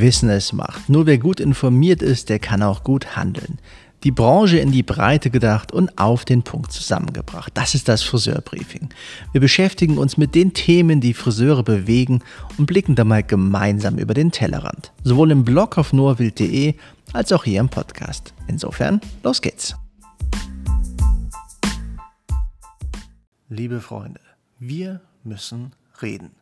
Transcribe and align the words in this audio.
Wissen 0.00 0.28
es 0.28 0.52
macht. 0.52 0.88
Nur 0.88 1.06
wer 1.06 1.18
gut 1.18 1.40
informiert 1.40 2.02
ist, 2.02 2.28
der 2.28 2.38
kann 2.38 2.62
auch 2.62 2.84
gut 2.84 3.16
handeln. 3.16 3.58
Die 4.02 4.10
Branche 4.10 4.58
in 4.58 4.70
die 4.70 4.82
Breite 4.82 5.30
gedacht 5.30 5.72
und 5.72 5.98
auf 5.98 6.26
den 6.26 6.42
Punkt 6.42 6.72
zusammengebracht. 6.72 7.52
Das 7.54 7.74
ist 7.74 7.88
das 7.88 8.02
Friseurbriefing. 8.02 8.90
Wir 9.32 9.40
beschäftigen 9.40 9.96
uns 9.96 10.18
mit 10.18 10.34
den 10.34 10.52
Themen, 10.52 11.00
die 11.00 11.14
Friseure 11.14 11.62
bewegen 11.62 12.20
und 12.58 12.66
blicken 12.66 12.96
da 12.96 13.04
mal 13.04 13.22
gemeinsam 13.22 13.96
über 13.96 14.12
den 14.12 14.30
Tellerrand. 14.30 14.92
Sowohl 15.04 15.30
im 15.30 15.44
Blog 15.44 15.78
auf 15.78 15.94
noahwild.de 15.94 16.74
als 17.14 17.32
auch 17.32 17.44
hier 17.44 17.60
im 17.60 17.70
Podcast. 17.70 18.34
Insofern, 18.46 19.00
los 19.22 19.40
geht's. 19.40 19.74
Liebe 23.48 23.80
Freunde, 23.80 24.20
wir 24.58 25.00
müssen 25.22 25.72
reden. 26.02 26.32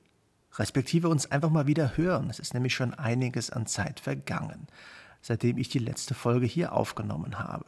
Respektive 0.59 1.09
uns 1.09 1.31
einfach 1.31 1.51
mal 1.51 1.67
wieder 1.67 1.97
hören. 1.97 2.29
Es 2.31 2.39
ist 2.39 2.55
nämlich 2.55 2.75
schon 2.75 2.95
einiges 2.95 3.51
an 3.51 3.67
Zeit 3.67 4.01
vergangen 4.01 4.67
seitdem 5.23 5.57
ich 5.57 5.69
die 5.69 5.79
letzte 5.79 6.15
Folge 6.15 6.47
hier 6.47 6.73
aufgenommen 6.73 7.39
habe. 7.39 7.65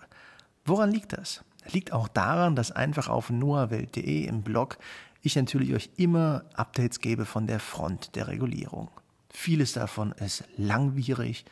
Woran 0.67 0.91
liegt 0.91 1.13
das? 1.13 1.43
Liegt 1.71 1.93
auch 1.93 2.09
daran, 2.09 2.57
dass 2.57 2.73
einfach 2.73 3.09
auf 3.09 3.31
noahwelt.de 3.31 4.27
im 4.27 4.43
Blog 4.43 4.77
ich 5.23 5.37
natürlich 5.37 5.73
euch 5.73 5.91
immer 5.97 6.45
Updates 6.55 7.01
gebe 7.01 7.25
von 7.25 7.47
der 7.47 7.61
Front 7.61 8.15
der 8.17 8.29
Regulierung. 8.29 8.91
Vieles 9.31 9.73
davon 9.73 10.13
ist 10.13 10.45
langwierig, 10.59 11.47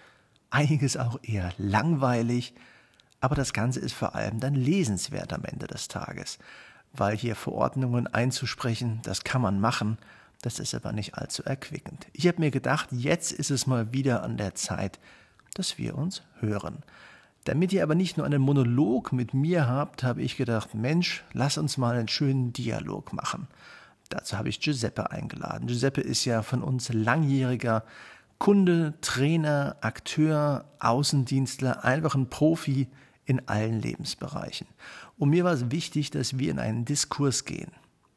einiges 0.51 0.99
auch 0.99 1.19
eher 1.23 1.53
langweilig, 1.57 2.55
aber 3.21 3.35
das 3.35 3.55
Ganze 3.55 3.81
ist 3.81 3.95
vor 3.95 4.15
allem 4.15 4.41
dann 4.41 4.55
lesenswert 4.55 5.33
am 5.33 5.45
Ende 5.45 5.67
des 5.67 5.89
Tages, 5.89 6.39
weil 6.93 7.17
hier 7.17 7.35
Verordnungen 7.35 8.07
einzusprechen, 8.07 9.01
das 9.05 9.25
kann 9.25 9.41
man 9.41 9.61
machen, 9.61 9.97
das 10.43 10.59
ist 10.59 10.75
aber 10.75 10.93
nicht 10.93 11.15
allzu 11.15 11.43
erquickend. 11.45 12.07
Ich 12.13 12.29
habe 12.29 12.41
mir 12.41 12.51
gedacht, 12.51 12.89
jetzt 12.93 13.33
ist 13.33 13.51
es 13.51 13.67
mal 13.67 13.93
wieder 13.93 14.23
an 14.23 14.37
der 14.37 14.55
Zeit, 14.55 14.99
dass 15.55 15.79
wir 15.79 15.97
uns 15.97 16.23
hören. 16.41 16.83
Damit 17.45 17.73
ihr 17.73 17.83
aber 17.83 17.95
nicht 17.95 18.17
nur 18.17 18.27
einen 18.27 18.43
Monolog 18.43 19.13
mit 19.13 19.35
mir 19.35 19.67
habt, 19.67 20.03
habe 20.05 20.23
ich 20.23 20.37
gedacht, 20.37 20.75
Mensch, 20.75 21.25
lass 21.33 21.59
uns 21.59 21.77
mal 21.77 21.97
einen 21.97 22.09
schönen 22.09 22.53
Dialog 22.53 23.13
machen. 23.13 23.49
Dazu 24.11 24.37
habe 24.37 24.49
ich 24.49 24.61
Giuseppe 24.61 25.11
eingeladen. 25.11 25.67
Giuseppe 25.67 26.01
ist 26.01 26.25
ja 26.25 26.43
von 26.43 26.63
uns 26.63 26.93
langjähriger 26.93 27.85
Kunde, 28.39 28.95
Trainer, 29.01 29.77
Akteur, 29.81 30.65
Außendienstler, 30.81 31.85
einfach 31.85 32.17
ein 32.17 32.29
Profi 32.29 32.89
in 33.25 33.49
allen 33.49 33.81
Lebensbereichen. 33.81 34.67
Und 35.19 35.31
mir 35.31 35.45
war 35.45 35.53
es 35.53 35.71
wichtig, 35.71 36.11
dass 36.11 36.39
wir 36.39 36.51
in 36.51 36.59
einen 36.59 36.85
Diskurs 36.85 37.45
gehen. 37.45 37.71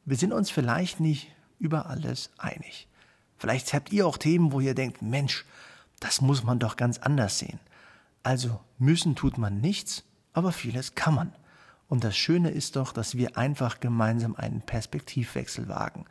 Wir 0.04 0.16
sind 0.16 0.32
uns 0.32 0.50
vielleicht 0.50 0.98
nicht 1.00 1.28
über 1.58 1.86
alles 1.86 2.30
einig. 2.38 2.88
Vielleicht 3.38 3.72
habt 3.74 3.92
ihr 3.92 4.06
auch 4.06 4.16
Themen, 4.16 4.52
wo 4.52 4.60
ihr 4.60 4.74
denkt, 4.74 5.02
Mensch, 5.02 5.44
das 6.00 6.20
muss 6.20 6.42
man 6.42 6.58
doch 6.58 6.76
ganz 6.76 6.98
anders 6.98 7.38
sehen. 7.38 7.60
Also 8.22 8.60
müssen 8.78 9.14
tut 9.14 9.38
man 9.38 9.60
nichts, 9.60 10.04
aber 10.32 10.52
vieles 10.52 10.94
kann 10.94 11.14
man. 11.14 11.32
Und 11.88 12.02
das 12.02 12.16
Schöne 12.16 12.50
ist 12.50 12.76
doch, 12.76 12.92
dass 12.92 13.16
wir 13.16 13.38
einfach 13.38 13.80
gemeinsam 13.80 14.34
einen 14.34 14.60
Perspektivwechsel 14.62 15.68
wagen. 15.68 16.06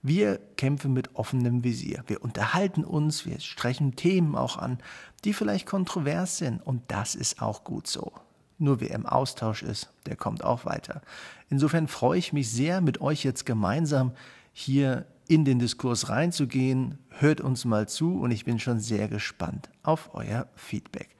Wir 0.00 0.38
kämpfen 0.56 0.92
mit 0.92 1.16
offenem 1.16 1.64
Visier. 1.64 2.04
Wir 2.06 2.22
unterhalten 2.22 2.84
uns, 2.84 3.26
wir 3.26 3.40
sprechen 3.40 3.96
Themen 3.96 4.36
auch 4.36 4.56
an, 4.56 4.78
die 5.24 5.34
vielleicht 5.34 5.66
kontrovers 5.66 6.38
sind. 6.38 6.64
Und 6.64 6.82
das 6.88 7.14
ist 7.14 7.42
auch 7.42 7.64
gut 7.64 7.88
so. 7.88 8.12
Nur 8.58 8.80
wer 8.80 8.90
im 8.90 9.06
Austausch 9.06 9.62
ist, 9.62 9.90
der 10.06 10.16
kommt 10.16 10.42
auch 10.42 10.64
weiter. 10.64 11.02
Insofern 11.50 11.88
freue 11.88 12.18
ich 12.18 12.32
mich 12.32 12.50
sehr, 12.50 12.80
mit 12.80 13.00
euch 13.00 13.24
jetzt 13.24 13.44
gemeinsam 13.44 14.12
hier 14.58 15.06
in 15.28 15.44
den 15.44 15.60
Diskurs 15.60 16.08
reinzugehen. 16.08 16.98
Hört 17.10 17.40
uns 17.40 17.64
mal 17.64 17.86
zu 17.86 18.18
und 18.18 18.32
ich 18.32 18.44
bin 18.44 18.58
schon 18.58 18.80
sehr 18.80 19.06
gespannt 19.06 19.70
auf 19.84 20.10
euer 20.14 20.48
Feedback. 20.56 21.10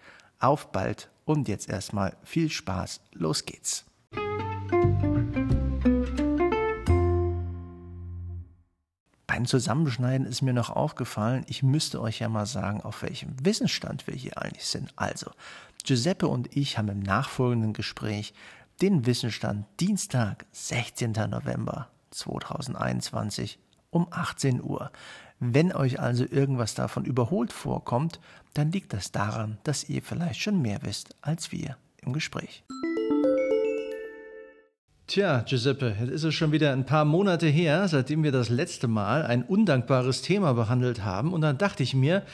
Auf 0.40 0.72
bald 0.72 1.08
und 1.24 1.46
jetzt 1.46 1.68
erstmal 1.68 2.16
viel 2.24 2.50
Spaß. 2.50 3.00
Los 3.12 3.44
geht's. 3.44 3.84
Beim 9.28 9.46
Zusammenschneiden 9.46 10.26
ist 10.26 10.42
mir 10.42 10.52
noch 10.52 10.70
aufgefallen, 10.70 11.44
ich 11.46 11.62
müsste 11.62 12.00
euch 12.00 12.18
ja 12.18 12.28
mal 12.28 12.46
sagen, 12.46 12.80
auf 12.80 13.02
welchem 13.02 13.36
Wissensstand 13.44 14.08
wir 14.08 14.14
hier 14.14 14.36
eigentlich 14.42 14.66
sind. 14.66 14.92
Also, 14.96 15.30
Giuseppe 15.84 16.26
und 16.26 16.56
ich 16.56 16.76
haben 16.76 16.88
im 16.88 17.00
nachfolgenden 17.00 17.72
Gespräch 17.72 18.34
den 18.82 19.06
Wissensstand 19.06 19.64
Dienstag, 19.78 20.44
16. 20.50 21.12
November 21.12 21.88
2021 22.10 23.58
um 23.90 24.06
18 24.10 24.62
Uhr. 24.62 24.90
Wenn 25.40 25.72
euch 25.72 26.00
also 26.00 26.24
irgendwas 26.28 26.74
davon 26.74 27.04
überholt 27.04 27.52
vorkommt, 27.52 28.20
dann 28.54 28.72
liegt 28.72 28.92
das 28.92 29.12
daran, 29.12 29.58
dass 29.64 29.88
ihr 29.88 30.02
vielleicht 30.02 30.40
schon 30.40 30.60
mehr 30.60 30.80
wisst 30.82 31.14
als 31.20 31.52
wir 31.52 31.76
im 32.02 32.12
Gespräch. 32.12 32.64
Tja, 35.06 35.40
Giuseppe, 35.40 35.96
jetzt 35.98 36.10
ist 36.10 36.24
es 36.24 36.34
schon 36.34 36.52
wieder 36.52 36.72
ein 36.72 36.84
paar 36.84 37.06
Monate 37.06 37.46
her, 37.46 37.88
seitdem 37.88 38.22
wir 38.24 38.32
das 38.32 38.50
letzte 38.50 38.88
Mal 38.88 39.24
ein 39.24 39.42
undankbares 39.42 40.20
Thema 40.20 40.52
behandelt 40.52 41.02
haben. 41.02 41.32
Und 41.32 41.40
dann 41.40 41.56
dachte 41.56 41.82
ich 41.82 41.94
mir, 41.94 42.24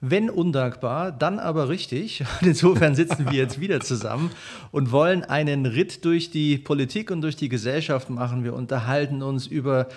wenn 0.00 0.30
undankbar, 0.30 1.10
dann 1.10 1.38
aber 1.38 1.68
richtig. 1.68 2.24
insofern 2.40 2.94
sitzen 2.94 3.26
wir 3.30 3.38
jetzt 3.38 3.60
wieder 3.60 3.80
zusammen 3.80 4.30
und 4.70 4.92
wollen 4.92 5.24
einen 5.24 5.66
Ritt 5.66 6.04
durch 6.04 6.30
die 6.30 6.58
Politik 6.58 7.10
und 7.10 7.20
durch 7.22 7.36
die 7.36 7.48
Gesellschaft 7.48 8.08
machen. 8.10 8.44
Wir 8.44 8.54
unterhalten 8.54 9.22
uns 9.22 9.46
über 9.46 9.88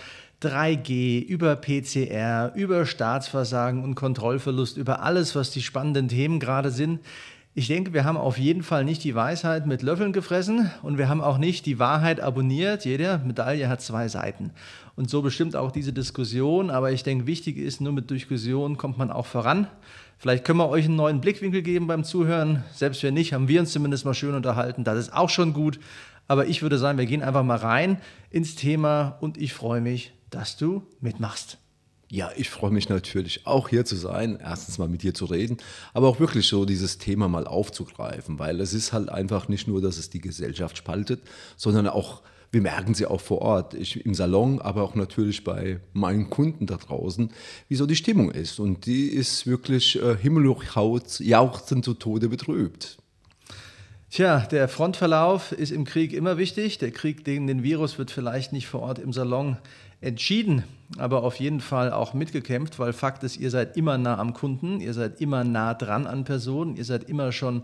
3G, 0.42 1.24
über 1.24 1.56
PCR, 1.56 2.52
über 2.56 2.88
Staatsversagen 2.88 3.84
und 3.84 3.94
Kontrollverlust, 3.94 4.78
über 4.78 5.04
alles, 5.04 5.36
was 5.36 5.52
die 5.52 5.62
spannenden 5.62 6.08
Themen 6.08 6.40
gerade 6.40 6.72
sind. 6.72 7.00
Ich 7.54 7.68
denke, 7.68 7.94
wir 7.94 8.06
haben 8.06 8.18
auf 8.18 8.38
jeden 8.38 8.64
Fall 8.64 8.86
nicht 8.86 9.04
die 9.04 9.14
Weisheit 9.14 9.68
mit 9.68 9.82
Löffeln 9.82 10.14
gefressen 10.14 10.72
und 10.84 10.98
wir 10.98 11.10
haben 11.10 11.22
auch 11.22 11.38
nicht 11.38 11.66
die 11.66 11.80
Wahrheit 11.80 12.22
abonniert. 12.22 12.86
Jede 12.86 13.20
Medaille 13.26 13.68
hat 13.68 13.82
zwei 13.82 14.08
Seiten. 14.08 14.52
Und 14.96 15.10
so 15.10 15.22
bestimmt 15.22 15.56
auch 15.56 15.72
diese 15.72 15.94
Diskussion. 15.94 16.70
Aber 16.70 16.92
ich 16.92 17.04
denke, 17.04 17.28
wichtig 17.28 17.58
ist, 17.58 17.82
nur 17.82 17.94
mit 17.94 18.10
Diskussion 18.10 18.78
kommt 18.78 18.98
man 18.98 19.12
auch 19.12 19.26
voran. 19.26 19.68
Vielleicht 20.18 20.46
können 20.46 20.60
wir 20.60 20.70
euch 20.70 20.86
einen 20.86 20.96
neuen 20.96 21.22
Blickwinkel 21.22 21.62
geben 21.62 21.88
beim 21.88 22.04
Zuhören. 22.04 22.64
Selbst 22.74 23.02
wenn 23.04 23.14
nicht, 23.14 23.34
haben 23.34 23.48
wir 23.48 23.60
uns 23.60 23.72
zumindest 23.72 24.06
mal 24.06 24.14
schön 24.14 24.36
unterhalten. 24.36 24.84
Das 24.84 25.00
ist 25.00 25.14
auch 25.14 25.30
schon 25.30 25.54
gut. 25.54 25.80
Aber 26.28 26.48
ich 26.48 26.62
würde 26.62 26.78
sagen, 26.78 26.98
wir 26.98 27.06
gehen 27.06 27.24
einfach 27.24 27.44
mal 27.44 27.58
rein 27.58 28.00
ins 28.30 28.56
Thema 28.56 29.18
und 29.22 29.38
ich 29.38 29.54
freue 29.54 29.82
mich, 29.82 30.14
dass 30.30 30.58
du 30.58 30.84
mitmachst. 31.00 31.58
Ja, 32.14 32.30
ich 32.36 32.50
freue 32.50 32.72
mich 32.72 32.90
natürlich 32.90 33.48
auch 33.48 33.70
hier 33.70 33.86
zu 33.86 33.96
sein, 33.96 34.38
erstens 34.42 34.78
mal 34.78 34.90
mit 34.90 35.02
dir 35.02 35.14
zu 35.14 35.24
reden, 35.26 35.58
aber 35.94 36.10
auch 36.10 36.20
wirklich 36.20 36.46
so 36.46 36.66
dieses 36.66 36.98
Thema 36.98 37.30
mal 37.30 37.48
aufzugreifen, 37.48 38.38
weil 38.38 38.60
es 38.60 38.74
ist 38.74 38.92
halt 38.92 39.08
einfach 39.08 39.48
nicht 39.48 39.66
nur, 39.66 39.82
dass 39.82 39.98
es 39.98 40.10
die 40.10 40.20
Gesellschaft 40.20 40.78
spaltet, 40.78 41.22
sondern 41.56 41.88
auch, 41.88 42.22
wir 42.52 42.62
merken 42.62 42.94
sie 42.94 43.06
auch 43.06 43.22
vor 43.22 43.42
Ort, 43.42 43.74
ich, 43.74 44.06
im 44.06 44.14
Salon, 44.14 44.62
aber 44.62 44.84
auch 44.84 44.96
natürlich 44.96 45.44
bei 45.44 45.80
meinen 45.94 46.30
Kunden 46.30 46.66
da 46.66 46.76
draußen, 46.76 47.32
wie 47.70 47.76
so 47.76 47.86
die 47.86 47.96
Stimmung 47.96 48.30
ist. 48.32 48.60
Und 48.60 48.86
die 48.86 49.08
ist 49.08 49.48
wirklich 49.48 50.02
äh, 50.02 50.18
himmelhoch 50.18 50.64
jauchzend 51.20 51.86
zu 51.86 51.94
Tode 51.94 52.28
betrübt. 52.28 52.98
Tja, 54.10 54.40
der 54.52 54.68
Frontverlauf 54.68 55.54
ist 55.54 55.72
im 55.72 55.86
Krieg 55.86 56.12
immer 56.12 56.38
wichtig. 56.38 56.78
Der 56.78 56.92
Krieg 56.92 57.24
gegen 57.24 57.48
den 57.48 57.64
Virus 57.64 57.98
wird 57.98 58.12
vielleicht 58.12 58.52
nicht 58.52 58.68
vor 58.68 58.82
Ort 58.82 59.00
im 59.00 59.14
Salon 59.14 59.56
entschieden, 60.02 60.64
aber 60.98 61.24
auf 61.24 61.38
jeden 61.38 61.62
Fall 61.62 61.94
auch 61.94 62.14
mitgekämpft, 62.14 62.80
weil 62.80 62.92
Fakt 62.92 63.24
ist, 63.24 63.38
ihr 63.38 63.52
seid 63.52 63.78
immer 63.78 63.98
nah 63.98 64.18
am 64.18 64.34
Kunden, 64.34 64.82
ihr 64.82 64.94
seid 64.94 65.22
immer 65.22 65.46
nah 65.46 65.74
dran 65.74 66.08
an 66.08 66.26
Personen, 66.26 66.76
ihr 66.76 66.84
seid 66.84 67.06
immer 67.06 67.32
schon 67.32 67.62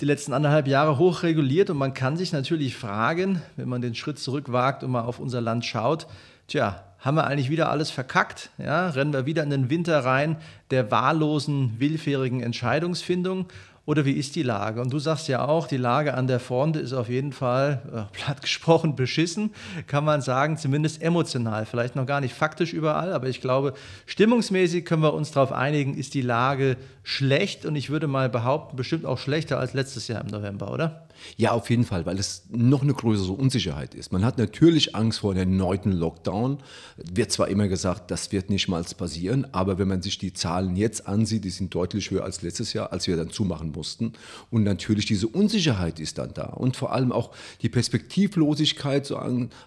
die 0.00 0.06
letzten 0.06 0.32
anderthalb 0.32 0.66
Jahre 0.66 0.98
hochreguliert 0.98 1.70
und 1.70 1.76
man 1.76 1.94
kann 1.94 2.16
sich 2.16 2.32
natürlich 2.32 2.76
fragen, 2.76 3.42
wenn 3.56 3.68
man 3.68 3.80
den 3.80 3.94
Schritt 3.94 4.18
zurück 4.18 4.50
wagt 4.50 4.82
und 4.82 4.90
mal 4.90 5.02
auf 5.02 5.18
unser 5.18 5.40
Land 5.40 5.64
schaut, 5.64 6.06
tja, 6.48 6.84
haben 6.98 7.16
wir 7.16 7.26
eigentlich 7.26 7.50
wieder 7.50 7.70
alles 7.70 7.90
verkackt? 7.90 8.50
Ja, 8.56 8.88
rennen 8.88 9.12
wir 9.12 9.26
wieder 9.26 9.42
in 9.42 9.50
den 9.50 9.68
Winter 9.68 10.04
rein 10.04 10.36
der 10.70 10.90
wahllosen, 10.90 11.74
willfährigen 11.78 12.40
Entscheidungsfindung 12.40 13.46
oder 13.86 14.06
wie 14.06 14.12
ist 14.12 14.34
die 14.34 14.42
Lage? 14.42 14.80
Und 14.80 14.92
du 14.92 14.98
sagst 14.98 15.28
ja 15.28 15.46
auch, 15.46 15.66
die 15.66 15.76
Lage 15.76 16.14
an 16.14 16.26
der 16.26 16.40
Front 16.40 16.76
ist 16.76 16.94
auf 16.94 17.08
jeden 17.08 17.32
Fall, 17.32 17.82
äh, 17.92 18.16
platt 18.18 18.40
gesprochen, 18.40 18.96
beschissen, 18.96 19.52
kann 19.86 20.04
man 20.04 20.22
sagen, 20.22 20.56
zumindest 20.56 21.02
emotional. 21.02 21.66
Vielleicht 21.66 21.94
noch 21.94 22.06
gar 22.06 22.20
nicht 22.20 22.34
faktisch 22.34 22.72
überall, 22.72 23.12
aber 23.12 23.28
ich 23.28 23.40
glaube, 23.40 23.74
stimmungsmäßig 24.06 24.84
können 24.84 25.02
wir 25.02 25.12
uns 25.12 25.32
darauf 25.32 25.52
einigen, 25.52 25.96
ist 25.96 26.14
die 26.14 26.22
Lage 26.22 26.76
schlecht 27.02 27.66
und 27.66 27.76
ich 27.76 27.90
würde 27.90 28.06
mal 28.06 28.30
behaupten, 28.30 28.76
bestimmt 28.76 29.04
auch 29.04 29.18
schlechter 29.18 29.58
als 29.58 29.74
letztes 29.74 30.08
Jahr 30.08 30.22
im 30.22 30.28
November, 30.28 30.72
oder? 30.72 31.06
Ja, 31.36 31.52
auf 31.52 31.70
jeden 31.70 31.84
Fall, 31.84 32.06
weil 32.06 32.18
es 32.18 32.44
noch 32.50 32.82
eine 32.82 32.94
größere 32.94 33.32
Unsicherheit 33.32 33.94
ist. 33.94 34.12
Man 34.12 34.24
hat 34.24 34.38
natürlich 34.38 34.94
Angst 34.94 35.20
vor 35.20 35.32
einem 35.32 35.52
erneuten 35.52 35.92
Lockdown. 35.92 36.58
Wird 36.96 37.32
zwar 37.32 37.48
immer 37.48 37.68
gesagt, 37.68 38.10
das 38.10 38.32
wird 38.32 38.50
nicht 38.50 38.68
mal 38.68 38.84
passieren, 38.96 39.46
aber 39.52 39.78
wenn 39.78 39.88
man 39.88 40.02
sich 40.02 40.18
die 40.18 40.32
Zahlen 40.32 40.76
jetzt 40.76 41.06
ansieht, 41.06 41.44
die 41.44 41.50
sind 41.50 41.74
deutlich 41.74 42.10
höher 42.10 42.24
als 42.24 42.42
letztes 42.42 42.72
Jahr, 42.72 42.92
als 42.92 43.06
wir 43.06 43.16
dann 43.16 43.30
zumachen 43.30 43.72
mussten. 43.72 44.12
Und 44.50 44.64
natürlich 44.64 45.06
diese 45.06 45.28
Unsicherheit 45.28 46.00
ist 46.00 46.18
dann 46.18 46.34
da. 46.34 46.46
Und 46.46 46.76
vor 46.76 46.92
allem 46.92 47.12
auch 47.12 47.30
die 47.62 47.68
Perspektivlosigkeit, 47.68 49.06
so 49.06 49.20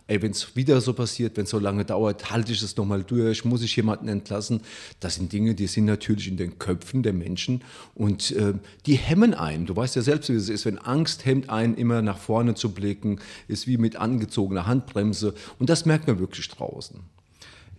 wenn 0.07 0.31
es 0.31 0.55
wieder 0.55 0.81
so 0.81 0.93
passiert, 0.93 1.37
wenn 1.37 1.43
es 1.45 1.49
so 1.49 1.59
lange 1.59 1.85
dauert, 1.85 2.31
halte 2.31 2.51
ich 2.51 2.61
es 2.61 2.75
nochmal 2.77 3.03
durch, 3.03 3.45
muss 3.45 3.61
ich 3.61 3.75
jemanden 3.75 4.07
entlassen. 4.07 4.61
Das 4.99 5.15
sind 5.15 5.31
Dinge, 5.31 5.55
die 5.55 5.67
sind 5.67 5.85
natürlich 5.85 6.27
in 6.27 6.37
den 6.37 6.59
Köpfen 6.59 7.03
der 7.03 7.13
Menschen 7.13 7.63
und 7.95 8.31
äh, 8.31 8.53
die 8.85 8.95
hemmen 8.95 9.33
einen. 9.33 9.65
Du 9.65 9.75
weißt 9.75 9.95
ja 9.95 10.01
selbst, 10.01 10.29
wie 10.29 10.33
es 10.33 10.49
ist, 10.49 10.65
wenn 10.65 10.77
Angst 10.77 11.25
hemmt 11.25 11.36
einen, 11.45 11.75
immer 11.75 12.01
nach 12.01 12.17
vorne 12.17 12.55
zu 12.55 12.73
blicken, 12.73 13.19
ist 13.47 13.67
wie 13.67 13.77
mit 13.77 13.95
angezogener 13.95 14.65
Handbremse. 14.65 15.33
Und 15.59 15.69
das 15.69 15.85
merkt 15.85 16.07
man 16.07 16.19
wirklich 16.19 16.47
draußen. 16.49 16.99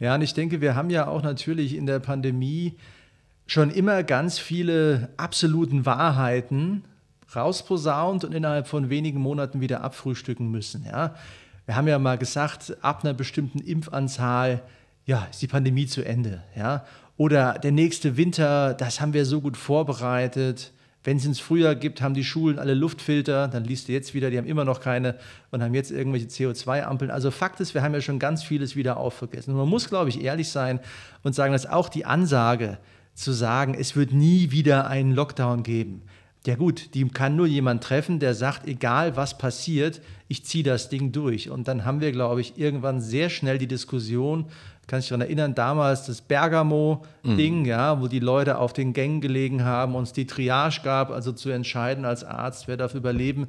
Ja, 0.00 0.14
und 0.14 0.22
ich 0.22 0.34
denke, 0.34 0.60
wir 0.60 0.76
haben 0.76 0.90
ja 0.90 1.08
auch 1.08 1.22
natürlich 1.22 1.74
in 1.74 1.86
der 1.86 1.98
Pandemie 1.98 2.76
schon 3.46 3.70
immer 3.70 4.02
ganz 4.02 4.38
viele 4.38 5.08
absoluten 5.16 5.86
Wahrheiten 5.86 6.84
rausposaunt 7.34 8.24
und 8.24 8.34
innerhalb 8.34 8.68
von 8.68 8.90
wenigen 8.90 9.20
Monaten 9.20 9.60
wieder 9.60 9.82
abfrühstücken 9.82 10.50
müssen. 10.50 10.84
Ja? 10.84 11.14
Wir 11.66 11.76
haben 11.76 11.88
ja 11.88 11.98
mal 11.98 12.18
gesagt, 12.18 12.76
ab 12.82 13.04
einer 13.04 13.14
bestimmten 13.14 13.58
Impfanzahl 13.58 14.62
ja, 15.04 15.26
ist 15.30 15.42
die 15.42 15.46
Pandemie 15.46 15.86
zu 15.86 16.04
Ende. 16.04 16.42
Ja? 16.56 16.84
Oder 17.16 17.54
der 17.54 17.72
nächste 17.72 18.16
Winter, 18.16 18.74
das 18.74 19.00
haben 19.00 19.12
wir 19.12 19.24
so 19.24 19.40
gut 19.40 19.56
vorbereitet. 19.56 20.72
Wenn 21.04 21.16
es 21.16 21.24
ins 21.24 21.38
Frühjahr 21.38 21.74
gibt, 21.74 22.02
haben 22.02 22.14
die 22.14 22.24
Schulen 22.24 22.58
alle 22.58 22.74
Luftfilter, 22.74 23.48
dann 23.48 23.64
liest 23.64 23.88
du 23.88 23.92
jetzt 23.92 24.14
wieder, 24.14 24.30
die 24.30 24.38
haben 24.38 24.46
immer 24.46 24.64
noch 24.64 24.80
keine 24.80 25.16
und 25.50 25.62
haben 25.62 25.74
jetzt 25.74 25.90
irgendwelche 25.90 26.26
CO2-Ampeln. 26.26 27.10
Also 27.10 27.30
Fakt 27.30 27.60
ist, 27.60 27.74
wir 27.74 27.82
haben 27.82 27.94
ja 27.94 28.00
schon 28.00 28.18
ganz 28.18 28.42
vieles 28.42 28.74
wieder 28.74 28.96
aufvergessen. 28.96 29.52
Und 29.54 29.60
man 29.60 29.68
muss, 29.68 29.88
glaube 29.88 30.10
ich, 30.10 30.22
ehrlich 30.22 30.48
sein 30.48 30.80
und 31.22 31.34
sagen, 31.34 31.52
dass 31.52 31.66
auch 31.66 31.88
die 31.88 32.04
Ansage 32.04 32.78
zu 33.14 33.32
sagen, 33.32 33.74
es 33.74 33.96
wird 33.96 34.12
nie 34.12 34.50
wieder 34.50 34.88
einen 34.88 35.12
Lockdown 35.12 35.62
geben. 35.62 36.02
Ja 36.46 36.56
gut, 36.56 36.94
die 36.94 37.06
kann 37.08 37.36
nur 37.36 37.46
jemand 37.46 37.82
treffen, 37.82 38.20
der 38.20 38.34
sagt, 38.34 38.66
egal 38.66 39.16
was 39.16 39.38
passiert, 39.38 40.00
ich 40.28 40.44
ziehe 40.44 40.64
das 40.64 40.88
Ding 40.88 41.12
durch. 41.12 41.50
Und 41.50 41.68
dann 41.68 41.84
haben 41.84 42.00
wir, 42.00 42.12
glaube 42.12 42.40
ich, 42.40 42.58
irgendwann 42.58 43.00
sehr 43.00 43.28
schnell 43.28 43.58
die 43.58 43.66
Diskussion 43.66 44.46
kann 44.88 45.00
sich 45.00 45.10
daran 45.10 45.20
erinnern, 45.20 45.54
damals 45.54 46.06
das 46.06 46.22
Bergamo-Ding, 46.22 47.60
mhm. 47.60 47.64
ja, 47.66 48.00
wo 48.00 48.08
die 48.08 48.20
Leute 48.20 48.58
auf 48.58 48.72
den 48.72 48.94
Gängen 48.94 49.20
gelegen 49.20 49.62
haben, 49.64 49.94
uns 49.94 50.12
die 50.12 50.26
Triage 50.26 50.80
gab, 50.82 51.10
also 51.10 51.30
zu 51.32 51.50
entscheiden 51.50 52.04
als 52.04 52.24
Arzt, 52.24 52.66
wer 52.66 52.78
darf 52.78 52.94
überleben, 52.94 53.48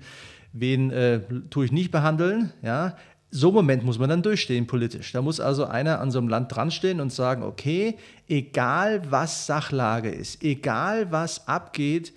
wen 0.51 0.91
äh, 0.91 1.21
tue 1.50 1.65
ich 1.65 1.71
nicht 1.71 1.91
behandeln, 1.91 2.51
ja. 2.62 2.95
So 3.31 3.50
einen 3.50 3.56
Moment 3.56 3.86
muss 3.86 4.00
man 4.00 4.09
dann 4.09 4.24
durchstehen 4.24 4.65
politisch. 4.65 5.12
Da 5.12 5.21
muss 5.21 5.39
also 5.39 5.65
einer 5.65 6.01
an 6.01 6.09
so 6.09 6.18
einem 6.18 6.30
Land 6.30 6.56
dranstehen 6.56 7.00
und 7.00 7.13
sagen, 7.13 7.44
okay, 7.44 7.95
egal 8.27 9.03
was 9.12 9.45
Sachlage 9.45 10.09
ist, 10.09 10.44
egal 10.44 11.12
was 11.12 11.47
abgeht, 11.47 12.12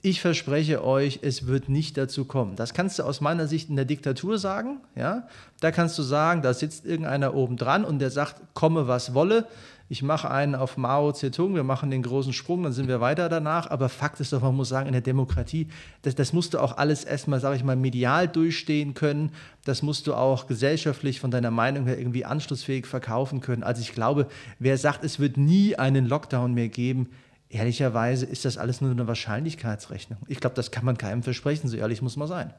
ich 0.00 0.20
verspreche 0.20 0.84
euch, 0.84 1.20
es 1.22 1.46
wird 1.46 1.68
nicht 1.68 1.96
dazu 1.96 2.24
kommen. 2.24 2.54
Das 2.54 2.72
kannst 2.72 2.98
du 2.98 3.02
aus 3.02 3.20
meiner 3.20 3.48
Sicht 3.48 3.68
in 3.68 3.76
der 3.76 3.84
Diktatur 3.84 4.38
sagen. 4.38 4.80
Ja? 4.94 5.26
Da 5.60 5.72
kannst 5.72 5.98
du 5.98 6.02
sagen, 6.02 6.42
da 6.42 6.54
sitzt 6.54 6.86
irgendeiner 6.86 7.34
oben 7.34 7.56
dran 7.56 7.84
und 7.84 7.98
der 7.98 8.10
sagt, 8.10 8.36
komme 8.54 8.86
was 8.86 9.14
wolle. 9.14 9.46
Ich 9.90 10.02
mache 10.02 10.30
einen 10.30 10.54
auf 10.54 10.76
Mao 10.76 11.12
Zedong, 11.12 11.54
wir 11.54 11.64
machen 11.64 11.90
den 11.90 12.02
großen 12.02 12.34
Sprung, 12.34 12.62
dann 12.62 12.74
sind 12.74 12.88
wir 12.88 13.00
weiter 13.00 13.30
danach. 13.30 13.70
Aber 13.70 13.88
Fakt 13.88 14.20
ist 14.20 14.34
doch, 14.34 14.42
man 14.42 14.54
muss 14.54 14.68
sagen, 14.68 14.86
in 14.86 14.92
der 14.92 15.00
Demokratie, 15.00 15.66
das, 16.02 16.14
das 16.14 16.34
musst 16.34 16.52
du 16.52 16.58
auch 16.58 16.76
alles 16.76 17.04
erstmal, 17.04 17.40
sage 17.40 17.56
ich 17.56 17.64
mal, 17.64 17.74
medial 17.74 18.28
durchstehen 18.28 18.92
können. 18.92 19.32
Das 19.64 19.82
musst 19.82 20.06
du 20.06 20.14
auch 20.14 20.46
gesellschaftlich 20.46 21.20
von 21.20 21.30
deiner 21.30 21.50
Meinung 21.50 21.86
her 21.86 21.98
irgendwie 21.98 22.26
anschlussfähig 22.26 22.86
verkaufen 22.86 23.40
können. 23.40 23.62
Also 23.62 23.80
ich 23.80 23.94
glaube, 23.94 24.26
wer 24.58 24.76
sagt, 24.76 25.04
es 25.04 25.18
wird 25.18 25.38
nie 25.38 25.76
einen 25.76 26.06
Lockdown 26.06 26.52
mehr 26.52 26.68
geben, 26.68 27.08
ehrlicherweise 27.48 28.26
ist 28.26 28.44
das 28.44 28.58
alles 28.58 28.80
nur 28.80 28.90
eine 28.90 29.06
Wahrscheinlichkeitsrechnung. 29.06 30.18
Ich 30.28 30.40
glaube, 30.40 30.56
das 30.56 30.70
kann 30.70 30.84
man 30.84 30.98
keinem 30.98 31.22
versprechen, 31.22 31.68
so 31.68 31.76
ehrlich 31.76 32.02
muss 32.02 32.16
man 32.16 32.28
sein. 32.28 32.54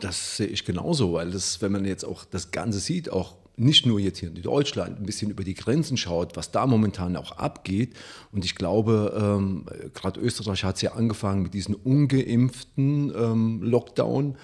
Das 0.00 0.36
sehe 0.36 0.46
ich 0.46 0.64
genauso, 0.64 1.14
weil 1.14 1.30
das, 1.30 1.62
wenn 1.62 1.72
man 1.72 1.84
jetzt 1.84 2.04
auch 2.04 2.24
das 2.24 2.50
Ganze 2.50 2.78
sieht, 2.78 3.10
auch 3.10 3.36
nicht 3.56 3.86
nur 3.86 3.98
jetzt 3.98 4.18
hier 4.18 4.28
in 4.28 4.40
Deutschland, 4.40 5.00
ein 5.00 5.06
bisschen 5.06 5.30
über 5.30 5.42
die 5.42 5.54
Grenzen 5.54 5.96
schaut, 5.96 6.36
was 6.36 6.52
da 6.52 6.66
momentan 6.66 7.16
auch 7.16 7.32
abgeht. 7.32 7.94
Und 8.30 8.44
ich 8.44 8.54
glaube, 8.54 9.12
ähm, 9.20 9.66
gerade 9.94 10.20
Österreich 10.20 10.62
hat 10.62 10.76
es 10.76 10.82
ja 10.82 10.92
angefangen 10.92 11.42
mit 11.42 11.54
diesem 11.54 11.74
ungeimpften 11.74 13.12
ähm, 13.16 13.62
Lockdown. 13.62 14.36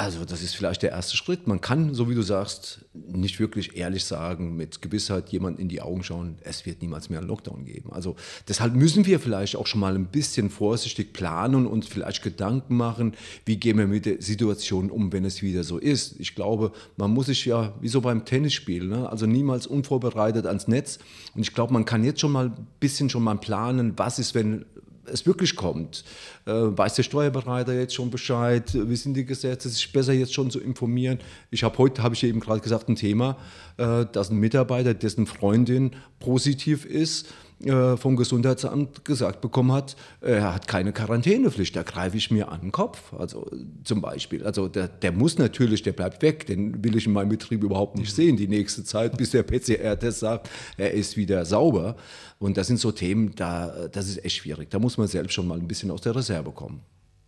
Also 0.00 0.24
das 0.24 0.42
ist 0.42 0.54
vielleicht 0.54 0.84
der 0.84 0.92
erste 0.92 1.16
Schritt. 1.16 1.48
Man 1.48 1.60
kann, 1.60 1.92
so 1.92 2.08
wie 2.08 2.14
du 2.14 2.22
sagst, 2.22 2.84
nicht 2.94 3.40
wirklich 3.40 3.76
ehrlich 3.76 4.04
sagen, 4.04 4.54
mit 4.54 4.80
Gewissheit 4.80 5.30
jemand 5.30 5.58
in 5.58 5.68
die 5.68 5.80
Augen 5.80 6.04
schauen, 6.04 6.38
es 6.42 6.64
wird 6.66 6.82
niemals 6.82 7.10
mehr 7.10 7.18
einen 7.18 7.26
Lockdown 7.26 7.64
geben. 7.64 7.92
Also 7.92 8.14
deshalb 8.46 8.76
müssen 8.76 9.06
wir 9.06 9.18
vielleicht 9.18 9.56
auch 9.56 9.66
schon 9.66 9.80
mal 9.80 9.96
ein 9.96 10.06
bisschen 10.06 10.50
vorsichtig 10.50 11.12
planen 11.12 11.66
und 11.66 11.84
vielleicht 11.84 12.22
Gedanken 12.22 12.76
machen, 12.76 13.14
wie 13.44 13.56
gehen 13.56 13.76
wir 13.76 13.88
mit 13.88 14.06
der 14.06 14.22
Situation 14.22 14.92
um, 14.92 15.12
wenn 15.12 15.24
es 15.24 15.42
wieder 15.42 15.64
so 15.64 15.78
ist. 15.78 16.14
Ich 16.20 16.36
glaube, 16.36 16.70
man 16.96 17.10
muss 17.10 17.26
sich 17.26 17.44
ja, 17.44 17.74
wie 17.80 17.88
so 17.88 18.00
beim 18.00 18.24
Tennisspiel, 18.24 18.86
ne? 18.86 19.10
also 19.10 19.26
niemals 19.26 19.66
unvorbereitet 19.66 20.46
ans 20.46 20.68
Netz. 20.68 21.00
Und 21.34 21.42
ich 21.42 21.54
glaube, 21.54 21.72
man 21.72 21.84
kann 21.84 22.04
jetzt 22.04 22.20
schon 22.20 22.30
mal 22.30 22.50
ein 22.50 22.66
bisschen 22.78 23.10
schon 23.10 23.24
mal 23.24 23.36
planen, 23.36 23.94
was 23.96 24.20
ist, 24.20 24.36
wenn 24.36 24.64
es 25.12 25.26
wirklich 25.26 25.56
kommt. 25.56 26.04
Äh, 26.46 26.52
weiß 26.52 26.94
der 26.94 27.02
Steuerberater 27.02 27.74
jetzt 27.74 27.94
schon 27.94 28.10
Bescheid? 28.10 28.70
Wie 28.74 28.96
sind 28.96 29.14
die 29.14 29.24
Gesetze? 29.24 29.68
Es 29.68 29.74
ist 29.74 29.92
besser 29.92 30.12
jetzt 30.12 30.34
schon 30.34 30.50
zu 30.50 30.60
informieren. 30.60 31.18
Ich 31.50 31.62
habe 31.62 31.76
heute, 31.78 32.02
habe 32.02 32.14
ich 32.14 32.24
eben 32.24 32.40
gerade 32.40 32.60
gesagt, 32.60 32.88
ein 32.88 32.96
Thema, 32.96 33.36
äh, 33.76 34.06
dass 34.12 34.30
ein 34.30 34.38
Mitarbeiter, 34.38 34.94
dessen 34.94 35.26
Freundin 35.26 35.92
positiv 36.18 36.84
ist, 36.84 37.28
äh, 37.64 37.96
vom 37.96 38.16
Gesundheitsamt 38.16 39.04
gesagt 39.04 39.40
bekommen 39.40 39.72
hat, 39.72 39.96
er 40.20 40.54
hat 40.54 40.68
keine 40.68 40.92
Quarantänepflicht, 40.92 41.74
da 41.74 41.82
greife 41.82 42.16
ich 42.16 42.30
mir 42.30 42.50
an 42.52 42.60
den 42.60 42.72
Kopf, 42.72 43.12
also 43.12 43.50
zum 43.84 44.00
Beispiel. 44.00 44.44
Also 44.44 44.68
der, 44.68 44.86
der 44.86 45.10
muss 45.10 45.38
natürlich, 45.38 45.82
der 45.82 45.92
bleibt 45.92 46.22
weg, 46.22 46.46
den 46.46 46.84
will 46.84 46.96
ich 46.96 47.06
in 47.06 47.12
meinem 47.12 47.30
Betrieb 47.30 47.64
überhaupt 47.64 47.98
nicht 47.98 48.14
sehen 48.14 48.36
die 48.36 48.46
nächste 48.46 48.84
Zeit, 48.84 49.16
bis 49.16 49.30
der 49.30 49.42
PCR-Test 49.42 50.20
sagt, 50.20 50.50
er 50.76 50.92
ist 50.92 51.16
wieder 51.16 51.44
sauber. 51.44 51.96
Und 52.38 52.56
das 52.56 52.68
sind 52.68 52.78
so 52.78 52.92
Themen, 52.92 53.34
da, 53.34 53.88
das 53.90 54.08
ist 54.08 54.24
echt 54.24 54.36
schwierig. 54.36 54.70
Da 54.70 54.78
muss 54.78 54.96
man 54.96 55.08
selbst 55.08 55.32
schon 55.32 55.48
mal 55.48 55.58
ein 55.58 55.66
bisschen 55.66 55.90
aus 55.90 56.02
der 56.02 56.14
Reserve 56.14 56.52
kommen. 56.52 56.82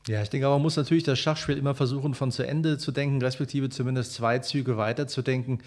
Ja, 0.06 0.22
ich 0.22 0.30
denke 0.30 0.46
aber, 0.46 0.56
man 0.56 0.62
muss 0.62 0.76
natürlich 0.76 1.04
das 1.04 1.18
Schachspiel 1.18 1.58
immer 1.58 1.74
versuchen, 1.74 2.14
von 2.14 2.30
zu 2.30 2.46
Ende 2.46 2.78
zu 2.78 2.92
denken, 2.92 3.20
respektive 3.20 3.68
zumindest 3.68 4.14
zwei 4.14 4.38
Züge 4.38 4.76
weiter 4.76 5.06
zu 5.06 5.22
denken. 5.22 5.58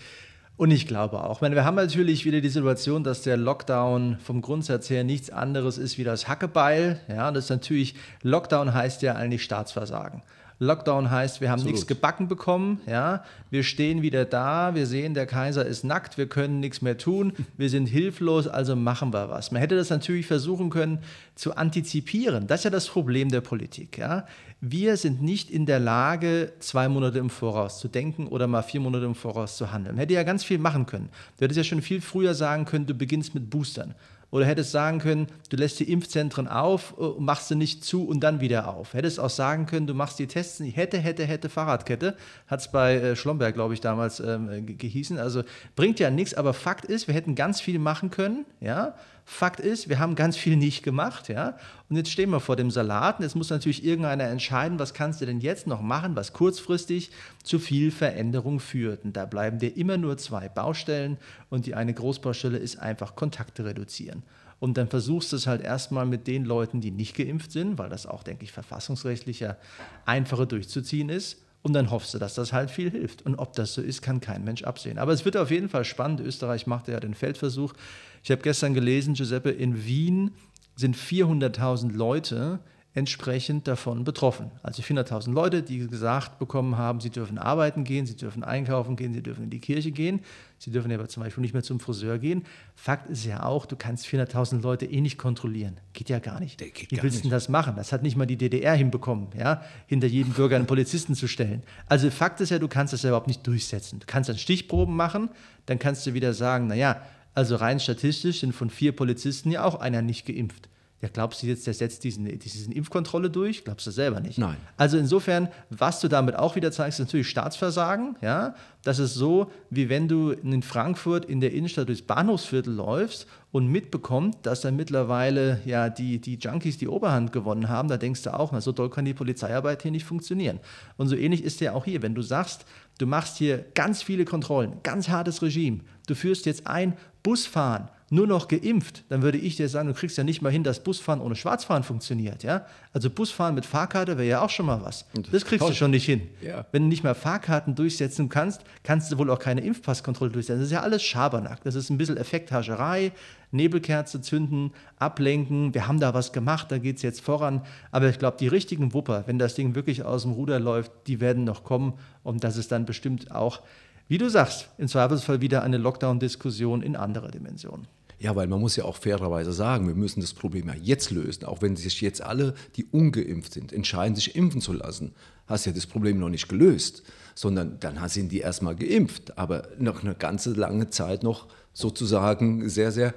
Und 0.55 0.69
ich 0.69 0.85
glaube 0.87 1.23
auch, 1.23 1.41
meine, 1.41 1.55
wir 1.55 1.65
haben 1.65 1.75
natürlich 1.75 2.25
wieder 2.25 2.39
die 2.39 2.49
Situation, 2.49 3.03
dass 3.03 3.23
der 3.23 3.37
Lockdown 3.37 4.17
vom 4.23 4.41
Grundsatz 4.41 4.89
her 4.89 5.03
nichts 5.03 5.31
anderes 5.31 5.79
ist 5.79 5.97
wie 5.97 6.03
das 6.03 6.27
Hackebeil. 6.27 6.99
Ja, 7.07 7.31
das 7.31 7.45
ist 7.45 7.49
natürlich, 7.49 7.95
Lockdown 8.21 8.73
heißt 8.73 9.01
ja 9.01 9.15
eigentlich 9.15 9.43
Staatsversagen. 9.43 10.21
Lockdown 10.59 11.09
heißt, 11.09 11.41
wir 11.41 11.49
haben 11.49 11.55
Absolut. 11.55 11.73
nichts 11.73 11.87
gebacken 11.87 12.27
bekommen, 12.27 12.81
ja, 12.85 13.23
wir 13.49 13.63
stehen 13.63 14.01
wieder 14.01 14.25
da, 14.25 14.75
wir 14.75 14.85
sehen, 14.85 15.13
der 15.13 15.25
Kaiser 15.25 15.65
ist 15.65 15.83
nackt, 15.83 16.17
wir 16.17 16.27
können 16.27 16.59
nichts 16.59 16.81
mehr 16.81 16.97
tun, 16.97 17.33
wir 17.57 17.69
sind 17.69 17.87
hilflos, 17.87 18.47
also 18.47 18.75
machen 18.75 19.11
wir 19.13 19.29
was. 19.29 19.51
Man 19.51 19.59
hätte 19.59 19.75
das 19.75 19.89
natürlich 19.89 20.27
versuchen 20.27 20.69
können 20.69 20.99
zu 21.35 21.55
antizipieren. 21.55 22.47
Das 22.47 22.61
ist 22.61 22.65
ja 22.65 22.69
das 22.69 22.87
Problem 22.87 23.29
der 23.29 23.41
Politik, 23.41 23.97
ja. 23.97 24.25
Wir 24.65 24.95
sind 24.95 25.21
nicht 25.21 25.51
in 25.51 25.65
der 25.65 25.81
Lage, 25.81 26.53
zwei 26.59 26.87
Monate 26.87 27.19
im 27.19 27.29
Voraus 27.29 27.79
zu 27.79 27.89
denken 27.89 28.27
oder 28.27 28.47
mal 28.47 28.61
vier 28.61 28.79
Monate 28.79 29.03
im 29.03 29.13
Voraus 29.13 29.57
zu 29.57 29.73
handeln. 29.73 29.97
Hätte 29.97 30.13
ja 30.13 30.23
ganz 30.23 30.45
viel 30.45 30.57
machen 30.57 30.85
können. 30.85 31.09
Du 31.35 31.43
hättest 31.43 31.57
ja 31.57 31.65
schon 31.65 31.81
viel 31.81 31.99
früher 31.99 32.33
sagen 32.33 32.63
können, 32.63 32.85
du 32.85 32.93
beginnst 32.93 33.35
mit 33.35 33.49
Boostern. 33.49 33.93
Oder 34.31 34.45
hättest 34.45 34.71
sagen 34.71 34.99
können, 34.99 35.27
du 35.49 35.57
lässt 35.57 35.81
die 35.81 35.91
Impfzentren 35.91 36.47
auf, 36.47 36.95
äh, 36.97 37.19
machst 37.19 37.49
sie 37.49 37.55
nicht 37.55 37.83
zu 37.83 38.07
und 38.07 38.21
dann 38.21 38.39
wieder 38.39 38.69
auf. 38.69 38.93
Hättest 38.93 39.19
auch 39.19 39.29
sagen 39.29 39.65
können, 39.65 39.85
du 39.85 39.93
machst 39.93 40.17
die 40.17 40.27
Tests 40.27 40.61
nicht. 40.61 40.77
Hätte, 40.77 40.97
hätte, 40.97 41.25
hätte 41.25 41.49
Fahrradkette. 41.49 42.15
Hat 42.47 42.61
es 42.61 42.71
bei 42.71 42.95
äh, 42.95 43.15
Schlomberg, 43.17 43.53
glaube 43.55 43.73
ich, 43.73 43.81
damals 43.81 44.21
ähm, 44.21 44.65
gehießen. 44.65 45.19
Also 45.19 45.43
bringt 45.75 45.99
ja 45.99 46.09
nichts, 46.09 46.35
aber 46.35 46.53
Fakt 46.53 46.85
ist, 46.85 47.07
wir 47.07 47.15
hätten 47.15 47.35
ganz 47.35 47.59
viel 47.59 47.79
machen 47.79 48.11
können, 48.11 48.45
ja. 48.61 48.95
Fakt 49.25 49.61
ist, 49.61 49.87
wir 49.87 49.99
haben 49.99 50.15
ganz 50.15 50.35
viel 50.35 50.57
nicht 50.57 50.83
gemacht, 50.83 51.29
ja. 51.29 51.57
Und 51.89 51.95
jetzt 51.95 52.11
stehen 52.11 52.29
wir 52.29 52.41
vor 52.41 52.55
dem 52.55 52.71
Salat 52.71 53.19
und 53.19 53.23
jetzt 53.23 53.35
muss 53.35 53.49
natürlich 53.49 53.85
irgendeiner 53.85 54.25
entscheiden, 54.25 54.79
was 54.79 54.93
kannst 54.93 55.21
du 55.21 55.25
denn 55.25 55.39
jetzt 55.39 55.65
noch 55.65 55.81
machen, 55.81 56.15
was 56.15 56.33
kurzfristig 56.33 57.11
zu 57.43 57.59
viel 57.59 57.91
Veränderung 57.91 58.59
führt. 58.59 59.05
Und 59.05 59.15
da 59.15 59.25
bleiben 59.25 59.59
dir 59.59 59.77
immer 59.77 59.97
nur 59.97 60.17
zwei 60.17 60.49
Baustellen 60.49 61.17
und 61.49 61.65
die 61.65 61.75
eine 61.75 61.93
Großbaustelle 61.93 62.57
ist 62.57 62.77
einfach 62.79 63.15
Kontakte 63.15 63.63
reduzieren. 63.63 64.23
Und 64.59 64.77
dann 64.77 64.87
versuchst 64.87 65.31
du 65.31 65.35
es 65.35 65.47
halt 65.47 65.61
erstmal 65.61 66.05
mit 66.05 66.27
den 66.27 66.45
Leuten, 66.45 66.79
die 66.79 66.91
nicht 66.91 67.15
geimpft 67.15 67.51
sind, 67.51 67.77
weil 67.77 67.89
das 67.89 68.05
auch, 68.05 68.23
denke 68.23 68.43
ich, 68.43 68.51
verfassungsrechtlicher 68.51 69.57
einfacher 70.05 70.45
durchzuziehen 70.45 71.09
ist. 71.09 71.43
Und 71.63 71.73
dann 71.73 71.91
hoffst 71.91 72.13
du, 72.13 72.19
dass 72.19 72.35
das 72.35 72.51
halt 72.51 72.69
viel 72.69 72.91
hilft. 72.91 73.25
Und 73.25 73.35
ob 73.35 73.53
das 73.53 73.73
so 73.73 73.81
ist, 73.81 74.01
kann 74.01 74.19
kein 74.19 74.43
Mensch 74.43 74.63
absehen. 74.63 74.99
Aber 74.99 75.13
es 75.13 75.23
wird 75.23 75.37
auf 75.37 75.49
jeden 75.49 75.69
Fall 75.69 75.85
spannend. 75.85 76.19
Österreich 76.19 76.67
macht 76.67 76.89
ja 76.89 76.99
den 76.99 77.13
Feldversuch. 77.13 77.73
Ich 78.21 78.31
habe 78.31 78.41
gestern 78.41 78.73
gelesen, 78.73 79.13
Giuseppe, 79.13 79.49
in 79.49 79.85
Wien 79.85 80.31
sind 80.75 80.97
400.000 80.97 81.91
Leute 81.93 82.59
entsprechend 82.95 83.67
davon 83.67 84.03
betroffen. 84.03 84.51
Also 84.61 84.83
400.000 84.83 85.31
Leute, 85.31 85.63
die 85.63 85.87
gesagt 85.87 86.37
bekommen 86.37 86.77
haben, 86.77 86.99
sie 86.99 87.09
dürfen 87.09 87.39
arbeiten 87.39 87.83
gehen, 87.83 88.05
sie 88.05 88.15
dürfen 88.15 88.43
einkaufen 88.43 88.95
gehen, 88.95 89.13
sie 89.13 89.23
dürfen 89.23 89.45
in 89.45 89.49
die 89.49 89.59
Kirche 89.59 89.91
gehen, 89.91 90.19
sie 90.59 90.69
dürfen 90.69 90.91
aber 90.91 91.07
zum 91.07 91.23
Beispiel 91.23 91.41
nicht 91.41 91.53
mehr 91.53 91.63
zum 91.63 91.79
Friseur 91.79 92.19
gehen. 92.19 92.43
Fakt 92.75 93.09
ist 93.09 93.25
ja 93.25 93.43
auch, 93.43 93.65
du 93.65 93.75
kannst 93.75 94.05
400.000 94.05 94.61
Leute 94.61 94.85
eh 94.85 95.01
nicht 95.01 95.17
kontrollieren. 95.17 95.77
Geht 95.93 96.09
ja 96.09 96.19
gar 96.19 96.39
nicht. 96.39 96.61
Wie 96.61 97.01
willst 97.01 97.25
du 97.25 97.29
das 97.29 97.49
machen? 97.49 97.75
Das 97.75 97.91
hat 97.91 98.03
nicht 98.03 98.15
mal 98.15 98.27
die 98.27 98.37
DDR 98.37 98.75
hinbekommen, 98.75 99.29
ja, 99.35 99.63
hinter 99.87 100.07
jedem 100.07 100.33
Bürger 100.33 100.55
einen 100.55 100.67
Polizisten 100.67 101.15
zu 101.15 101.27
stellen. 101.27 101.63
Also 101.87 102.11
Fakt 102.11 102.41
ist 102.41 102.51
ja, 102.51 102.59
du 102.59 102.67
kannst 102.67 102.93
das 102.93 103.01
ja 103.01 103.09
überhaupt 103.09 103.27
nicht 103.27 103.45
durchsetzen. 103.47 104.01
Du 104.01 104.05
kannst 104.05 104.29
dann 104.29 104.37
Stichproben 104.37 104.95
machen, 104.95 105.29
dann 105.65 105.79
kannst 105.79 106.05
du 106.05 106.13
wieder 106.13 106.33
sagen, 106.33 106.67
naja, 106.67 107.01
also 107.33 107.55
rein 107.55 107.79
statistisch 107.79 108.41
sind 108.41 108.53
von 108.53 108.69
vier 108.69 108.95
Polizisten 108.95 109.49
ja 109.49 109.63
auch 109.63 109.79
einer 109.79 110.03
nicht 110.03 110.27
geimpft. 110.27 110.69
Ja, 111.03 111.09
glaubst 111.11 111.43
du 111.43 111.47
jetzt, 111.47 111.67
der 111.67 111.73
setzt 111.73 112.05
diesen, 112.05 112.39
diesen 112.39 112.71
Impfkontrolle 112.71 113.29
durch? 113.29 113.65
Glaubst 113.65 113.85
du 113.85 113.91
selber 113.91 114.21
nicht? 114.21 114.37
Nein. 114.37 114.55
Also 114.77 114.97
insofern, 114.97 115.49
was 115.69 115.99
du 115.99 116.07
damit 116.07 116.37
auch 116.37 116.55
wieder 116.55 116.71
zeigst, 116.71 116.97
ist 117.01 117.07
natürlich 117.07 117.27
Staatsversagen. 117.27 118.15
Ja? 118.21 118.55
Das 118.83 118.99
ist 118.99 119.13
so, 119.13 119.51
wie 119.69 119.89
wenn 119.89 120.07
du 120.07 120.31
in 120.31 120.63
Frankfurt 120.63 121.25
in 121.25 121.41
der 121.41 121.51
Innenstadt 121.51 121.89
durchs 121.89 122.03
Bahnhofsviertel 122.03 122.73
läufst 122.73 123.27
und 123.51 123.67
mitbekommst, 123.67 124.39
dass 124.43 124.61
da 124.61 124.71
mittlerweile 124.71 125.59
ja 125.65 125.89
die, 125.89 126.19
die 126.19 126.35
Junkies 126.35 126.77
die 126.77 126.87
Oberhand 126.87 127.33
gewonnen 127.33 127.67
haben. 127.67 127.89
Da 127.89 127.97
denkst 127.97 128.23
du 128.23 128.33
auch, 128.33 128.53
na, 128.53 128.61
so 128.61 128.71
doll 128.71 128.89
kann 128.89 129.03
die 129.03 129.13
Polizeiarbeit 129.13 129.81
hier 129.81 129.91
nicht 129.91 130.05
funktionieren. 130.05 130.61
Und 130.95 131.09
so 131.09 131.17
ähnlich 131.17 131.43
ist 131.43 131.59
ja 131.59 131.73
auch 131.73 131.83
hier. 131.83 132.01
Wenn 132.01 132.15
du 132.15 132.21
sagst, 132.21 132.63
du 132.97 133.07
machst 133.07 133.35
hier 133.35 133.65
ganz 133.75 134.01
viele 134.01 134.23
Kontrollen, 134.23 134.77
ganz 134.83 135.09
hartes 135.09 135.41
Regime, 135.41 135.81
du 136.07 136.15
führst 136.15 136.45
jetzt 136.45 136.65
ein 136.65 136.93
Busfahren 137.23 137.89
nur 138.13 138.27
noch 138.27 138.47
geimpft, 138.47 139.03
dann 139.09 139.23
würde 139.23 139.39
ich 139.39 139.55
dir 139.55 139.67
sagen, 139.67 139.87
du 139.87 139.93
kriegst 139.95 140.17
ja 140.17 140.23
nicht 140.23 140.41
mal 140.41 140.51
hin, 140.51 140.63
dass 140.63 140.83
Busfahren 140.83 141.19
ohne 141.19 141.35
Schwarzfahren 141.35 141.83
funktioniert. 141.83 142.43
Ja? 142.43 142.65
Also 142.93 143.09
Busfahren 143.09 143.55
mit 143.55 143.65
Fahrkarte 143.65 144.17
wäre 144.17 144.27
ja 144.27 144.41
auch 144.41 144.51
schon 144.51 144.67
mal 144.67 144.81
was. 144.83 145.05
Das, 145.15 145.31
das 145.31 145.45
kriegst 145.45 145.61
toll. 145.61 145.71
du 145.71 145.75
schon 145.75 145.91
nicht 145.91 146.05
hin. 146.05 146.21
Ja. 146.41 146.65
Wenn 146.71 146.83
du 146.83 146.89
nicht 146.89 147.03
mehr 147.03 147.15
Fahrkarten 147.15 147.73
durchsetzen 147.73 148.29
kannst, 148.29 148.61
kannst 148.83 149.11
du 149.11 149.17
wohl 149.17 149.31
auch 149.31 149.39
keine 149.39 149.61
Impfpasskontrolle 149.61 150.31
durchsetzen. 150.31 150.59
Das 150.59 150.67
ist 150.67 150.73
ja 150.73 150.81
alles 150.81 151.01
Schabernack. 151.01 151.63
Das 151.63 151.73
ist 151.73 151.89
ein 151.89 151.97
bisschen 151.97 152.17
Effekthascherei, 152.17 153.13
Nebelkerze 153.51 154.21
zünden, 154.21 154.73
ablenken. 154.99 155.73
Wir 155.73 155.87
haben 155.87 155.99
da 155.99 156.13
was 156.13 156.31
gemacht, 156.31 156.71
da 156.71 156.77
geht 156.77 156.97
es 156.97 157.01
jetzt 157.01 157.21
voran. 157.21 157.63
Aber 157.91 158.09
ich 158.09 158.19
glaube, 158.19 158.37
die 158.39 158.47
richtigen 158.47 158.93
Wupper, 158.93 159.23
wenn 159.25 159.39
das 159.39 159.55
Ding 159.55 159.73
wirklich 159.73 160.03
aus 160.03 160.21
dem 160.21 160.33
Ruder 160.33 160.59
läuft, 160.59 160.91
die 161.07 161.19
werden 161.19 161.45
noch 161.45 161.63
kommen. 161.63 161.93
Und 162.23 162.43
das 162.43 162.57
ist 162.57 162.71
dann 162.71 162.85
bestimmt 162.85 163.31
auch 163.31 163.61
wie 164.09 164.17
du 164.17 164.29
sagst, 164.29 164.69
im 164.77 164.87
Zweifelsfall 164.87 165.41
wieder 165.41 165.63
eine 165.63 165.77
Lockdown-Diskussion 165.77 166.81
in 166.81 166.95
anderer 166.95 167.31
Dimension. 167.31 167.87
Ja, 168.23 168.37
weil 168.37 168.47
man 168.47 168.61
muss 168.61 168.77
ja 168.77 168.85
auch 168.85 168.95
fairerweise 168.95 169.51
sagen, 169.51 169.85
wir 169.85 169.95
müssen 169.95 170.21
das 170.21 170.33
Problem 170.33 170.69
ja 170.69 170.75
jetzt 170.81 171.11
lösen. 171.11 171.43
Auch 171.43 171.61
wenn 171.61 171.75
sich 171.75 171.99
jetzt 171.99 172.21
alle, 172.21 172.53
die 172.77 172.85
ungeimpft 172.85 173.51
sind, 173.51 173.73
entscheiden, 173.73 174.15
sich 174.15 174.37
impfen 174.37 174.61
zu 174.61 174.71
lassen, 174.71 175.13
hast 175.45 175.65
ja 175.65 175.73
das 175.73 175.87
Problem 175.87 176.19
noch 176.19 176.29
nicht 176.29 176.47
gelöst, 176.47 177.03
sondern 177.35 177.81
dann 177.81 177.99
sind 178.07 178.31
die 178.31 178.39
erstmal 178.39 178.77
geimpft, 178.77 179.37
aber 179.37 179.67
noch 179.77 180.03
eine 180.03 180.15
ganze 180.15 180.53
lange 180.53 180.89
Zeit 180.89 181.21
noch 181.21 181.49
sozusagen 181.73 182.69
sehr, 182.69 182.93
sehr 182.93 183.13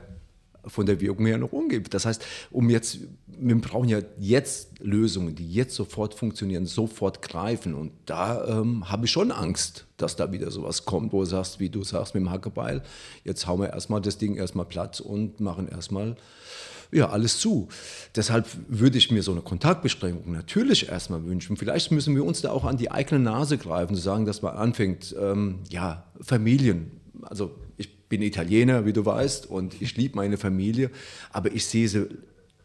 von 0.66 0.86
der 0.86 1.00
Wirkung 1.00 1.26
her 1.26 1.38
noch 1.38 1.52
umgibt. 1.52 1.94
Das 1.94 2.06
heißt, 2.06 2.24
um 2.50 2.70
jetzt, 2.70 2.98
wir 3.26 3.60
brauchen 3.60 3.88
ja 3.88 4.00
jetzt 4.18 4.78
Lösungen, 4.80 5.34
die 5.34 5.50
jetzt 5.50 5.74
sofort 5.74 6.14
funktionieren, 6.14 6.66
sofort 6.66 7.22
greifen. 7.22 7.74
Und 7.74 7.92
da 8.06 8.60
ähm, 8.60 8.88
habe 8.90 9.06
ich 9.06 9.10
schon 9.10 9.30
Angst, 9.30 9.86
dass 9.96 10.16
da 10.16 10.32
wieder 10.32 10.50
sowas 10.50 10.84
kommt, 10.84 11.12
wo 11.12 11.20
du 11.20 11.26
sagst, 11.26 11.60
wie 11.60 11.68
du 11.68 11.84
sagst, 11.84 12.14
mit 12.14 12.22
dem 12.22 12.30
Hackebeil, 12.30 12.82
jetzt 13.24 13.46
hauen 13.46 13.60
wir 13.60 13.70
erstmal 13.70 14.00
das 14.00 14.18
Ding 14.18 14.36
erstmal 14.36 14.66
platt 14.66 15.00
und 15.00 15.40
machen 15.40 15.68
erstmal 15.68 16.16
ja, 16.92 17.08
alles 17.08 17.40
zu. 17.40 17.68
Deshalb 18.14 18.46
würde 18.68 18.98
ich 18.98 19.10
mir 19.10 19.22
so 19.22 19.32
eine 19.32 19.40
Kontaktbeschränkung 19.40 20.32
natürlich 20.32 20.88
erstmal 20.88 21.24
wünschen. 21.24 21.56
Vielleicht 21.56 21.90
müssen 21.90 22.14
wir 22.14 22.24
uns 22.24 22.42
da 22.42 22.50
auch 22.50 22.64
an 22.64 22.76
die 22.76 22.90
eigene 22.90 23.20
Nase 23.20 23.58
greifen, 23.58 23.96
zu 23.96 24.02
sagen, 24.02 24.24
dass 24.24 24.42
man 24.42 24.56
anfängt, 24.56 25.14
ähm, 25.20 25.60
ja, 25.68 26.04
Familien, 26.20 26.92
also 27.22 27.50
bin 28.08 28.22
Italiener, 28.22 28.86
wie 28.86 28.92
du 28.92 29.04
weißt, 29.04 29.46
und 29.46 29.80
ich 29.80 29.96
liebe 29.96 30.16
meine 30.16 30.36
Familie, 30.36 30.90
aber 31.30 31.52
ich 31.52 31.66
sehe 31.66 31.88
sie 31.88 32.06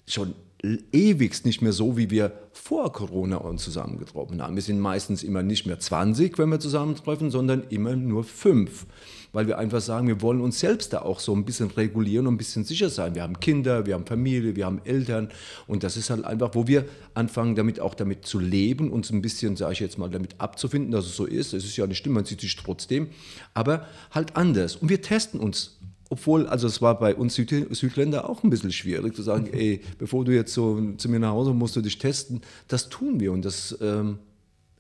schon 0.08 0.36
ewigst 0.64 1.46
nicht 1.46 1.62
mehr 1.62 1.72
so, 1.72 1.98
wie 1.98 2.10
wir 2.12 2.32
vor 2.52 2.94
Corona 2.94 3.38
uns 3.38 3.64
zusammengetroffen 3.64 4.42
haben. 4.42 4.56
Wir 4.56 4.62
sind 4.62 4.80
meistens 4.80 5.24
immer 5.24 5.44
nicht 5.44 5.66
mehr 5.66 5.80
20, 5.80 6.38
wenn 6.38 6.50
wir 6.50 6.60
zusammentreffen, 6.60 7.32
sondern 7.32 7.64
immer 7.70 7.96
nur 7.96 8.24
fünf 8.24 8.86
weil 9.34 9.48
wir 9.48 9.58
einfach 9.58 9.82
sagen, 9.82 10.08
wir 10.08 10.22
wollen 10.22 10.42
uns 10.42 10.60
selbst 10.60 10.94
da 10.94 11.02
auch 11.02 11.20
so 11.20 11.34
ein 11.34 11.46
bisschen 11.46 11.72
regulieren 11.72 12.28
und 12.28 12.36
ein 12.36 12.38
bisschen 12.38 12.64
sicher 12.64 12.90
sein. 12.90 13.16
Wir 13.16 13.24
haben 13.24 13.40
Kinder, 13.40 13.86
wir 13.86 13.94
haben 13.94 14.06
Familie, 14.06 14.56
wir 14.56 14.66
haben 14.66 14.82
Eltern 14.84 15.30
und 15.68 15.84
das 15.84 15.98
ist 15.98 16.10
halt 16.10 16.26
einfach, 16.26 16.52
wo 16.54 16.68
wir 16.68 16.86
anfangen, 17.14 17.56
damit 17.56 17.80
auch 17.80 17.96
damit 17.96 18.26
zu 18.26 18.40
leben, 18.40 18.92
uns 18.92 19.12
ein 19.12 19.22
bisschen, 19.22 19.56
sage 19.56 19.74
ich 19.74 19.80
jetzt 19.80 19.98
mal, 19.98 20.10
damit 20.10 20.36
abzufinden, 20.40 20.92
dass 20.92 21.06
es 21.06 21.16
so 21.16 21.26
ist. 21.26 21.54
Es 21.54 21.64
ist 21.64 21.78
ja 21.78 21.88
nicht 21.88 22.00
schlimm, 22.00 22.14
man 22.14 22.26
sieht 22.26 22.42
sich 22.42 22.56
trotzdem, 22.56 23.08
aber 23.54 23.88
halt 24.12 24.36
anders. 24.36 24.76
Und 24.76 24.90
wir 24.90 25.02
testen 25.02 25.40
uns 25.40 25.80
obwohl, 26.12 26.46
also 26.46 26.68
es 26.68 26.82
war 26.82 27.00
bei 27.00 27.16
uns 27.16 27.36
Süd 27.36 27.68
Südländer 27.72 28.30
auch 28.30 28.44
ein 28.44 28.50
bisschen 28.50 28.74
schwierig 28.74 29.16
zu 29.16 29.22
sagen, 29.22 29.48
ey, 29.54 29.80
bevor 29.98 30.26
du 30.26 30.36
jetzt 30.36 30.54
so 30.54 30.94
zu 30.98 31.08
mir 31.08 31.20
nach 31.20 31.32
Hause 31.32 31.54
musst 31.54 31.78
du 31.78 31.82
dich 31.82 32.00
testen. 32.00 32.42
Das 32.68 32.90
tun 32.90 33.22
wir 33.22 33.32
und 33.32 33.46
das 33.46 33.78
ähm, 33.80 34.20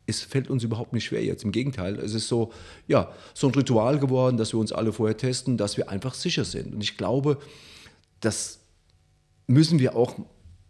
es 0.05 0.19
fällt 0.21 0.50
uns 0.50 0.65
überhaupt 0.65 0.91
nicht 0.91 1.05
schwer 1.05 1.23
jetzt. 1.23 1.45
Im 1.45 1.53
Gegenteil, 1.53 1.97
es 2.00 2.13
ist 2.13 2.27
so, 2.27 2.51
ja, 2.85 3.13
so 3.33 3.47
ein 3.47 3.53
Ritual 3.53 3.97
geworden, 3.97 4.35
dass 4.35 4.51
wir 4.53 4.59
uns 4.59 4.73
alle 4.73 4.91
vorher 4.91 5.15
testen, 5.15 5.55
dass 5.55 5.77
wir 5.77 5.89
einfach 5.89 6.15
sicher 6.15 6.43
sind. 6.43 6.73
Und 6.73 6.81
ich 6.81 6.97
glaube, 6.97 7.38
das 8.19 8.59
müssen 9.47 9.79
wir 9.79 9.95
auch 9.95 10.15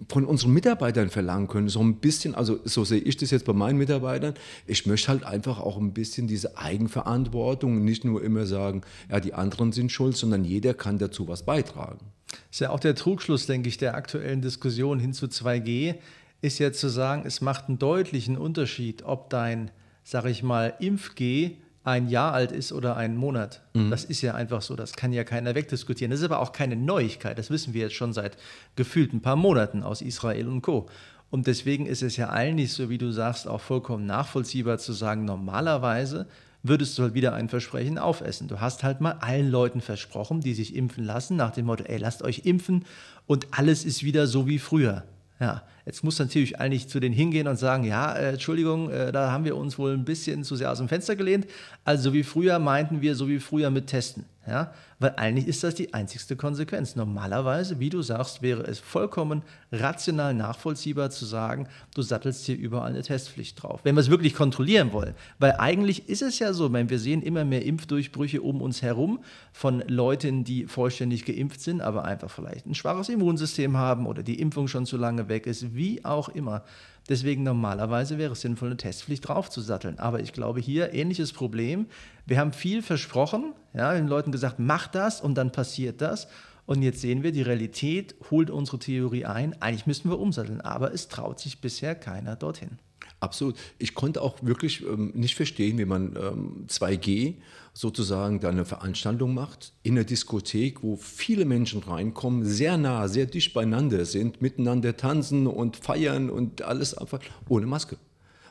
von 0.10 0.26
unseren 0.26 0.54
Mitarbeitern 0.54 1.10
verlangen 1.10 1.48
können. 1.48 1.70
So 1.70 1.82
ein 1.82 1.96
bisschen, 1.96 2.36
also 2.36 2.60
so 2.64 2.84
sehe 2.84 3.00
ich 3.00 3.18
das 3.18 3.32
jetzt 3.32 3.46
bei 3.46 3.54
meinen 3.54 3.78
Mitarbeitern. 3.78 4.34
Ich 4.68 4.86
möchte 4.86 5.10
halt 5.10 5.24
einfach 5.24 5.60
auch 5.60 5.78
ein 5.78 5.94
bisschen 5.94 6.28
diese 6.28 6.58
Eigenverantwortung, 6.58 7.84
nicht 7.84 8.04
nur 8.04 8.24
immer 8.24 8.46
sagen, 8.46 8.82
ja, 9.10 9.20
die 9.20 9.34
anderen 9.34 9.72
sind 9.72 9.92
schuld, 9.92 10.18
sondern 10.18 10.44
jeder 10.44 10.74
kann 10.74 10.98
dazu 10.98 11.28
was 11.28 11.44
beitragen. 11.44 12.00
Das 12.28 12.40
ist 12.52 12.60
ja 12.60 12.70
auch 12.70 12.80
der 12.80 12.96
Trugschluss, 12.96 13.46
denke 13.46 13.70
ich, 13.70 13.78
der 13.78 13.96
aktuellen 13.96 14.42
Diskussion 14.42 15.00
hin 15.00 15.14
zu 15.14 15.28
2G 15.28 15.96
ist 16.42 16.60
ja 16.60 16.72
zu 16.72 16.90
sagen, 16.90 17.24
es 17.26 17.42
macht 17.42 17.68
einen 17.68 17.78
deutlichen 17.78 18.38
Unterschied, 18.38 19.04
ob 19.04 19.30
dein, 19.30 19.70
sag 20.04 20.26
ich 20.26 20.42
mal, 20.42 20.74
Impfg 20.80 21.58
ein 21.84 22.10
Jahr 22.10 22.34
alt 22.34 22.52
ist 22.52 22.72
oder 22.72 22.96
ein 22.96 23.16
Monat. 23.16 23.62
Mhm. 23.74 23.90
Das 23.90 24.04
ist 24.04 24.22
ja 24.22 24.36
einfach 24.36 24.62
so, 24.62 24.76
das 24.76 24.94
kann 24.94 25.14
ja 25.14 25.24
keiner 25.24 25.56
wegdiskutieren. 25.56 26.12
Das 26.12 26.20
ist 26.20 26.26
aber 26.26 26.40
auch 26.40 26.52
keine 26.52 26.76
Neuigkeit, 26.76 27.38
das 27.38 27.50
wissen 27.50 27.74
wir 27.74 27.82
jetzt 27.82 27.96
schon 27.96 28.14
seit 28.14 28.38
gefühlt 28.76 29.14
ein 29.14 29.22
paar 29.22 29.36
Monaten 29.36 29.84
aus 29.84 30.02
Israel 30.02 30.48
und 30.48 30.62
Co. 30.62 30.88
Und 31.32 31.48
deswegen 31.48 31.86
ist 31.86 32.04
es 32.04 32.18
ja 32.18 32.30
eigentlich, 32.30 32.74
so 32.74 32.90
wie 32.90 32.98
du 32.98 33.12
sagst, 33.12 33.48
auch 33.48 33.62
vollkommen 33.62 34.06
nachvollziehbar 34.06 34.78
zu 34.78 34.94
sagen, 34.94 35.26
normalerweise 35.26 36.28
würdest 36.62 36.98
du 36.98 37.04
halt 37.04 37.14
wieder 37.14 37.34
ein 37.34 37.50
Versprechen 37.50 37.98
aufessen. 37.98 38.48
Du 38.48 38.60
hast 38.60 38.84
halt 38.84 39.02
mal 39.02 39.14
allen 39.14 39.50
Leuten 39.50 39.82
versprochen, 39.82 40.42
die 40.42 40.54
sich 40.54 40.76
impfen 40.76 41.04
lassen, 41.04 41.38
nach 41.38 41.52
dem 41.52 41.66
Motto, 41.66 41.86
ey, 41.86 41.98
lasst 41.98 42.22
euch 42.22 42.46
impfen 42.46 42.86
und 43.26 43.48
alles 43.52 43.86
ist 43.86 44.04
wieder 44.04 44.28
so 44.28 44.46
wie 44.46 44.60
früher. 44.60 45.04
Ja, 45.42 45.64
jetzt 45.88 46.04
muss 46.04 46.20
natürlich 46.20 46.60
eigentlich 46.60 46.88
zu 46.88 47.00
denen 47.00 47.16
hingehen 47.16 47.48
und 47.48 47.58
sagen, 47.58 47.84
ja, 47.84 48.14
äh, 48.14 48.34
Entschuldigung, 48.34 48.92
äh, 48.92 49.12
da 49.12 49.32
haben 49.32 49.44
wir 49.44 49.58
uns 49.58 49.80
wohl 49.80 49.92
ein 49.92 50.06
bisschen 50.06 50.44
zu 50.44 50.56
sehr 50.56 50.72
aus 50.72 50.78
dem 50.78 50.88
Fenster 50.88 51.16
gelehnt. 51.16 51.48
Also 51.84 52.14
wie 52.14 52.22
früher 52.22 52.60
meinten 52.60 53.02
wir, 53.02 53.16
so 53.16 53.28
wie 53.28 53.40
früher 53.40 53.72
mit 53.72 53.88
Testen. 53.88 54.24
Ja? 54.48 54.74
Weil 55.00 55.14
eigentlich 55.18 55.48
ist 55.48 55.64
das 55.64 55.76
die 55.76 55.94
einzigste 55.94 56.36
Konsequenz. 56.36 56.96
Normalerweise, 56.96 57.80
wie 57.80 57.90
du 57.90 58.02
sagst, 58.02 58.42
wäre 58.42 58.64
es 58.64 58.80
vollkommen 58.80 59.44
rational 59.72 60.34
nachvollziehbar 60.34 61.10
zu 61.10 61.26
sagen, 61.26 61.68
du 61.96 62.02
sattelst 62.02 62.46
hier 62.46 62.58
überall 62.58 62.90
eine 62.90 63.02
Testpflicht 63.02 63.62
drauf. 63.62 63.82
Wenn 63.84 63.96
wir 63.96 64.02
es 64.02 64.10
wirklich 64.10 64.34
kontrollieren 64.34 64.94
wollen. 64.94 65.14
Weil 65.40 65.54
eigentlich 65.58 66.10
ist 66.10 66.22
es 66.22 66.40
ja 66.40 66.54
so, 66.54 66.72
wenn 66.74 66.90
wir 66.90 67.00
sehen 67.00 67.22
immer 67.22 67.46
mehr 67.46 67.66
Impfdurchbrüche 67.66 68.42
um 68.42 68.62
uns 68.62 68.82
herum 68.82 69.20
von 69.54 69.84
Leuten, 69.88 70.44
die 70.44 70.66
vollständig 70.66 71.26
geimpft 71.26 71.62
sind, 71.62 71.82
aber 71.82 72.06
einfach 72.06 72.30
vielleicht 72.30 72.66
ein 72.66 72.76
schwaches 72.76 73.10
Immunsystem 73.10 73.78
haben 73.78 74.08
oder 74.08 74.24
die 74.24 74.40
Impfung 74.40 74.68
schon 74.68 74.86
zu 74.86 74.98
lange 74.98 75.30
weg 75.30 75.46
ist, 75.46 75.76
wie 75.76 76.04
auch 76.04 76.30
immer. 76.30 76.64
Deswegen 77.10 77.44
normalerweise 77.44 78.18
wäre 78.18 78.34
es 78.34 78.42
sinnvoll, 78.42 78.70
eine 78.70 78.78
Testpflicht 78.78 79.28
draufzusatteln. 79.28 80.00
Aber 80.00 80.20
ich 80.20 80.34
glaube 80.34 80.60
hier 80.60 80.94
ähnliches 80.94 81.34
Problem. 81.34 81.88
Wir 82.26 82.40
haben 82.40 82.54
viel 82.54 82.82
versprochen, 82.82 83.54
ja, 83.74 83.94
den 83.94 84.08
Leuten 84.08 84.32
gesagt, 84.32 84.60
mach 84.60 84.88
das 84.88 85.22
und 85.22 85.36
dann 85.36 85.52
passiert 85.52 86.02
das. 86.02 86.28
Und 86.66 86.84
jetzt 86.84 87.02
sehen 87.02 87.24
wir, 87.24 87.32
die 87.32 87.42
Realität 87.42 88.16
holt 88.30 88.50
unsere 88.50 88.80
Theorie 88.80 89.26
ein. 89.26 89.60
Eigentlich 89.62 89.88
müssten 89.88 90.10
wir 90.10 90.20
umsatteln, 90.20 90.62
aber 90.62 90.94
es 90.94 91.08
traut 91.08 91.40
sich 91.40 91.60
bisher 91.60 91.96
keiner 91.96 92.36
dorthin. 92.36 92.78
Absolut. 93.20 93.56
Ich 93.78 93.94
konnte 93.94 94.22
auch 94.22 94.38
wirklich 94.42 94.82
ähm, 94.82 95.12
nicht 95.14 95.36
verstehen, 95.36 95.78
wie 95.78 95.86
man 95.86 96.16
ähm, 96.16 96.66
2G 96.68 97.36
sozusagen 97.74 98.40
da 98.40 98.50
eine 98.50 98.66
Veranstaltung 98.66 99.34
macht 99.34 99.74
in 99.84 99.94
einer 99.94 100.04
Diskothek, 100.04 100.84
wo 100.84 100.98
viele 100.98 101.46
Menschen 101.46 101.82
reinkommen, 101.82 102.46
sehr 102.46 102.78
nah, 102.78 103.08
sehr 103.08 103.26
dicht 103.26 103.54
beieinander 103.54 104.06
sind, 104.06 104.42
miteinander 104.42 104.98
tanzen 104.98 105.48
und 105.48 105.78
feiern 105.78 106.30
und 106.30 106.62
alles 106.62 106.94
einfach 106.94 107.22
ohne 107.48 107.66
Maske. 107.66 107.98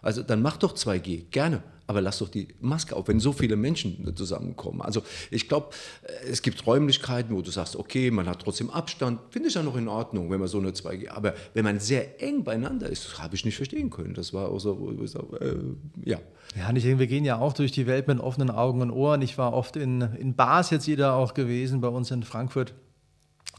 Also 0.02 0.22
dann 0.22 0.40
mach 0.40 0.56
doch 0.56 0.74
2G, 0.74 1.24
gerne 1.30 1.62
aber 1.90 2.00
lass 2.00 2.20
doch 2.20 2.28
die 2.28 2.46
Maske 2.60 2.94
auf, 2.94 3.08
wenn 3.08 3.18
so 3.18 3.32
viele 3.32 3.56
Menschen 3.56 4.14
zusammenkommen. 4.14 4.80
Also 4.80 5.02
ich 5.28 5.48
glaube, 5.48 5.70
es 6.30 6.40
gibt 6.40 6.64
Räumlichkeiten, 6.64 7.34
wo 7.34 7.42
du 7.42 7.50
sagst, 7.50 7.74
okay, 7.74 8.12
man 8.12 8.28
hat 8.28 8.42
trotzdem 8.42 8.70
Abstand, 8.70 9.18
finde 9.30 9.48
ich 9.48 9.54
ja 9.54 9.64
noch 9.64 9.74
in 9.74 9.88
Ordnung, 9.88 10.30
wenn 10.30 10.38
man 10.38 10.46
so 10.46 10.58
eine 10.58 10.70
2G, 10.70 11.08
aber 11.10 11.34
wenn 11.52 11.64
man 11.64 11.80
sehr 11.80 12.22
eng 12.22 12.44
beieinander 12.44 12.88
ist, 12.88 13.18
habe 13.18 13.34
ich 13.34 13.44
nicht 13.44 13.56
verstehen 13.56 13.90
können. 13.90 14.14
Das 14.14 14.32
war 14.32 14.50
auch 14.50 14.60
so, 14.60 14.78
wo 14.78 15.02
ich 15.02 15.10
sage, 15.10 15.36
äh, 15.40 16.08
ja. 16.08 16.20
Ja, 16.56 16.70
denke, 16.70 17.00
wir 17.00 17.08
gehen 17.08 17.24
ja 17.24 17.38
auch 17.38 17.54
durch 17.54 17.72
die 17.72 17.88
Welt 17.88 18.06
mit 18.06 18.20
offenen 18.20 18.50
Augen 18.50 18.82
und 18.82 18.92
Ohren. 18.92 19.20
Ich 19.20 19.36
war 19.36 19.52
oft 19.52 19.74
in, 19.74 20.00
in 20.00 20.36
Bars 20.36 20.70
jetzt 20.70 20.86
wieder 20.86 21.14
auch 21.14 21.34
gewesen, 21.34 21.80
bei 21.80 21.88
uns 21.88 22.12
in 22.12 22.22
Frankfurt, 22.22 22.72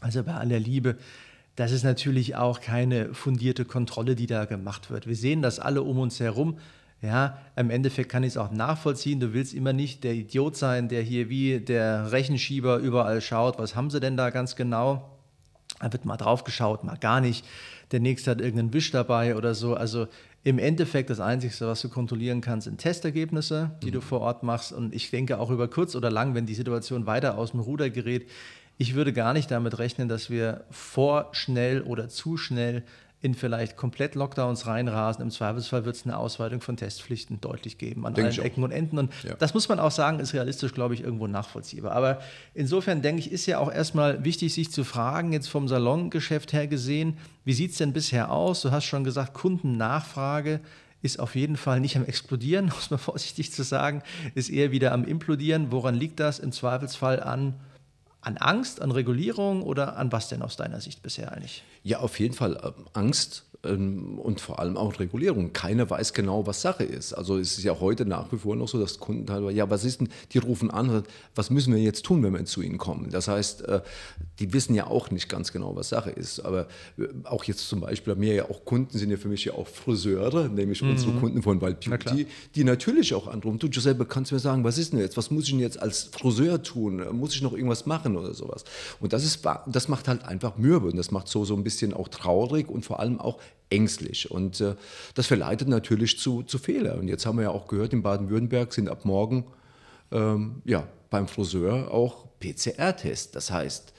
also 0.00 0.22
bei 0.22 0.32
aller 0.32 0.58
Liebe 0.58 0.96
das 1.56 1.70
ist 1.70 1.82
natürlich 1.82 2.34
auch 2.34 2.60
keine 2.60 3.12
fundierte 3.12 3.66
Kontrolle, 3.66 4.14
die 4.14 4.26
da 4.26 4.46
gemacht 4.46 4.90
wird. 4.90 5.06
Wir 5.06 5.16
sehen 5.16 5.42
das 5.42 5.58
alle 5.58 5.82
um 5.82 5.98
uns 5.98 6.18
herum. 6.18 6.56
Ja, 7.02 7.38
im 7.56 7.70
Endeffekt 7.70 8.10
kann 8.10 8.22
ich 8.22 8.30
es 8.30 8.36
auch 8.36 8.52
nachvollziehen. 8.52 9.18
Du 9.18 9.34
willst 9.34 9.54
immer 9.54 9.72
nicht 9.72 10.04
der 10.04 10.14
Idiot 10.14 10.56
sein, 10.56 10.88
der 10.88 11.02
hier 11.02 11.28
wie 11.28 11.58
der 11.58 12.12
Rechenschieber 12.12 12.76
überall 12.78 13.20
schaut. 13.20 13.58
Was 13.58 13.74
haben 13.74 13.90
sie 13.90 13.98
denn 13.98 14.16
da 14.16 14.30
ganz 14.30 14.54
genau? 14.54 15.10
Da 15.80 15.92
wird 15.92 16.04
mal 16.04 16.16
drauf 16.16 16.44
geschaut, 16.44 16.84
mal 16.84 16.96
gar 16.96 17.20
nicht. 17.20 17.44
Der 17.90 17.98
nächste 17.98 18.30
hat 18.30 18.40
irgendeinen 18.40 18.72
Wisch 18.72 18.92
dabei 18.92 19.34
oder 19.34 19.54
so. 19.54 19.74
Also 19.74 20.06
im 20.44 20.60
Endeffekt 20.60 21.10
das 21.10 21.18
Einzige, 21.18 21.52
was 21.66 21.80
du 21.80 21.88
kontrollieren 21.88 22.40
kannst, 22.40 22.66
sind 22.66 22.78
Testergebnisse, 22.78 23.72
die 23.82 23.88
mhm. 23.88 23.92
du 23.92 24.00
vor 24.00 24.20
Ort 24.20 24.44
machst. 24.44 24.72
Und 24.72 24.94
ich 24.94 25.10
denke 25.10 25.40
auch 25.40 25.50
über 25.50 25.66
kurz 25.66 25.96
oder 25.96 26.10
lang, 26.10 26.36
wenn 26.36 26.46
die 26.46 26.54
Situation 26.54 27.06
weiter 27.06 27.36
aus 27.36 27.50
dem 27.50 27.60
Ruder 27.60 27.90
gerät, 27.90 28.28
ich 28.78 28.94
würde 28.94 29.12
gar 29.12 29.32
nicht 29.32 29.50
damit 29.50 29.78
rechnen, 29.78 30.08
dass 30.08 30.30
wir 30.30 30.64
vorschnell 30.70 31.82
oder 31.82 32.08
zu 32.08 32.36
schnell 32.36 32.84
in 33.22 33.34
vielleicht 33.34 33.76
komplett 33.76 34.16
Lockdowns 34.16 34.66
reinrasen. 34.66 35.22
Im 35.22 35.30
Zweifelsfall 35.30 35.84
wird 35.84 35.94
es 35.94 36.04
eine 36.04 36.16
Ausweitung 36.16 36.60
von 36.60 36.76
Testpflichten 36.76 37.40
deutlich 37.40 37.78
geben 37.78 38.04
an 38.04 38.14
denke 38.14 38.32
allen 38.32 38.42
Ecken 38.42 38.64
und 38.64 38.72
Enden. 38.72 38.98
Und 38.98 39.12
ja. 39.22 39.36
das 39.36 39.54
muss 39.54 39.68
man 39.68 39.78
auch 39.78 39.92
sagen, 39.92 40.18
ist 40.18 40.34
realistisch, 40.34 40.74
glaube 40.74 40.94
ich, 40.94 41.04
irgendwo 41.04 41.28
nachvollziehbar. 41.28 41.92
Aber 41.92 42.20
insofern 42.52 43.00
denke 43.00 43.20
ich, 43.20 43.30
ist 43.30 43.46
ja 43.46 43.58
auch 43.58 43.72
erstmal 43.72 44.24
wichtig, 44.24 44.52
sich 44.52 44.72
zu 44.72 44.82
fragen, 44.82 45.32
jetzt 45.32 45.48
vom 45.48 45.68
Salongeschäft 45.68 46.52
her 46.52 46.66
gesehen, 46.66 47.16
wie 47.44 47.52
sieht 47.52 47.70
es 47.70 47.78
denn 47.78 47.92
bisher 47.92 48.32
aus? 48.32 48.62
Du 48.62 48.72
hast 48.72 48.84
schon 48.84 49.04
gesagt, 49.04 49.34
Kundennachfrage 49.34 50.58
ist 51.00 51.20
auf 51.20 51.36
jeden 51.36 51.56
Fall 51.56 51.78
nicht 51.78 51.96
am 51.96 52.04
Explodieren, 52.04 52.66
muss 52.74 52.90
man 52.90 52.98
vorsichtig 52.98 53.52
zu 53.52 53.62
sagen, 53.62 54.02
ist 54.34 54.50
eher 54.50 54.72
wieder 54.72 54.90
am 54.90 55.04
Implodieren. 55.04 55.70
Woran 55.70 55.94
liegt 55.94 56.18
das? 56.18 56.40
Im 56.40 56.50
Zweifelsfall 56.50 57.22
an 57.22 57.54
an 58.22 58.36
Angst, 58.36 58.80
an 58.80 58.92
Regulierung 58.92 59.62
oder 59.62 59.96
an 59.96 60.12
was 60.12 60.28
denn 60.28 60.42
aus 60.42 60.56
deiner 60.56 60.80
Sicht 60.80 61.02
bisher 61.02 61.32
eigentlich? 61.32 61.64
Ja, 61.82 62.00
auf 62.00 62.18
jeden 62.20 62.34
Fall 62.34 62.56
äh, 62.56 62.72
Angst 62.92 63.44
ähm, 63.64 64.18
und 64.18 64.40
vor 64.40 64.58
allem 64.58 64.76
auch 64.76 64.98
Regulierung. 64.98 65.52
Keiner 65.52 65.88
weiß 65.88 66.12
genau, 66.12 66.46
was 66.46 66.62
Sache 66.62 66.84
ist. 66.84 67.12
Also 67.12 67.38
es 67.38 67.58
ist 67.58 67.64
ja 67.64 67.78
heute 67.78 68.04
nach 68.04 68.32
wie 68.32 68.38
vor 68.38 68.56
noch 68.56 68.68
so, 68.68 68.78
dass 68.80 68.98
Kunden 68.98 69.26
teilweise, 69.26 69.56
ja, 69.56 69.70
was 69.70 69.84
ist 69.84 70.00
denn, 70.00 70.08
die 70.32 70.38
rufen 70.38 70.70
an, 70.70 71.04
was 71.34 71.50
müssen 71.50 71.74
wir 71.74 71.80
jetzt 71.80 72.04
tun, 72.04 72.22
wenn 72.22 72.32
wir 72.32 72.44
zu 72.44 72.62
ihnen 72.62 72.78
kommen? 72.78 73.10
Das 73.10 73.28
heißt, 73.28 73.62
äh, 73.62 73.80
die 74.38 74.52
wissen 74.52 74.74
ja 74.74 74.86
auch 74.86 75.10
nicht 75.10 75.28
ganz 75.28 75.52
genau, 75.52 75.76
was 75.76 75.90
Sache 75.90 76.10
ist. 76.10 76.40
Aber 76.40 76.66
äh, 76.98 77.04
auch 77.24 77.44
jetzt 77.44 77.68
zum 77.68 77.80
Beispiel, 77.80 78.14
bei 78.14 78.20
mir 78.20 78.34
ja 78.34 78.50
auch 78.50 78.64
Kunden 78.64 78.98
sind 78.98 79.10
ja 79.10 79.16
für 79.16 79.28
mich 79.28 79.44
ja 79.44 79.54
auch 79.54 79.68
Friseure, 79.68 80.48
nämlich 80.48 80.82
mhm. 80.82 80.90
unsere 80.90 81.12
Kunden 81.12 81.42
von 81.42 81.60
Wild 81.60 81.80
Beauty, 81.80 82.26
die 82.54 82.64
natürlich 82.64 83.14
auch 83.14 83.28
anrufen. 83.28 83.58
Du, 83.58 83.68
Giuseppe, 83.68 84.06
kannst 84.06 84.30
du 84.30 84.34
mir 84.34 84.40
sagen, 84.40 84.64
was 84.64 84.78
ist 84.78 84.92
denn 84.92 84.98
jetzt? 84.98 85.16
Was 85.16 85.30
muss 85.30 85.44
ich 85.44 85.50
denn 85.50 85.60
jetzt 85.60 85.80
als 85.80 86.04
Friseur 86.12 86.62
tun? 86.62 87.02
Muss 87.12 87.34
ich 87.34 87.42
noch 87.42 87.52
irgendwas 87.52 87.86
machen 87.86 88.16
oder 88.16 88.34
sowas? 88.34 88.64
Und 89.00 89.12
das 89.12 89.24
ist, 89.24 89.46
das 89.66 89.88
macht 89.88 90.08
halt 90.08 90.24
einfach 90.24 90.56
mürbe 90.56 90.88
und 90.88 90.96
das 90.96 91.10
macht 91.10 91.28
so, 91.28 91.44
so 91.44 91.54
ein 91.54 91.62
bisschen 91.62 91.71
auch 91.94 92.08
traurig 92.08 92.68
und 92.68 92.84
vor 92.84 93.00
allem 93.00 93.20
auch 93.20 93.38
ängstlich. 93.70 94.30
Und 94.30 94.60
äh, 94.60 94.74
das 95.14 95.26
verleitet 95.26 95.68
natürlich 95.68 96.18
zu, 96.18 96.42
zu 96.42 96.58
Fehlern. 96.58 97.00
Und 97.00 97.08
jetzt 97.08 97.26
haben 97.26 97.38
wir 97.38 97.44
ja 97.44 97.50
auch 97.50 97.68
gehört, 97.68 97.92
in 97.92 98.02
Baden-Württemberg 98.02 98.72
sind 98.72 98.88
ab 98.88 99.04
morgen 99.04 99.46
ähm, 100.12 100.62
ja, 100.64 100.86
beim 101.10 101.26
Friseur 101.26 101.90
auch 101.92 102.26
PCR-Test. 102.40 103.34
Das 103.34 103.50
heißt, 103.50 103.92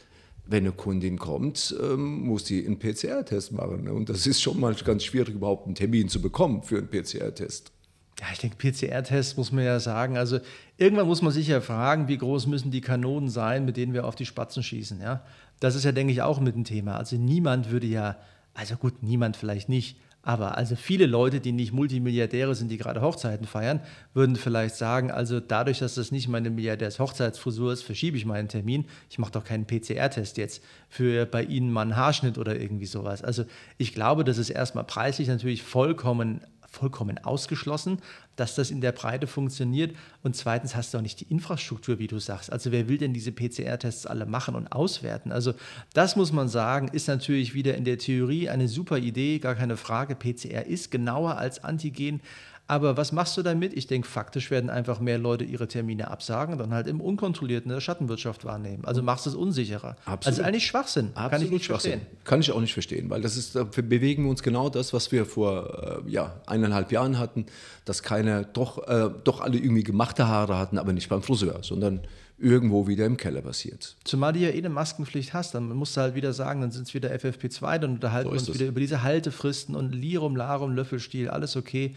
wenn 0.46 0.63
eine 0.63 0.74
Kundin 0.74 1.18
kommt, 1.18 1.75
ähm, 1.82 2.25
muss 2.25 2.46
sie 2.46 2.65
einen 2.65 2.80
PCR-Test 2.80 3.51
machen. 3.53 3.88
Und 3.89 4.10
das 4.10 4.27
ist 4.27 4.42
schon 4.42 4.60
mal 4.60 4.74
ganz 4.75 5.03
schwierig, 5.03 5.36
überhaupt 5.36 5.65
einen 5.65 5.75
Termin 5.75 6.10
zu 6.10 6.22
bekommen 6.22 6.63
für 6.63 6.77
einen 6.77 6.89
PCR-Test. 6.89 7.72
Ja, 8.20 8.27
ich 8.32 8.39
denke, 8.39 8.58
PCR-Test 8.58 9.38
muss 9.38 9.51
man 9.51 9.63
ja 9.63 9.80
sagen. 9.80 10.18
Also 10.18 10.39
irgendwann 10.77 11.08
muss 11.08 11.22
man 11.22 11.32
sich 11.32 11.48
ja 11.48 11.62
fragen, 11.62 12.08
wie 12.08 12.18
groß 12.18 12.48
müssen 12.48 12.72
die 12.72 12.82
Kanonen 12.82 13.30
sein, 13.30 13.65
mit 13.65 13.77
denen 13.77 13.94
wir 13.94 14.06
auf 14.06 14.15
die 14.15 14.25
Spatzen 14.25 14.62
schießen. 14.62 15.01
Ja? 15.01 15.25
Das 15.63 15.75
ist 15.75 15.86
ja, 15.86 15.91
denke 15.91 16.12
ich, 16.12 16.22
auch 16.22 16.39
mit 16.39 16.55
ein 16.55 16.65
Thema. 16.65 16.98
Also 16.98 17.15
niemand 17.15 17.72
würde 17.72 17.88
ja 17.88 18.17
also 18.53 18.75
gut, 18.75 19.01
niemand 19.01 19.36
vielleicht 19.36 19.70
nicht, 19.70 19.98
aber 20.22 20.58
also 20.58 20.75
viele 20.75 21.05
Leute, 21.05 21.41
die 21.41 21.51
nicht 21.51 21.74
Multimilliardäre 21.74 22.55
sind, 22.55 22.70
die 22.70 22.77
gerade 22.77 23.01
Hochzeiten 23.01 23.46
feiern, 23.46 23.82
würden 24.13 24.38
vielleicht 24.38 24.75
sagen, 24.75 25.12
also 25.12 25.41
dadurch, 25.41 25.79
dass 25.79 25.96
das 25.96 26.12
nicht 26.12 26.29
meine 26.29 26.50
Milliardärs-Hochzeitsfrisur 26.50 27.74
ist, 27.74 27.84
verschiebe 27.84 28.15
ich 28.15 28.25
meinen 28.25 28.48
Termin. 28.48 28.86
Ich 29.10 29.20
mache 29.20 29.34
doch 29.34 29.43
keinen 29.43 29.65
PCR-Test 29.65 30.38
jetzt 30.38 30.63
für 30.88 31.25
bei 31.25 31.43
Ihnen 31.43 31.72
mal 31.72 31.82
einen 31.82 31.98
Haarschnitt 31.98 32.38
oder 32.38 32.57
irgendwie 32.57 32.85
sowas. 32.85 33.22
Also 33.22 33.44
ich 33.77 33.94
glaube, 33.94 34.24
das 34.24 34.38
ist 34.38 34.50
erstmal 34.50 34.85
preislich 34.85 35.27
natürlich 35.27 35.61
vollkommen 35.61 36.40
vollkommen 36.74 37.18
ausgeschlossen, 37.20 38.00
dass 38.36 38.55
das 38.55 38.72
in 38.72 38.81
der 38.81 38.92
Breite 38.92 39.27
funktioniert. 39.27 39.96
Und 40.24 40.36
zweitens 40.36 40.75
hast 40.75 40.94
du 40.94 40.98
auch 40.98 41.01
nicht 41.01 41.20
die 41.20 41.31
Infrastruktur, 41.31 42.00
wie 42.00 42.07
du 42.07 42.20
sagst. 42.20 42.51
Also 42.51 42.72
wer 42.72 42.90
will 42.90 42.98
denn 42.98 43.14
diese 43.14 43.31
PCR-Tests 43.31 44.07
alle 44.07 44.25
machen 44.25 44.55
und 44.55 44.72
auswerten? 44.72 45.31
Also 45.31 45.53
das 45.94 46.16
muss 46.16 46.31
man 46.31 46.50
sagen, 46.50 46.88
ist 46.88 47.07
natürlich 47.07 47.53
wieder 47.53 47.75
in 47.75 47.86
der 47.86 48.00
Theorie 48.00 48.50
eine 48.50 48.68
super 48.68 48.98
Idee, 48.98 49.40
gar 49.40 49.55
keine 49.55 49.77
Frage. 49.77 50.16
PCR 50.16 50.66
ist 50.66 50.90
genauer 50.90 51.38
als 51.38 51.64
Antigen, 51.64 52.22
aber 52.74 52.98
was 52.98 53.12
machst 53.12 53.38
du 53.38 53.44
damit? 53.44 53.74
Ich 53.74 53.88
denke, 53.88 54.07
faktisch 54.07 54.50
werden 54.51 54.70
einfach 54.70 55.00
mehr 55.00 55.18
Leute 55.18 55.44
ihre 55.44 55.68
Termine 55.68 56.09
absagen 56.09 56.53
und 56.53 56.59
dann 56.59 56.74
halt 56.74 56.88
im 56.88 57.00
Unkontrollierten 57.01 57.70
in 57.70 57.75
der 57.75 57.81
Schattenwirtschaft 57.81 58.46
wahrnehmen. 58.46 58.83
Also 58.86 59.03
machst 59.03 59.27
es 59.27 59.36
unsicherer. 59.36 59.96
Absolut. 60.05 60.25
Also 60.25 60.44
eigentlich 60.44 60.66
Schwachsinn. 60.66 61.12
Absolut 61.14 61.31
Kann 61.31 61.42
ich 61.44 61.51
nicht 61.51 61.66
Schwachsinn. 61.66 61.92
verstehen. 62.00 62.18
Kann 62.24 62.40
ich 62.42 62.51
auch 62.51 62.62
nicht 62.62 62.74
verstehen, 62.74 63.09
weil 63.09 63.22
das 63.22 63.38
ist, 63.38 63.55
wir 63.55 63.83
bewegen 63.83 64.27
uns 64.29 64.44
genau 64.44 64.70
das, 64.70 64.94
was 64.94 65.12
wir 65.12 65.25
vor 65.25 66.03
äh, 66.05 66.12
ja, 66.12 66.42
eineinhalb 66.48 66.92
Jahren 66.92 67.20
hatten, 67.20 67.46
dass 67.86 68.01
keiner 68.03 68.44
doch, 68.44 68.88
äh, 68.88 69.09
doch 69.24 69.42
alle 69.42 69.57
irgendwie 69.57 69.83
gemachte 69.83 70.27
Haare 70.27 70.57
hatten, 70.57 70.77
aber 70.77 70.94
nicht 70.94 71.09
beim 71.09 71.22
Friseur, 71.22 71.59
sondern 71.62 72.01
irgendwo 72.38 72.88
wieder 72.88 73.05
im 73.05 73.18
Keller 73.18 73.42
passiert. 73.42 73.96
Zumal 74.03 74.33
du 74.33 74.40
ja 74.40 74.50
eh 74.50 74.57
eine 74.57 74.70
Maskenpflicht 74.70 75.33
hast, 75.33 75.53
dann 75.55 75.70
musst 75.70 75.96
du 75.96 76.01
halt 76.01 76.16
wieder 76.16 76.33
sagen, 76.33 76.62
dann 76.62 76.72
sind 76.72 76.88
es 76.88 76.94
wieder 76.94 77.12
FFP2, 77.12 77.79
dann 77.79 77.94
unterhalten 77.94 78.29
so 78.29 78.33
wir 78.33 78.40
uns 78.40 78.50
es. 78.50 78.55
wieder 78.55 78.66
über 78.68 78.79
diese 78.79 79.03
Haltefristen 79.03 79.75
und 79.75 79.94
Lirum, 79.94 80.36
Larum, 80.36 80.74
Löffelstiel, 80.74 81.29
alles 81.29 81.55
okay. 81.55 81.96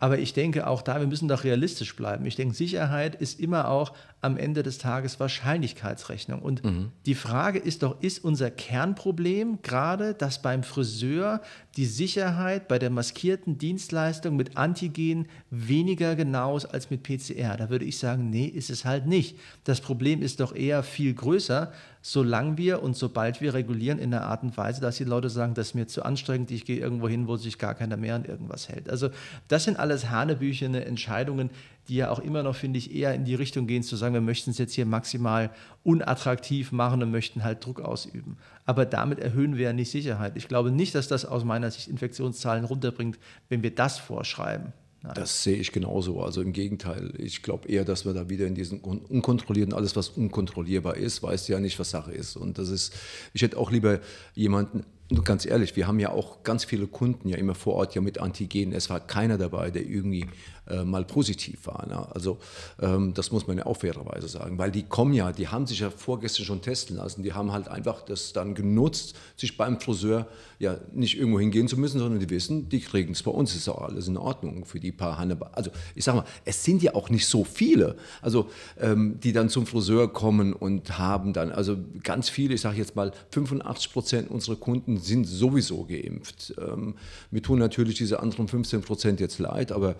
Aber 0.00 0.18
ich 0.18 0.32
denke 0.32 0.66
auch 0.66 0.82
da, 0.82 1.00
wir 1.00 1.06
müssen 1.06 1.28
doch 1.28 1.44
realistisch 1.44 1.96
bleiben. 1.96 2.24
Ich 2.26 2.36
denke, 2.36 2.54
Sicherheit 2.54 3.16
ist 3.16 3.40
immer 3.40 3.68
auch 3.68 3.92
am 4.20 4.36
Ende 4.36 4.62
des 4.62 4.78
Tages 4.78 5.18
Wahrscheinlichkeitsrechnung. 5.20 6.40
Und 6.40 6.64
mhm. 6.64 6.90
die 7.06 7.14
Frage 7.14 7.58
ist 7.58 7.82
doch, 7.82 8.00
ist 8.00 8.24
unser 8.24 8.50
Kernproblem 8.50 9.60
gerade, 9.62 10.14
dass 10.14 10.42
beim 10.42 10.62
Friseur 10.62 11.40
die 11.76 11.86
Sicherheit 11.86 12.68
bei 12.68 12.78
der 12.78 12.90
maskierten 12.90 13.58
Dienstleistung 13.58 14.36
mit 14.36 14.56
Antigen 14.56 15.28
weniger 15.50 16.16
genau 16.16 16.56
ist 16.56 16.66
als 16.66 16.90
mit 16.90 17.02
PCR? 17.02 17.56
Da 17.56 17.70
würde 17.70 17.84
ich 17.84 17.98
sagen, 17.98 18.30
nee, 18.30 18.46
ist 18.46 18.70
es 18.70 18.84
halt 18.84 19.06
nicht. 19.06 19.38
Das 19.64 19.80
Problem 19.80 20.22
ist 20.22 20.40
doch 20.40 20.54
eher 20.54 20.82
viel 20.82 21.14
größer, 21.14 21.72
solange 22.10 22.56
wir 22.56 22.82
und 22.82 22.96
sobald 22.96 23.42
wir 23.42 23.52
regulieren 23.52 23.98
in 23.98 24.14
einer 24.14 24.24
Art 24.24 24.42
und 24.42 24.56
Weise, 24.56 24.80
dass 24.80 24.96
die 24.96 25.04
Leute 25.04 25.28
sagen, 25.28 25.52
das 25.52 25.68
ist 25.68 25.74
mir 25.74 25.86
zu 25.88 26.02
anstrengend, 26.02 26.50
ich 26.50 26.64
gehe 26.64 26.78
irgendwo 26.78 27.06
hin, 27.06 27.28
wo 27.28 27.36
sich 27.36 27.58
gar 27.58 27.74
keiner 27.74 27.98
mehr 27.98 28.14
an 28.14 28.24
irgendwas 28.24 28.70
hält. 28.70 28.88
Also 28.88 29.10
das 29.48 29.64
sind 29.64 29.78
alles 29.78 30.08
hanebüchene 30.08 30.86
Entscheidungen, 30.86 31.50
die 31.86 31.96
ja 31.96 32.08
auch 32.08 32.18
immer 32.18 32.42
noch, 32.42 32.56
finde 32.56 32.78
ich, 32.78 32.94
eher 32.94 33.12
in 33.12 33.26
die 33.26 33.34
Richtung 33.34 33.66
gehen, 33.66 33.82
zu 33.82 33.94
sagen, 33.96 34.14
wir 34.14 34.22
möchten 34.22 34.52
es 34.52 34.56
jetzt 34.56 34.72
hier 34.72 34.86
maximal 34.86 35.50
unattraktiv 35.82 36.72
machen 36.72 37.02
und 37.02 37.10
möchten 37.10 37.44
halt 37.44 37.62
Druck 37.62 37.82
ausüben. 37.82 38.38
Aber 38.64 38.86
damit 38.86 39.18
erhöhen 39.18 39.58
wir 39.58 39.64
ja 39.64 39.72
nicht 39.74 39.90
Sicherheit. 39.90 40.32
Ich 40.36 40.48
glaube 40.48 40.70
nicht, 40.70 40.94
dass 40.94 41.08
das 41.08 41.26
aus 41.26 41.44
meiner 41.44 41.70
Sicht 41.70 41.88
Infektionszahlen 41.88 42.64
runterbringt, 42.64 43.18
wenn 43.50 43.62
wir 43.62 43.74
das 43.74 43.98
vorschreiben. 43.98 44.72
Nein. 45.02 45.12
Das 45.14 45.44
sehe 45.44 45.56
ich 45.56 45.70
genauso. 45.70 46.20
Also 46.22 46.42
im 46.42 46.52
Gegenteil, 46.52 47.12
ich 47.18 47.42
glaube 47.42 47.68
eher, 47.68 47.84
dass 47.84 48.04
wir 48.04 48.14
da 48.14 48.28
wieder 48.28 48.46
in 48.46 48.56
diesen 48.56 48.80
unkontrollierten, 48.80 49.72
alles 49.72 49.94
was 49.94 50.08
unkontrollierbar 50.08 50.96
ist, 50.96 51.22
weiß 51.22 51.46
ja 51.48 51.60
nicht, 51.60 51.78
was 51.78 51.90
Sache 51.90 52.12
ist. 52.12 52.36
Und 52.36 52.58
das 52.58 52.68
ist, 52.68 52.92
ich 53.32 53.42
hätte 53.42 53.58
auch 53.58 53.70
lieber 53.70 54.00
jemanden 54.34 54.84
ganz 55.24 55.46
ehrlich, 55.46 55.74
wir 55.74 55.86
haben 55.86 56.00
ja 56.00 56.10
auch 56.10 56.42
ganz 56.42 56.64
viele 56.64 56.86
Kunden 56.86 57.28
ja 57.28 57.36
immer 57.38 57.54
vor 57.54 57.74
Ort 57.74 57.94
ja 57.94 58.00
mit 58.00 58.18
Antigen. 58.18 58.72
Es 58.72 58.90
war 58.90 59.00
keiner 59.00 59.38
dabei, 59.38 59.70
der 59.70 59.86
irgendwie 59.86 60.26
äh, 60.68 60.84
mal 60.84 61.04
positiv 61.04 61.66
war. 61.66 61.86
Ne? 61.86 62.06
Also 62.14 62.38
ähm, 62.80 63.14
das 63.14 63.32
muss 63.32 63.46
man 63.46 63.58
ja 63.58 63.66
auch 63.66 63.78
fairerweise 63.78 64.28
sagen, 64.28 64.58
weil 64.58 64.70
die 64.70 64.82
kommen 64.82 65.12
ja, 65.14 65.32
die 65.32 65.48
haben 65.48 65.66
sich 65.66 65.80
ja 65.80 65.90
vorgestern 65.90 66.44
schon 66.44 66.62
testen 66.62 66.96
lassen. 66.96 67.22
Die 67.22 67.32
haben 67.32 67.52
halt 67.52 67.68
einfach 67.68 68.02
das 68.02 68.32
dann 68.32 68.54
genutzt, 68.54 69.16
sich 69.36 69.56
beim 69.56 69.80
Friseur 69.80 70.26
ja 70.58 70.76
nicht 70.92 71.16
irgendwo 71.18 71.40
hingehen 71.40 71.68
zu 71.68 71.76
müssen, 71.76 71.98
sondern 71.98 72.20
die 72.20 72.30
wissen, 72.30 72.68
die 72.68 72.80
kriegen 72.80 73.12
es 73.12 73.22
bei 73.22 73.30
uns, 73.30 73.54
ist 73.54 73.68
auch 73.68 73.82
alles 73.82 74.08
in 74.08 74.16
Ordnung 74.16 74.64
für 74.64 74.80
die 74.80 74.92
paar 74.92 75.18
Hannibal. 75.18 75.50
Also 75.52 75.70
ich 75.94 76.04
sage 76.04 76.18
mal, 76.18 76.26
es 76.44 76.64
sind 76.64 76.82
ja 76.82 76.94
auch 76.94 77.10
nicht 77.10 77.26
so 77.26 77.44
viele, 77.44 77.96
also 78.20 78.48
ähm, 78.80 79.18
die 79.22 79.32
dann 79.32 79.48
zum 79.48 79.66
Friseur 79.66 80.12
kommen 80.12 80.52
und 80.52 80.98
haben 80.98 81.32
dann, 81.32 81.52
also 81.52 81.76
ganz 82.02 82.28
viele, 82.28 82.54
ich 82.54 82.60
sage 82.60 82.78
jetzt 82.78 82.96
mal 82.96 83.12
85 83.30 83.92
Prozent 83.92 84.30
unserer 84.30 84.56
Kunden 84.56 84.96
und 84.96 85.04
sind 85.04 85.24
sowieso 85.24 85.84
geimpft. 85.84 86.54
Ähm, 86.58 86.94
mir 87.30 87.42
tun 87.42 87.58
natürlich 87.58 87.96
diese 87.96 88.20
anderen 88.20 88.48
15 88.48 88.82
Prozent 88.82 89.20
jetzt 89.20 89.38
leid, 89.38 89.72
aber 89.72 89.96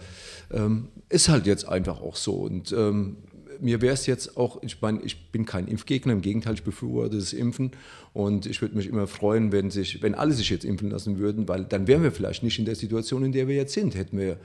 ähm, 0.59 0.89
ist 1.09 1.29
halt 1.29 1.47
jetzt 1.47 1.69
einfach 1.69 2.01
auch 2.01 2.17
so. 2.17 2.35
Und 2.35 2.73
ähm, 2.73 3.19
mir 3.61 3.81
wäre 3.81 3.95
es 3.95 4.07
jetzt 4.07 4.37
auch, 4.37 4.63
ich 4.63 4.81
meine, 4.81 5.03
ich 5.03 5.31
bin 5.33 5.45
kein 5.45 5.67
Impfgegner, 5.67 6.13
im 6.13 6.21
Gegenteil, 6.21 6.55
ich 6.55 6.63
befürworte 6.63 7.17
das 7.17 7.33
Impfen 7.33 7.73
und 8.13 8.47
ich 8.47 8.61
würde 8.61 8.77
mich 8.77 8.87
immer 8.87 9.07
freuen, 9.07 9.53
wenn, 9.53 9.71
sich, 9.71 10.03
wenn 10.03 10.15
alle 10.15 10.33
sich 10.33 10.51
jetzt 10.51 10.65
impfen 10.65 10.91
lassen 10.91 11.19
würden, 11.19 11.49
weil 11.49 11.65
dann 11.65 11.87
wären 11.87 12.03
wir 12.03 12.13
vielleicht 12.13 12.43
nicht 12.43 12.59
in 12.59 12.65
der 12.65 12.77
Situation, 12.77 13.25
in 13.25 13.33
der 13.33 13.49
wir 13.49 13.57
jetzt 13.57 13.75
sind, 13.75 13.95
hätten, 13.95 14.19
wir, 14.19 14.39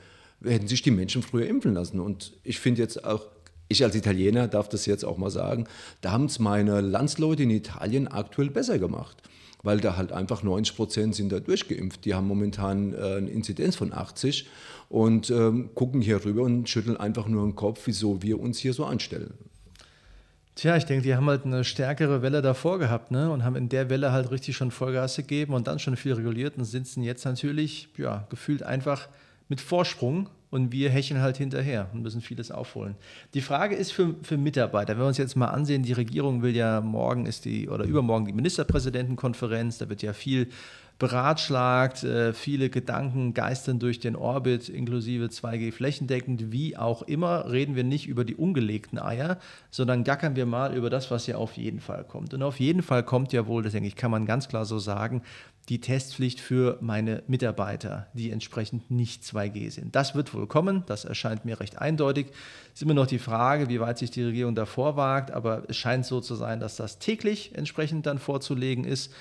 hätten 0.43 0.67
sich 0.67 0.82
die 0.82 0.91
Menschen 0.91 1.21
früher 1.21 1.47
impfen 1.47 1.73
lassen. 1.73 1.99
Und 1.99 2.34
ich 2.43 2.60
finde 2.60 2.82
jetzt 2.82 3.04
auch, 3.04 3.28
ich 3.67 3.84
als 3.84 3.95
Italiener 3.95 4.47
darf 4.47 4.69
das 4.69 4.86
jetzt 4.86 5.06
auch 5.06 5.17
mal 5.17 5.32
sagen, 5.32 5.65
da 6.02 6.12
haben 6.12 6.26
es 6.26 6.39
meine 6.39 6.82
Landsleute 6.82 7.43
in 7.43 7.49
Italien 7.49 8.08
aktuell 8.08 8.49
besser 8.49 8.80
gemacht 8.80 9.17
weil 9.63 9.80
da 9.80 9.95
halt 9.95 10.12
einfach 10.12 10.43
90 10.43 10.76
Prozent 10.76 11.15
sind 11.15 11.32
da 11.32 11.39
durchgeimpft. 11.39 12.06
Die 12.06 12.13
haben 12.13 12.28
momentan 12.28 12.93
äh, 12.93 12.97
eine 12.97 13.30
Inzidenz 13.30 13.76
von 13.76 13.93
80 13.93 14.47
und 14.89 15.32
ähm, 15.32 15.71
gucken 15.73 16.02
hier 16.02 16.23
rüber 16.23 16.43
und 16.43 16.69
schütteln 16.69 16.97
einfach 16.97 17.28
nur 17.28 17.43
den 17.45 17.56
Kopf, 17.56 17.82
wieso 17.86 18.21
wir 18.21 18.39
uns 18.39 18.60
hier 18.60 18.73
so 18.73 18.86
anstellen. 18.86 19.34
Tja, 20.56 20.78
ich 20.78 20.86
denke, 20.86 21.04
die 21.04 21.15
haben 21.15 21.26
halt 21.26 21.45
eine 21.45 21.63
stärkere 21.63 22.21
Welle 22.21 22.43
davor 22.43 22.78
gehabt 22.78 23.10
ne? 23.10 23.32
und 23.32 23.43
haben 23.43 23.56
in 23.56 23.69
der 23.69 23.89
Welle 23.89 24.12
halt 24.12 24.30
richtig 24.30 24.56
schon 24.56 24.69
Vollgas 24.69 25.15
gegeben 25.15 25.54
und 25.54 25.65
dann 25.65 25.80
schon 25.80 25.95
viel 25.95 26.13
reguliert 26.13 26.58
und 26.58 26.65
sitzen 26.65 27.02
jetzt 27.02 27.26
natürlich 27.26 27.89
ja, 27.97 28.28
gefühlt 28.30 28.62
einfach 28.62 29.08
mit 29.49 29.62
Vorsprung 29.62 30.30
und 30.53 30.71
wir 30.71 30.91
hecheln 30.91 31.19
halt 31.19 31.35
hinterher 31.37 31.89
und 31.93 32.03
müssen 32.03 32.21
vieles 32.21 32.51
aufholen. 32.51 32.93
Die 33.33 33.41
Frage 33.41 33.75
ist 33.75 33.91
für, 33.91 34.13
für 34.21 34.37
Mitarbeiter, 34.37 34.93
wenn 34.93 34.99
wir 34.99 35.07
uns 35.07 35.17
jetzt 35.17 35.35
mal 35.35 35.47
ansehen, 35.47 35.81
die 35.81 35.93
Regierung 35.93 36.43
will 36.43 36.55
ja 36.55 36.79
morgen 36.79 37.25
ist 37.25 37.45
die 37.45 37.67
oder 37.69 37.85
übermorgen 37.85 38.27
die 38.27 38.33
Ministerpräsidentenkonferenz, 38.33 39.79
da 39.79 39.89
wird 39.89 40.03
ja 40.03 40.13
viel 40.13 40.49
beratschlagt, 40.99 42.03
äh, 42.03 42.34
viele 42.34 42.69
Gedanken 42.69 43.34
geistern 43.34 43.79
durch 43.79 43.99
den 43.99 44.15
Orbit, 44.15 44.69
inklusive 44.69 45.25
2G 45.25 45.71
flächendeckend, 45.71 46.51
wie 46.51 46.77
auch 46.77 47.01
immer, 47.01 47.51
reden 47.51 47.75
wir 47.75 47.84
nicht 47.84 48.08
über 48.08 48.23
die 48.23 48.36
ungelegten 48.36 48.99
Eier, 48.99 49.39
sondern 49.71 50.03
gackern 50.03 50.36
wir 50.36 50.45
mal 50.45 50.75
über 50.75 50.89
das, 50.89 51.12
was 51.12 51.27
ja 51.27 51.38
auf 51.38 51.53
jeden 51.53 51.79
Fall 51.79 52.03
kommt. 52.03 52.34
Und 52.34 52.43
auf 52.43 52.60
jeden 52.60 52.84
Fall 52.84 53.03
kommt 53.03 53.34
ja 53.34 53.47
wohl, 53.47 53.63
das 53.63 53.73
denke 53.73 53.88
ich, 53.88 53.95
kann 53.95 54.12
man 54.12 54.25
ganz 54.25 54.47
klar 54.47 54.65
so 54.65 54.79
sagen, 54.79 55.23
die 55.69 55.79
Testpflicht 55.79 56.41
für 56.41 56.77
meine 56.82 57.23
Mitarbeiter, 57.27 58.08
die 58.13 58.32
entsprechend 58.32 58.91
nicht 58.91 59.23
2G 59.23 59.71
sind. 59.71 59.95
Das 59.95 60.13
wird 60.13 60.34
wohl 60.34 60.45
kommen, 60.45 60.84
das 60.88 61.06
erscheint 61.06 61.45
mir 61.45 61.60
recht 61.60 61.79
eindeutig. 61.79 62.27
Es 62.67 62.73
ist 62.75 62.82
immer 62.82 62.93
noch 62.93 63.08
die 63.08 63.19
Frage, 63.19 63.69
wie 63.69 63.79
weit 63.79 63.97
sich 63.97 64.12
die 64.12 64.23
Regierung 64.23 64.56
davor 64.56 64.97
wagt, 64.97 65.32
aber 65.32 65.63
es 65.69 65.77
scheint 65.77 66.06
so 66.06 66.19
zu 66.19 66.36
sein, 66.36 66.60
dass 66.60 66.75
das 66.75 66.99
täglich 66.99 67.56
entsprechend 67.56 68.06
dann 68.06 68.19
vorzulegen 68.19 68.84
ist. 68.84 69.13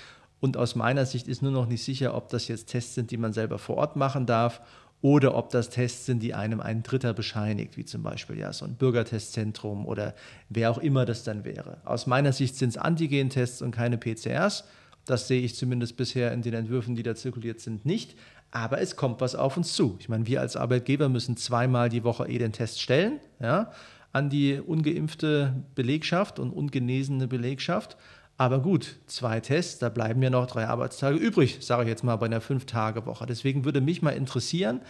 Und 0.43 0.57
aus 0.57 0.75
meiner 0.75 1.05
Sicht 1.05 1.29
ist 1.29 1.41
nur 1.41 1.53
noch 1.53 1.67
nicht 1.67 1.85
sicher, 1.85 2.13
ob 2.13 2.27
das 2.27 2.49
jetzt 2.49 2.65
Tests 2.65 2.95
sind, 2.95 3.11
die 3.11 3.17
man 3.17 3.31
selber 3.31 3.57
vor 3.59 3.77
Ort 3.77 3.95
machen 3.95 4.25
darf 4.25 4.59
oder 5.01 5.35
ob 5.35 5.51
das 5.51 5.69
Tests 5.69 6.05
sind, 6.05 6.21
die 6.21 6.33
einem 6.33 6.59
ein 6.59 6.83
Dritter 6.83 7.13
bescheinigt, 7.13 7.77
wie 7.77 7.85
zum 7.85 8.03
Beispiel 8.03 8.37
ja 8.37 8.51
so 8.51 8.65
ein 8.65 8.75
Bürgertestzentrum 8.75 9.85
oder 9.85 10.13
wer 10.49 10.69
auch 10.69 10.79
immer 10.79 11.05
das 11.05 11.23
dann 11.23 11.45
wäre. 11.45 11.77
Aus 11.85 12.07
meiner 12.07 12.33
Sicht 12.33 12.57
sind 12.57 12.71
es 12.71 12.77
Antigen-Tests 12.77 13.61
und 13.61 13.71
keine 13.71 13.97
PCRs. 13.97 14.65
Das 15.05 15.29
sehe 15.29 15.39
ich 15.39 15.55
zumindest 15.55 15.95
bisher 15.95 16.33
in 16.33 16.41
den 16.41 16.55
Entwürfen, 16.55 16.95
die 16.95 17.03
da 17.03 17.15
zirkuliert 17.15 17.61
sind, 17.61 17.85
nicht. 17.85 18.17
Aber 18.51 18.81
es 18.81 18.97
kommt 18.97 19.21
was 19.21 19.35
auf 19.35 19.55
uns 19.55 19.71
zu. 19.71 19.95
Ich 20.01 20.09
meine, 20.09 20.27
wir 20.27 20.41
als 20.41 20.57
Arbeitgeber 20.57 21.07
müssen 21.07 21.37
zweimal 21.37 21.87
die 21.87 22.03
Woche 22.03 22.27
eh 22.27 22.37
den 22.37 22.51
Test 22.51 22.81
stellen 22.81 23.21
ja, 23.39 23.71
an 24.11 24.29
die 24.29 24.59
ungeimpfte 24.59 25.63
Belegschaft 25.73 26.37
und 26.37 26.51
ungenesene 26.51 27.29
Belegschaft. 27.29 27.95
Aber 28.43 28.59
gut, 28.59 28.97
zwei 29.07 29.39
Tests, 29.39 29.79
da 29.79 29.87
bleiben 29.87 30.21
ja 30.21 30.29
noch 30.29 30.47
drei 30.47 30.67
Arbeitstage 30.67 31.15
übrig, 31.15 31.59
sage 31.61 31.83
ich 31.83 31.87
jetzt 31.87 32.03
mal 32.03 32.17
bei 32.17 32.25
einer 32.25 32.41
Fünf-Tage-Woche. 32.41 33.25
Deswegen 33.25 33.63
würde 33.63 33.79
mich 33.79 34.01
mal 34.01 34.09
interessieren, 34.09 34.81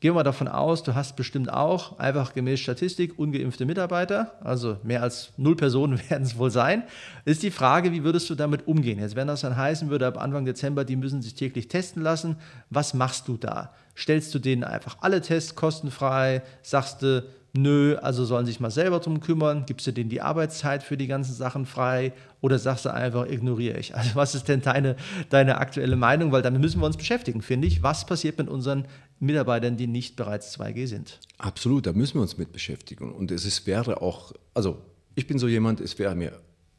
Gehen 0.00 0.14
wir 0.14 0.24
davon 0.24 0.46
aus, 0.46 0.82
du 0.82 0.94
hast 0.94 1.16
bestimmt 1.16 1.50
auch 1.50 1.98
einfach 1.98 2.34
gemäß 2.34 2.60
Statistik 2.60 3.18
ungeimpfte 3.18 3.64
Mitarbeiter, 3.64 4.32
also 4.44 4.76
mehr 4.82 5.02
als 5.02 5.32
null 5.38 5.56
Personen 5.56 5.98
werden 6.10 6.24
es 6.24 6.36
wohl 6.36 6.50
sein. 6.50 6.82
Ist 7.24 7.42
die 7.42 7.50
Frage, 7.50 7.92
wie 7.92 8.04
würdest 8.04 8.28
du 8.28 8.34
damit 8.34 8.66
umgehen? 8.66 8.98
Jetzt, 8.98 9.16
wenn 9.16 9.26
das 9.26 9.40
dann 9.40 9.56
heißen 9.56 9.88
würde, 9.88 10.06
ab 10.06 10.20
Anfang 10.20 10.44
Dezember, 10.44 10.84
die 10.84 10.96
müssen 10.96 11.22
sich 11.22 11.34
täglich 11.34 11.68
testen 11.68 12.02
lassen, 12.02 12.36
was 12.68 12.92
machst 12.92 13.26
du 13.26 13.38
da? 13.38 13.72
Stellst 13.96 14.34
du 14.34 14.38
denen 14.38 14.64
einfach 14.64 14.98
alle 15.00 15.20
Tests 15.20 15.54
kostenfrei? 15.54 16.42
Sagst 16.62 17.02
du, 17.02 17.24
nö, 17.56 17.96
also 17.96 18.24
sollen 18.24 18.46
sich 18.46 18.60
mal 18.60 18.70
selber 18.70 19.00
drum 19.00 19.20
kümmern, 19.20 19.64
gibst 19.66 19.86
du 19.86 19.92
denen 19.92 20.10
die 20.10 20.20
Arbeitszeit 20.20 20.82
für 20.82 20.96
die 20.96 21.06
ganzen 21.06 21.34
Sachen 21.34 21.66
frei 21.66 22.12
oder 22.40 22.58
sagst 22.58 22.84
du 22.84 22.92
einfach, 22.92 23.26
ignoriere 23.26 23.78
ich? 23.78 23.94
Also 23.94 24.10
was 24.14 24.34
ist 24.34 24.48
denn 24.48 24.60
deine, 24.60 24.96
deine 25.30 25.58
aktuelle 25.58 25.96
Meinung? 25.96 26.32
Weil 26.32 26.42
damit 26.42 26.60
müssen 26.60 26.80
wir 26.80 26.86
uns 26.86 26.96
beschäftigen, 26.96 27.42
finde 27.42 27.66
ich. 27.66 27.82
Was 27.82 28.06
passiert 28.06 28.38
mit 28.38 28.48
unseren 28.48 28.86
Mitarbeitern, 29.18 29.76
die 29.76 29.86
nicht 29.86 30.16
bereits 30.16 30.58
2G 30.58 30.86
sind? 30.86 31.18
Absolut, 31.38 31.86
da 31.86 31.92
müssen 31.92 32.14
wir 32.14 32.22
uns 32.22 32.36
mit 32.36 32.52
beschäftigen. 32.52 33.12
Und 33.12 33.30
es 33.30 33.46
ist, 33.46 33.66
wäre 33.66 34.02
auch, 34.02 34.32
also 34.52 34.82
ich 35.14 35.26
bin 35.26 35.38
so 35.38 35.48
jemand, 35.48 35.80
es 35.80 35.98
wäre 35.98 36.14
mir 36.14 36.32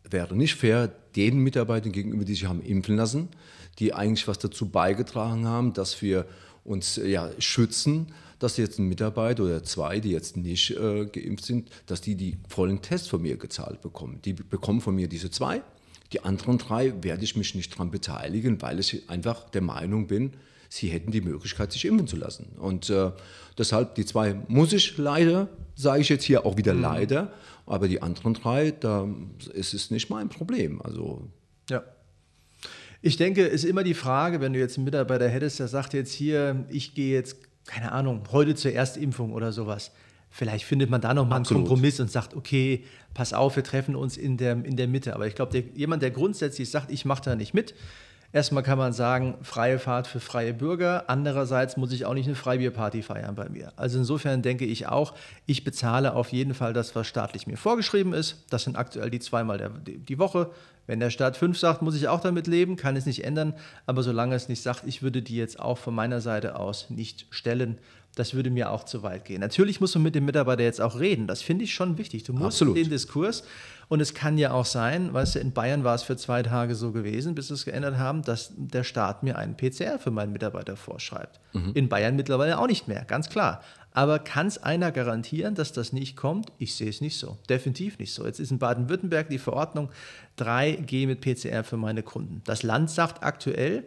wäre 0.10 0.36
nicht 0.36 0.56
fair 0.56 0.88
den 1.16 1.40
Mitarbeitern 1.40 1.92
gegenüber, 1.92 2.24
die 2.24 2.34
sich 2.34 2.46
haben 2.46 2.62
impfen 2.62 2.96
lassen, 2.96 3.30
die 3.80 3.94
eigentlich 3.94 4.28
was 4.28 4.40
dazu 4.40 4.70
beigetragen 4.70 5.46
haben, 5.46 5.74
dass 5.74 6.02
wir 6.02 6.26
uns 6.68 6.98
ja, 6.98 7.32
schützen 7.40 8.14
dass 8.40 8.58
jetzt 8.58 8.80
ein 8.80 8.88
Mitarbeiter 8.88 9.44
oder 9.44 9.64
zwei, 9.64 10.00
die 10.00 10.12
jetzt 10.12 10.38
nicht 10.38 10.72
äh, 10.72 11.06
geimpft 11.06 11.46
sind, 11.46 11.70
dass 11.86 12.02
die 12.02 12.16
die 12.16 12.38
vollen 12.48 12.82
Tests 12.82 13.08
von 13.08 13.22
mir 13.22 13.38
gezahlt 13.38 13.82
bekommen. 13.82 14.20
Die 14.26 14.34
bekommen 14.34 14.82
von 14.82 14.96
mir 14.96 15.08
diese 15.08 15.32
zwei. 15.32 15.62
Die 16.14 16.24
anderen 16.24 16.58
drei 16.58 16.94
werde 17.04 17.24
ich 17.24 17.36
mich 17.36 17.56
nicht 17.56 17.74
daran 17.74 17.92
beteiligen, 17.92 18.62
weil 18.62 18.80
ich 18.80 19.10
einfach 19.10 19.50
der 19.50 19.62
Meinung 19.62 20.08
bin, 20.08 20.34
sie 20.70 20.90
hätten 20.90 21.12
die 21.12 21.22
Möglichkeit, 21.22 21.72
sich 21.72 21.86
impfen 21.86 22.08
zu 22.08 22.16
lassen. 22.16 22.56
Und 22.60 22.90
äh, 22.90 23.12
deshalb, 23.58 23.96
die 23.96 24.06
zwei 24.06 24.36
muss 24.48 24.72
ich 24.72 24.98
leider, 24.98 25.50
sage 25.76 26.02
ich 26.02 26.10
jetzt 26.10 26.24
hier 26.24 26.46
auch 26.46 26.58
wieder 26.58 26.74
mhm. 26.74 26.82
leider, 26.82 27.34
aber 27.66 27.88
die 27.88 28.02
anderen 28.02 28.36
drei, 28.36 28.72
da 28.72 29.08
ist 29.54 29.74
es 29.74 29.92
nicht 29.92 30.10
mein 30.10 30.30
Problem. 30.30 30.82
Also 30.82 31.28
ja. 31.70 31.84
Ich 33.02 33.18
denke, 33.18 33.48
es 33.48 33.64
ist 33.64 33.70
immer 33.70 33.84
die 33.84 33.94
Frage, 33.94 34.42
wenn 34.42 34.54
du 34.54 34.60
jetzt 34.60 34.78
einen 34.78 34.86
Mitarbeiter 34.86 35.28
hättest, 35.28 35.60
der 35.60 35.68
sagt 35.68 35.94
jetzt 35.94 36.14
hier, 36.14 36.66
ich 36.70 36.96
gehe 36.96 37.14
jetzt 37.14 37.38
keine 37.68 37.92
Ahnung, 37.92 38.24
heute 38.32 38.56
zur 38.56 38.72
Erstimpfung 38.72 39.34
oder 39.34 39.52
sowas. 39.52 39.92
Vielleicht 40.30 40.66
findet 40.66 40.90
man 40.90 41.02
da 41.02 41.14
nochmal 41.14 41.38
einen 41.38 41.46
Kompromiss 41.46 42.00
und 42.00 42.12
sagt, 42.12 42.36
okay, 42.36 42.84
pass 43.14 43.34
auf, 43.34 43.56
wir 43.56 43.64
treffen 43.64 43.96
uns 43.96 44.18
in 44.18 44.38
der, 44.38 44.54
in 44.66 44.76
der 44.76 44.88
Mitte. 44.88 45.14
Aber 45.14 45.28
ich 45.28 45.36
glaube, 45.36 45.64
jemand, 45.76 46.02
der 46.02 46.12
grundsätzlich 46.12 46.70
sagt, 46.70 46.92
ich 46.92 47.06
mache 47.06 47.24
da 47.24 47.36
nicht 47.36 47.54
mit, 47.54 47.76
erstmal 48.32 48.64
kann 48.64 48.78
man 48.78 48.94
sagen, 48.94 49.36
freie 49.42 49.80
Fahrt 49.80 50.08
für 50.08 50.20
freie 50.20 50.54
Bürger. 50.54 51.06
Andererseits 51.08 51.78
muss 51.78 51.92
ich 51.92 52.06
auch 52.06 52.14
nicht 52.14 52.28
eine 52.28 52.36
Freibierparty 52.36 53.02
feiern 53.02 53.36
bei 53.36 53.50
mir. 53.50 53.72
Also 53.76 54.00
insofern 54.00 54.42
denke 54.42 54.66
ich 54.66 54.88
auch, 54.88 55.14
ich 55.46 55.64
bezahle 55.64 56.14
auf 56.14 56.32
jeden 56.32 56.54
Fall 56.54 56.74
das, 56.74 56.96
was 56.96 57.08
staatlich 57.08 57.48
mir 57.48 57.58
vorgeschrieben 57.58 58.14
ist. 58.14 58.46
Das 58.50 58.64
sind 58.64 58.76
aktuell 58.76 59.10
die 59.10 59.20
zweimal 59.20 59.58
der, 59.58 59.70
die 59.70 60.20
Woche. 60.20 60.52
Wenn 60.88 61.02
der 61.02 61.10
Staat 61.10 61.36
5 61.36 61.58
sagt, 61.58 61.82
muss 61.82 61.96
ich 61.96 62.08
auch 62.08 62.22
damit 62.22 62.48
leben, 62.48 62.78
kann 62.78 62.96
es 62.96 63.06
nicht 63.06 63.24
ändern. 63.26 63.54
Aber 63.86 64.04
solange 64.04 64.36
es 64.36 64.48
nicht 64.48 64.62
sagt, 64.62 64.84
ich 64.86 65.02
würde 65.02 65.22
die 65.22 65.36
jetzt 65.36 65.60
auch 65.60 65.78
von 65.78 65.94
meiner 65.94 66.22
Seite 66.22 66.58
aus 66.58 66.90
nicht 66.90 67.26
stellen, 67.30 67.78
das 68.16 68.34
würde 68.34 68.50
mir 68.50 68.72
auch 68.72 68.84
zu 68.84 69.04
weit 69.04 69.26
gehen. 69.26 69.42
Natürlich 69.42 69.80
muss 69.80 69.94
man 69.94 70.04
mit 70.04 70.16
dem 70.16 70.26
Mitarbeiter 70.26 70.64
jetzt 70.64 70.82
auch 70.82 71.00
reden. 71.00 71.28
Das 71.28 71.42
finde 71.42 71.66
ich 71.66 71.74
schon 71.74 71.98
wichtig. 71.98 72.24
Du 72.24 72.34
musst 72.34 72.62
Absolut. 72.62 72.78
den 72.78 72.90
Diskurs. 72.90 73.44
Und 73.90 74.02
es 74.02 74.14
kann 74.14 74.38
ja 74.38 74.52
auch 74.52 74.66
sein, 74.66 75.14
weißt 75.14 75.36
du, 75.36 75.40
in 75.40 75.54
Bayern 75.54 75.84
war 75.86 75.96
es 75.96 76.04
für 76.04 76.18
zwei 76.18 76.44
Tage 76.44 76.76
so 76.76 76.92
gewesen, 76.92 77.36
bis 77.36 77.48
sie 77.48 77.54
es 77.54 77.64
geändert 77.64 77.98
haben, 77.98 78.22
dass 78.22 78.52
der 78.58 78.84
Staat 78.84 79.24
mir 79.24 79.38
einen 79.38 79.56
PCR 79.56 79.98
für 79.98 80.12
meinen 80.12 80.34
Mitarbeiter 80.34 80.76
vorschreibt. 80.76 81.40
Mhm. 81.54 81.72
In 81.74 81.90
Bayern 81.90 82.18
mittlerweile 82.18 82.60
auch 82.60 82.68
nicht 82.68 82.88
mehr, 82.88 83.06
ganz 83.06 83.30
klar. 83.30 83.62
Aber 83.94 84.20
kann 84.20 84.48
es 84.48 84.62
einer 84.62 84.92
garantieren, 84.92 85.56
dass 85.56 85.72
das 85.72 85.94
nicht 85.94 86.18
kommt? 86.18 86.52
Ich 86.60 86.76
sehe 86.76 86.90
es 86.90 87.02
nicht 87.02 87.18
so. 87.18 87.38
Definitiv 87.50 87.98
nicht 87.98 88.14
so. 88.14 88.26
Jetzt 88.26 88.40
ist 88.40 88.52
in 88.52 88.60
Baden-Württemberg 88.60 89.30
die 89.30 89.40
Verordnung 89.40 89.90
3G 90.38 91.08
mit 91.08 91.22
PCR 91.22 91.64
für 91.64 91.78
meine 91.78 92.04
Kunden. 92.04 92.42
Das 92.46 92.64
Land 92.64 92.92
sagt 92.92 93.24
aktuell, 93.24 93.86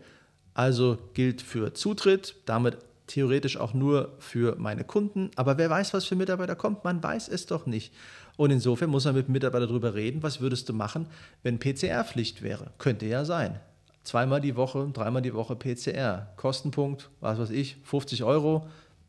also 0.55 0.99
gilt 1.15 1.43
für 1.43 1.75
Zutritt, 1.75 2.35
damit 2.47 2.79
theoretisch 3.07 3.57
auch 3.57 3.75
nur 3.75 4.17
für 4.19 4.57
meine 4.57 4.85
Kunden. 4.85 5.31
Aber 5.37 5.59
wer 5.59 5.69
weiß, 5.69 5.93
was 5.95 6.07
für 6.07 6.17
Mitarbeiter 6.17 6.57
kommt? 6.57 6.85
Man 6.85 7.03
weiß 7.03 7.29
es 7.29 7.47
doch 7.47 7.67
nicht. 7.67 7.93
Und 8.41 8.51
insofern 8.51 8.89
muss 8.89 9.05
man 9.05 9.15
mit 9.15 9.27
dem 9.27 9.33
Mitarbeiter 9.33 9.67
darüber 9.67 9.93
reden, 9.93 10.23
was 10.23 10.41
würdest 10.41 10.67
du 10.67 10.73
machen, 10.73 11.09
wenn 11.43 11.59
PCR-Pflicht 11.59 12.41
wäre? 12.41 12.71
Könnte 12.79 13.05
ja 13.05 13.27
sein. 13.27 13.61
Zweimal 14.03 14.41
die 14.41 14.57
Woche, 14.57 14.89
dreimal 14.95 15.21
die 15.21 15.35
Woche 15.35 15.57
PCR. 15.57 16.27
Kostenpunkt, 16.37 17.11
was 17.21 17.39
weiß 17.39 17.51
ich, 17.51 17.77
50 17.85 18.25
Euro 18.25 18.67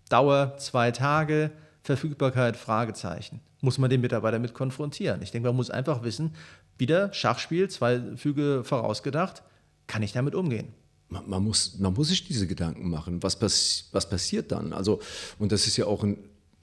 Dauer 0.09 0.57
zwei 0.57 0.91
Tage, 0.91 1.49
Verfügbarkeit, 1.81 2.57
Fragezeichen. 2.57 3.39
Muss 3.61 3.77
man 3.77 3.89
den 3.89 4.01
Mitarbeiter 4.01 4.37
mit 4.37 4.53
konfrontieren. 4.53 5.21
Ich 5.21 5.31
denke, 5.31 5.47
man 5.47 5.55
muss 5.55 5.69
einfach 5.69 6.03
wissen, 6.03 6.35
wieder 6.77 7.13
Schachspiel, 7.13 7.69
zwei 7.69 8.01
Füge 8.17 8.65
vorausgedacht, 8.65 9.43
kann 9.87 10.03
ich 10.03 10.11
damit 10.11 10.35
umgehen? 10.35 10.73
Man, 11.07 11.29
man 11.29 11.41
muss, 11.41 11.79
man 11.79 11.93
muss 11.93 12.09
sich 12.09 12.27
diese 12.27 12.47
Gedanken 12.47 12.89
machen. 12.89 13.23
Was, 13.23 13.39
pass, 13.39 13.87
was 13.93 14.09
passiert 14.09 14.51
dann? 14.51 14.73
Also, 14.73 14.99
und 15.39 15.53
das 15.53 15.67
ist 15.67 15.77
ja 15.77 15.85
auch 15.85 16.03
ein 16.03 16.17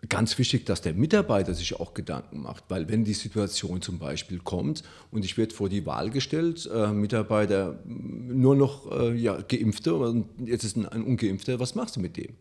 ganz 0.09 0.39
wichtig, 0.39 0.67
dass 0.67 0.81
der 0.81 0.95
Mitarbeiter 0.95 1.55
sich 1.55 1.79
auch 1.79 1.95
Gedanken 1.95 2.43
macht, 2.43 2.65
weil 2.69 2.89
wenn 2.89 3.05
die 3.05 3.15
Situation 3.15 3.83
zum 3.83 3.99
Beispiel 3.99 4.39
kommt 4.39 4.83
und 5.11 5.25
ich 5.25 5.37
werde 5.37 5.55
vor 5.55 5.69
die 5.69 5.87
Wahl 5.87 6.11
gestellt, 6.11 6.69
äh, 6.73 6.89
Mitarbeiter 6.89 7.79
nur 7.85 8.55
noch 8.55 8.91
äh, 8.93 9.15
ja, 9.15 9.39
Geimpfte 9.41 9.95
und 9.95 10.27
jetzt 10.45 10.65
ist 10.65 10.77
ein, 10.77 10.87
ein 10.87 11.03
Ungeimpfter, 11.03 11.59
was 11.59 11.75
machst 11.75 11.97
du 11.97 12.01
mit 12.01 12.17
dem? 12.17 12.35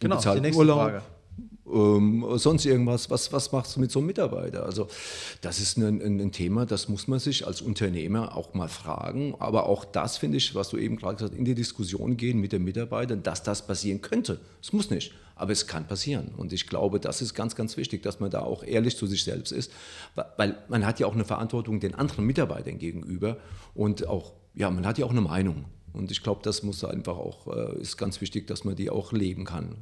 Genau, 0.00 0.20
die 0.20 0.40
nächste 0.40 0.58
Urlaub, 0.58 0.78
Frage 0.78 1.02
ähm, 1.70 2.26
sonst 2.36 2.66
irgendwas, 2.66 3.08
was, 3.10 3.32
was 3.32 3.52
machst 3.52 3.76
du 3.76 3.80
mit 3.80 3.90
so 3.90 4.00
einem 4.00 4.06
Mitarbeiter? 4.06 4.64
Also 4.64 4.88
das 5.40 5.60
ist 5.60 5.76
ein, 5.76 6.00
ein, 6.02 6.32
Thema, 6.32 6.66
das 6.66 6.88
muss 6.88 7.06
man 7.06 7.18
sich 7.18 7.46
als 7.46 7.62
Unternehmer 7.62 8.36
auch 8.36 8.54
mal 8.54 8.68
fragen. 8.68 9.34
Aber 9.38 9.66
auch 9.66 9.84
das 9.84 10.18
finde 10.18 10.38
ich, 10.38 10.54
was 10.54 10.70
du 10.70 10.78
eben 10.78 10.96
gerade 10.96 11.16
gesagt 11.16 11.32
hast, 11.32 11.38
in 11.38 11.44
die 11.44 11.54
Diskussion 11.54 12.16
gehen 12.16 12.40
mit 12.40 12.52
den 12.52 12.64
Mitarbeitern, 12.64 13.22
dass 13.22 13.42
das 13.42 13.66
passieren 13.66 14.02
könnte. 14.02 14.40
Es 14.60 14.72
muss 14.72 14.90
nicht, 14.90 15.12
aber 15.36 15.52
es 15.52 15.66
kann 15.66 15.86
passieren. 15.86 16.32
Und 16.36 16.52
ich 16.52 16.66
glaube, 16.66 16.98
das 16.98 17.22
ist 17.22 17.34
ganz, 17.34 17.54
ganz 17.54 17.76
wichtig, 17.76 18.02
dass 18.02 18.18
man 18.18 18.30
da 18.30 18.40
auch 18.40 18.64
ehrlich 18.64 18.96
zu 18.96 19.06
sich 19.06 19.22
selbst 19.22 19.52
ist, 19.52 19.70
weil 20.36 20.56
man 20.68 20.84
hat 20.84 20.98
ja 20.98 21.06
auch 21.06 21.14
eine 21.14 21.24
Verantwortung 21.24 21.78
den 21.78 21.94
anderen 21.94 22.26
Mitarbeitern 22.26 22.78
gegenüber 22.78 23.36
und 23.74 24.08
auch, 24.08 24.32
ja, 24.54 24.68
man 24.70 24.84
hat 24.84 24.98
ja 24.98 25.06
auch 25.06 25.10
eine 25.10 25.20
Meinung. 25.20 25.66
Und 25.92 26.10
ich 26.10 26.22
glaube, 26.22 26.40
das 26.42 26.62
muss 26.62 26.82
einfach 26.84 27.16
auch, 27.16 27.46
äh, 27.54 27.80
ist 27.80 27.98
ganz 27.98 28.20
wichtig, 28.20 28.46
dass 28.46 28.64
man 28.64 28.74
die 28.74 28.90
auch 28.90 29.12
leben 29.12 29.44
kann. 29.44 29.76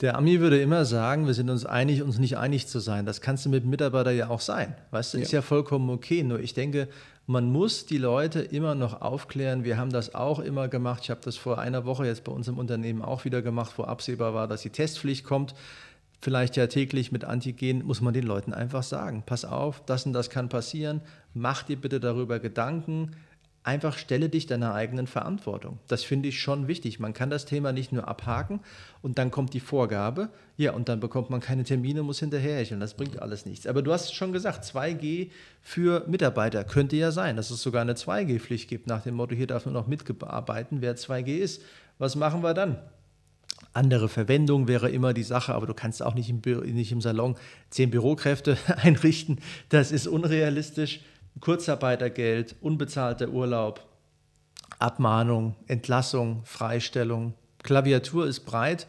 Der 0.00 0.16
Ami 0.16 0.38
würde 0.38 0.60
immer 0.60 0.84
sagen, 0.84 1.26
wir 1.26 1.34
sind 1.34 1.50
uns 1.50 1.66
einig, 1.66 2.02
uns 2.02 2.18
nicht 2.18 2.36
einig 2.36 2.68
zu 2.68 2.78
sein. 2.78 3.04
Das 3.04 3.20
kannst 3.20 3.44
du 3.44 3.48
mit 3.48 3.64
Mitarbeitern 3.64 4.16
ja 4.16 4.28
auch 4.28 4.40
sein. 4.40 4.76
Weißt 4.92 5.14
du, 5.14 5.18
ja. 5.18 5.24
ist 5.24 5.32
ja 5.32 5.42
vollkommen 5.42 5.90
okay. 5.90 6.22
Nur 6.22 6.38
ich 6.38 6.54
denke, 6.54 6.88
man 7.26 7.50
muss 7.50 7.84
die 7.84 7.98
Leute 7.98 8.40
immer 8.40 8.76
noch 8.76 9.02
aufklären. 9.02 9.64
Wir 9.64 9.76
haben 9.76 9.90
das 9.90 10.14
auch 10.14 10.38
immer 10.38 10.68
gemacht. 10.68 11.00
Ich 11.02 11.10
habe 11.10 11.20
das 11.24 11.36
vor 11.36 11.58
einer 11.58 11.84
Woche 11.84 12.06
jetzt 12.06 12.22
bei 12.22 12.30
uns 12.30 12.46
im 12.46 12.58
Unternehmen 12.58 13.02
auch 13.02 13.24
wieder 13.24 13.42
gemacht, 13.42 13.72
wo 13.76 13.82
absehbar 13.82 14.34
war, 14.34 14.46
dass 14.46 14.62
die 14.62 14.70
Testpflicht 14.70 15.24
kommt. 15.24 15.54
Vielleicht 16.20 16.56
ja 16.56 16.68
täglich 16.68 17.10
mit 17.10 17.24
Antigen, 17.24 17.84
muss 17.84 18.00
man 18.00 18.14
den 18.14 18.24
Leuten 18.24 18.54
einfach 18.54 18.84
sagen. 18.84 19.24
Pass 19.26 19.44
auf, 19.44 19.82
das 19.84 20.06
und 20.06 20.12
das 20.12 20.30
kann 20.30 20.48
passieren. 20.48 21.00
Mach 21.34 21.64
dir 21.64 21.76
bitte 21.76 21.98
darüber 21.98 22.38
Gedanken 22.38 23.16
einfach 23.62 23.98
stelle 23.98 24.28
dich 24.28 24.46
deiner 24.46 24.74
eigenen 24.74 25.06
Verantwortung. 25.06 25.78
Das 25.88 26.02
finde 26.02 26.28
ich 26.28 26.40
schon 26.40 26.68
wichtig. 26.68 27.00
Man 27.00 27.12
kann 27.12 27.28
das 27.28 27.44
Thema 27.44 27.72
nicht 27.72 27.92
nur 27.92 28.08
abhaken 28.08 28.60
und 29.02 29.18
dann 29.18 29.30
kommt 29.30 29.52
die 29.52 29.60
Vorgabe, 29.60 30.30
ja, 30.56 30.72
und 30.72 30.88
dann 30.88 31.00
bekommt 31.00 31.30
man 31.30 31.40
keine 31.40 31.64
Termine, 31.64 32.02
muss 32.02 32.20
hinterherhecheln. 32.20 32.80
Das 32.80 32.94
bringt 32.94 33.20
alles 33.20 33.46
nichts. 33.46 33.66
Aber 33.66 33.82
du 33.82 33.92
hast 33.92 34.14
schon 34.14 34.32
gesagt, 34.32 34.64
2G 34.64 35.30
für 35.60 36.04
Mitarbeiter 36.08 36.64
könnte 36.64 36.96
ja 36.96 37.10
sein, 37.10 37.36
dass 37.36 37.50
es 37.50 37.62
sogar 37.62 37.82
eine 37.82 37.94
2G-Pflicht 37.94 38.68
gibt, 38.68 38.86
nach 38.86 39.02
dem 39.02 39.14
Motto, 39.14 39.34
hier 39.34 39.46
darf 39.46 39.66
nur 39.66 39.74
noch 39.74 39.86
mitarbeiten, 39.86 40.80
wer 40.80 40.96
2G 40.96 41.36
ist. 41.36 41.62
Was 41.98 42.16
machen 42.16 42.42
wir 42.42 42.54
dann? 42.54 42.78
Andere 43.72 44.08
Verwendung 44.08 44.66
wäre 44.66 44.88
immer 44.90 45.12
die 45.12 45.22
Sache, 45.22 45.54
aber 45.54 45.66
du 45.66 45.74
kannst 45.74 46.02
auch 46.02 46.14
nicht 46.14 46.30
im, 46.30 46.40
nicht 46.74 46.90
im 46.90 47.00
Salon 47.00 47.36
zehn 47.70 47.90
Bürokräfte 47.90 48.56
einrichten. 48.76 49.40
Das 49.68 49.92
ist 49.92 50.06
unrealistisch. 50.06 51.00
Kurzarbeitergeld, 51.40 52.56
unbezahlter 52.60 53.28
Urlaub, 53.28 53.86
Abmahnung, 54.78 55.54
Entlassung, 55.66 56.42
Freistellung. 56.44 57.34
Klaviatur 57.62 58.26
ist 58.26 58.40
breit, 58.40 58.86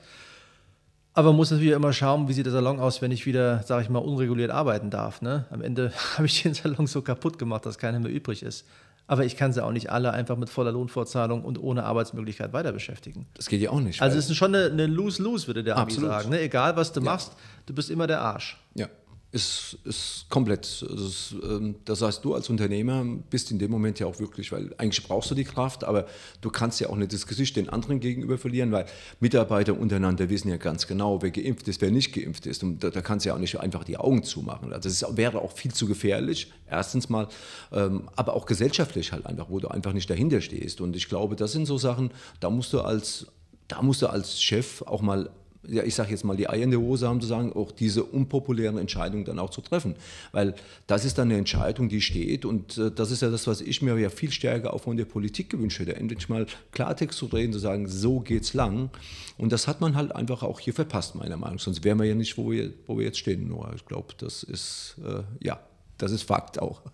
aber 1.13 1.29
man 1.29 1.38
muss 1.38 1.51
natürlich 1.51 1.73
immer 1.73 1.91
schauen, 1.91 2.27
wie 2.27 2.33
sieht 2.33 2.45
der 2.45 2.53
Salon 2.53 2.79
aus, 2.79 3.01
wenn 3.01 3.12
ich 3.12 3.25
wieder, 3.25 3.63
sage 3.63 3.83
ich 3.83 3.89
mal, 3.89 3.99
unreguliert 3.99 4.51
arbeiten 4.51 4.89
darf. 4.89 5.21
Ne? 5.21 5.45
Am 5.49 5.62
Ende 5.62 5.91
habe 6.15 6.27
ich 6.27 6.43
den 6.43 6.53
Salon 6.53 6.88
so 6.88 7.01
kaputt 7.01 7.39
gemacht, 7.39 7.65
dass 7.65 7.77
keiner 7.77 7.99
mehr 7.99 8.12
übrig 8.12 8.43
ist. 8.43 8.65
Aber 9.07 9.25
ich 9.25 9.35
kann 9.35 9.51
sie 9.51 9.63
auch 9.65 9.71
nicht 9.71 9.89
alle 9.89 10.13
einfach 10.13 10.38
mit 10.38 10.51
voller 10.51 10.71
Lohnfortzahlung 10.71 11.43
und 11.43 11.57
ohne 11.57 11.83
Arbeitsmöglichkeit 11.83 12.53
weiter 12.53 12.71
beschäftigen. 12.71 13.25
Das 13.33 13.47
geht 13.47 13.59
ja 13.59 13.71
auch 13.71 13.79
nicht. 13.79 14.01
Also 14.03 14.19
es 14.19 14.29
ist 14.29 14.38
schon 14.38 14.53
eine 14.53 14.85
Lose-Lose, 14.85 15.47
würde 15.47 15.63
der 15.63 15.77
Abi 15.77 15.93
sagen. 15.93 16.29
Ne? 16.29 16.39
Egal, 16.41 16.75
was 16.75 16.93
du 16.93 16.99
ja. 16.99 17.05
machst, 17.05 17.33
du 17.65 17.73
bist 17.73 17.89
immer 17.89 18.05
der 18.05 18.21
Arsch. 18.21 18.57
Ja 18.75 18.88
ist, 19.31 19.77
ist 19.83 20.25
komplett. 20.29 20.81
Ist, 20.81 21.35
ähm, 21.43 21.75
das 21.85 22.01
heißt, 22.01 22.25
du 22.25 22.33
als 22.33 22.49
Unternehmer 22.49 23.05
bist 23.29 23.51
in 23.51 23.59
dem 23.59 23.69
Moment 23.69 23.99
ja 23.99 24.07
auch 24.07 24.19
wirklich, 24.19 24.51
weil 24.51 24.73
eigentlich 24.77 25.07
brauchst 25.07 25.29
du 25.29 25.35
die 25.35 25.43
Kraft, 25.43 25.83
aber 25.83 26.07
du 26.41 26.49
kannst 26.49 26.79
ja 26.79 26.89
auch 26.89 26.95
nicht 26.95 27.13
das 27.13 27.27
Gesicht 27.27 27.55
den 27.55 27.69
anderen 27.69 27.99
gegenüber 27.99 28.39
verlieren, 28.39 28.71
weil 28.71 28.85
Mitarbeiter 29.19 29.77
untereinander 29.77 30.29
wissen 30.29 30.49
ja 30.49 30.57
ganz 30.57 30.87
genau, 30.87 31.21
wer 31.21 31.29
geimpft 31.29 31.67
ist, 31.67 31.81
wer 31.81 31.91
nicht 31.91 32.13
geimpft 32.13 32.47
ist. 32.47 32.63
Und 32.63 32.83
da, 32.83 32.89
da 32.89 33.01
kannst 33.01 33.25
du 33.25 33.29
ja 33.29 33.35
auch 33.35 33.39
nicht 33.39 33.59
einfach 33.59 33.83
die 33.83 33.97
Augen 33.97 34.23
zumachen. 34.23 34.73
Also 34.73 34.89
das 34.89 35.17
wäre 35.17 35.39
auch 35.41 35.51
viel 35.51 35.73
zu 35.73 35.85
gefährlich, 35.85 36.51
erstens 36.69 37.09
mal, 37.09 37.27
ähm, 37.71 38.09
aber 38.15 38.33
auch 38.33 38.47
gesellschaftlich 38.47 39.11
halt 39.11 39.27
einfach, 39.27 39.49
wo 39.49 39.59
du 39.59 39.67
einfach 39.67 39.93
nicht 39.93 40.09
dahinter 40.09 40.41
stehst. 40.41 40.81
Und 40.81 40.95
ich 40.95 41.07
glaube, 41.07 41.35
das 41.35 41.51
sind 41.51 41.67
so 41.67 41.77
Sachen, 41.77 42.11
da 42.39 42.49
musst 42.49 42.73
du 42.73 42.81
als 42.81 43.27
da 43.67 43.83
musst 43.83 44.01
du 44.01 44.07
als 44.07 44.41
Chef 44.41 44.81
auch 44.81 45.01
mal 45.01 45.29
ja, 45.67 45.83
ich 45.83 45.95
sage 45.95 46.11
jetzt 46.11 46.23
mal, 46.23 46.37
die 46.37 46.49
Eier 46.49 46.63
in 46.63 46.71
der 46.71 46.79
Hose 46.79 47.07
haben, 47.07 47.19
zu 47.19 47.27
sagen, 47.27 47.53
auch 47.53 47.71
diese 47.71 48.03
unpopulären 48.03 48.77
Entscheidungen 48.77 49.25
dann 49.25 49.39
auch 49.39 49.49
zu 49.49 49.61
treffen. 49.61 49.95
Weil 50.31 50.55
das 50.87 51.05
ist 51.05 51.17
dann 51.17 51.29
eine 51.29 51.37
Entscheidung, 51.37 51.89
die 51.89 52.01
steht 52.01 52.45
und 52.45 52.77
äh, 52.77 52.91
das 52.91 53.11
ist 53.11 53.21
ja 53.21 53.29
das, 53.29 53.47
was 53.47 53.61
ich 53.61 53.81
mir 53.81 53.97
ja 53.97 54.09
viel 54.09 54.31
stärker 54.31 54.73
auch 54.73 54.81
von 54.81 54.97
der 54.97 55.05
Politik 55.05 55.49
gewünscht 55.49 55.79
hätte, 55.79 55.95
endlich 55.95 56.29
mal 56.29 56.45
Klartext 56.71 57.17
zu 57.17 57.25
reden, 57.27 57.53
zu 57.53 57.59
sagen, 57.59 57.87
so 57.87 58.19
geht's 58.19 58.53
lang. 58.53 58.89
Und 59.37 59.51
das 59.51 59.67
hat 59.67 59.81
man 59.81 59.95
halt 59.95 60.15
einfach 60.15 60.43
auch 60.43 60.59
hier 60.59 60.73
verpasst, 60.73 61.15
meiner 61.15 61.37
Meinung 61.37 61.55
nach. 61.55 61.63
Sonst 61.63 61.83
wären 61.83 61.99
wir 61.99 62.05
ja 62.05 62.15
nicht, 62.15 62.37
wo 62.37 62.51
wir, 62.51 62.71
wo 62.87 62.97
wir 62.97 63.05
jetzt 63.05 63.19
stehen. 63.19 63.47
Nur 63.47 63.71
ich 63.75 63.85
glaube, 63.85 64.13
das 64.17 64.43
ist, 64.43 64.95
äh, 65.05 65.23
ja, 65.45 65.59
das 65.97 66.11
ist 66.11 66.23
Fakt 66.23 66.59
auch. 66.61 66.81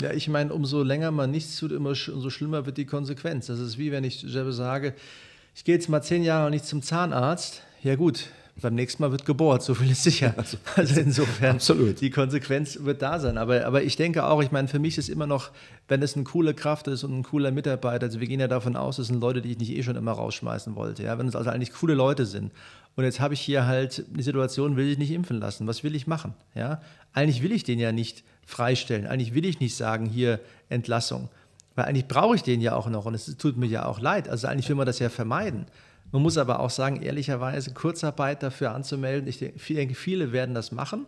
Ja, 0.00 0.12
ich 0.12 0.28
meine, 0.28 0.52
umso 0.52 0.82
länger 0.82 1.12
man 1.12 1.30
nichts 1.30 1.56
tut, 1.56 1.70
umso 1.70 2.28
schlimmer 2.30 2.66
wird 2.66 2.78
die 2.78 2.84
Konsequenz. 2.84 3.46
Das 3.46 3.60
ist 3.60 3.78
wie 3.78 3.92
wenn 3.92 4.02
ich 4.02 4.24
selber 4.26 4.52
sage, 4.52 4.94
ich 5.54 5.62
gehe 5.62 5.76
jetzt 5.76 5.88
mal 5.88 6.02
zehn 6.02 6.24
Jahre 6.24 6.50
nicht 6.50 6.64
zum 6.64 6.82
Zahnarzt, 6.82 7.62
ja 7.84 7.96
gut, 7.96 8.30
beim 8.60 8.74
nächsten 8.74 9.02
Mal 9.02 9.10
wird 9.10 9.26
gebohrt, 9.26 9.62
so 9.62 9.74
viel 9.74 9.90
ist 9.90 10.02
sicher. 10.02 10.34
Also, 10.38 10.56
also 10.74 11.00
insofern, 11.00 11.56
Absolut. 11.56 12.00
die 12.00 12.10
Konsequenz 12.10 12.78
wird 12.80 13.02
da 13.02 13.18
sein. 13.18 13.36
Aber, 13.36 13.66
aber 13.66 13.82
ich 13.82 13.96
denke 13.96 14.24
auch, 14.24 14.42
ich 14.42 14.50
meine, 14.52 14.68
für 14.68 14.78
mich 14.78 14.96
ist 14.96 15.08
immer 15.08 15.26
noch, 15.26 15.50
wenn 15.88 16.02
es 16.02 16.14
eine 16.14 16.24
coole 16.24 16.54
Kraft 16.54 16.88
ist 16.88 17.04
und 17.04 17.18
ein 17.18 17.22
cooler 17.22 17.50
Mitarbeiter, 17.50 18.06
also 18.06 18.20
wir 18.20 18.26
gehen 18.26 18.40
ja 18.40 18.48
davon 18.48 18.76
aus, 18.76 18.96
das 18.96 19.08
sind 19.08 19.20
Leute, 19.20 19.42
die 19.42 19.52
ich 19.52 19.58
nicht 19.58 19.70
eh 19.70 19.82
schon 19.82 19.96
immer 19.96 20.12
rausschmeißen 20.12 20.76
wollte. 20.76 21.02
Ja? 21.02 21.18
Wenn 21.18 21.28
es 21.28 21.36
also 21.36 21.50
eigentlich 21.50 21.72
coole 21.72 21.94
Leute 21.94 22.26
sind. 22.26 22.52
Und 22.96 23.04
jetzt 23.04 23.20
habe 23.20 23.34
ich 23.34 23.40
hier 23.40 23.66
halt 23.66 24.04
die 24.08 24.22
Situation, 24.22 24.76
will 24.76 24.88
ich 24.88 24.98
nicht 24.98 25.10
impfen 25.10 25.38
lassen. 25.38 25.66
Was 25.66 25.84
will 25.84 25.94
ich 25.94 26.06
machen? 26.06 26.32
Ja? 26.54 26.80
Eigentlich 27.12 27.42
will 27.42 27.52
ich 27.52 27.64
den 27.64 27.78
ja 27.78 27.92
nicht 27.92 28.24
freistellen. 28.46 29.06
Eigentlich 29.06 29.34
will 29.34 29.44
ich 29.44 29.60
nicht 29.60 29.76
sagen, 29.76 30.06
hier 30.06 30.40
Entlassung. 30.68 31.28
Weil 31.74 31.86
eigentlich 31.86 32.06
brauche 32.06 32.36
ich 32.36 32.42
den 32.42 32.60
ja 32.60 32.76
auch 32.76 32.88
noch 32.88 33.04
und 33.04 33.14
es 33.14 33.36
tut 33.36 33.56
mir 33.56 33.66
ja 33.66 33.84
auch 33.84 34.00
leid. 34.00 34.28
Also 34.28 34.46
eigentlich 34.46 34.68
will 34.68 34.76
man 34.76 34.86
das 34.86 35.00
ja 35.00 35.08
vermeiden. 35.08 35.66
Man 36.14 36.22
muss 36.22 36.38
aber 36.38 36.60
auch 36.60 36.70
sagen, 36.70 37.02
ehrlicherweise, 37.02 37.74
Kurzarbeit 37.74 38.44
dafür 38.44 38.70
anzumelden, 38.70 39.28
ich 39.28 39.40
denke, 39.40 39.96
viele 39.96 40.30
werden 40.30 40.54
das 40.54 40.70
machen. 40.70 41.06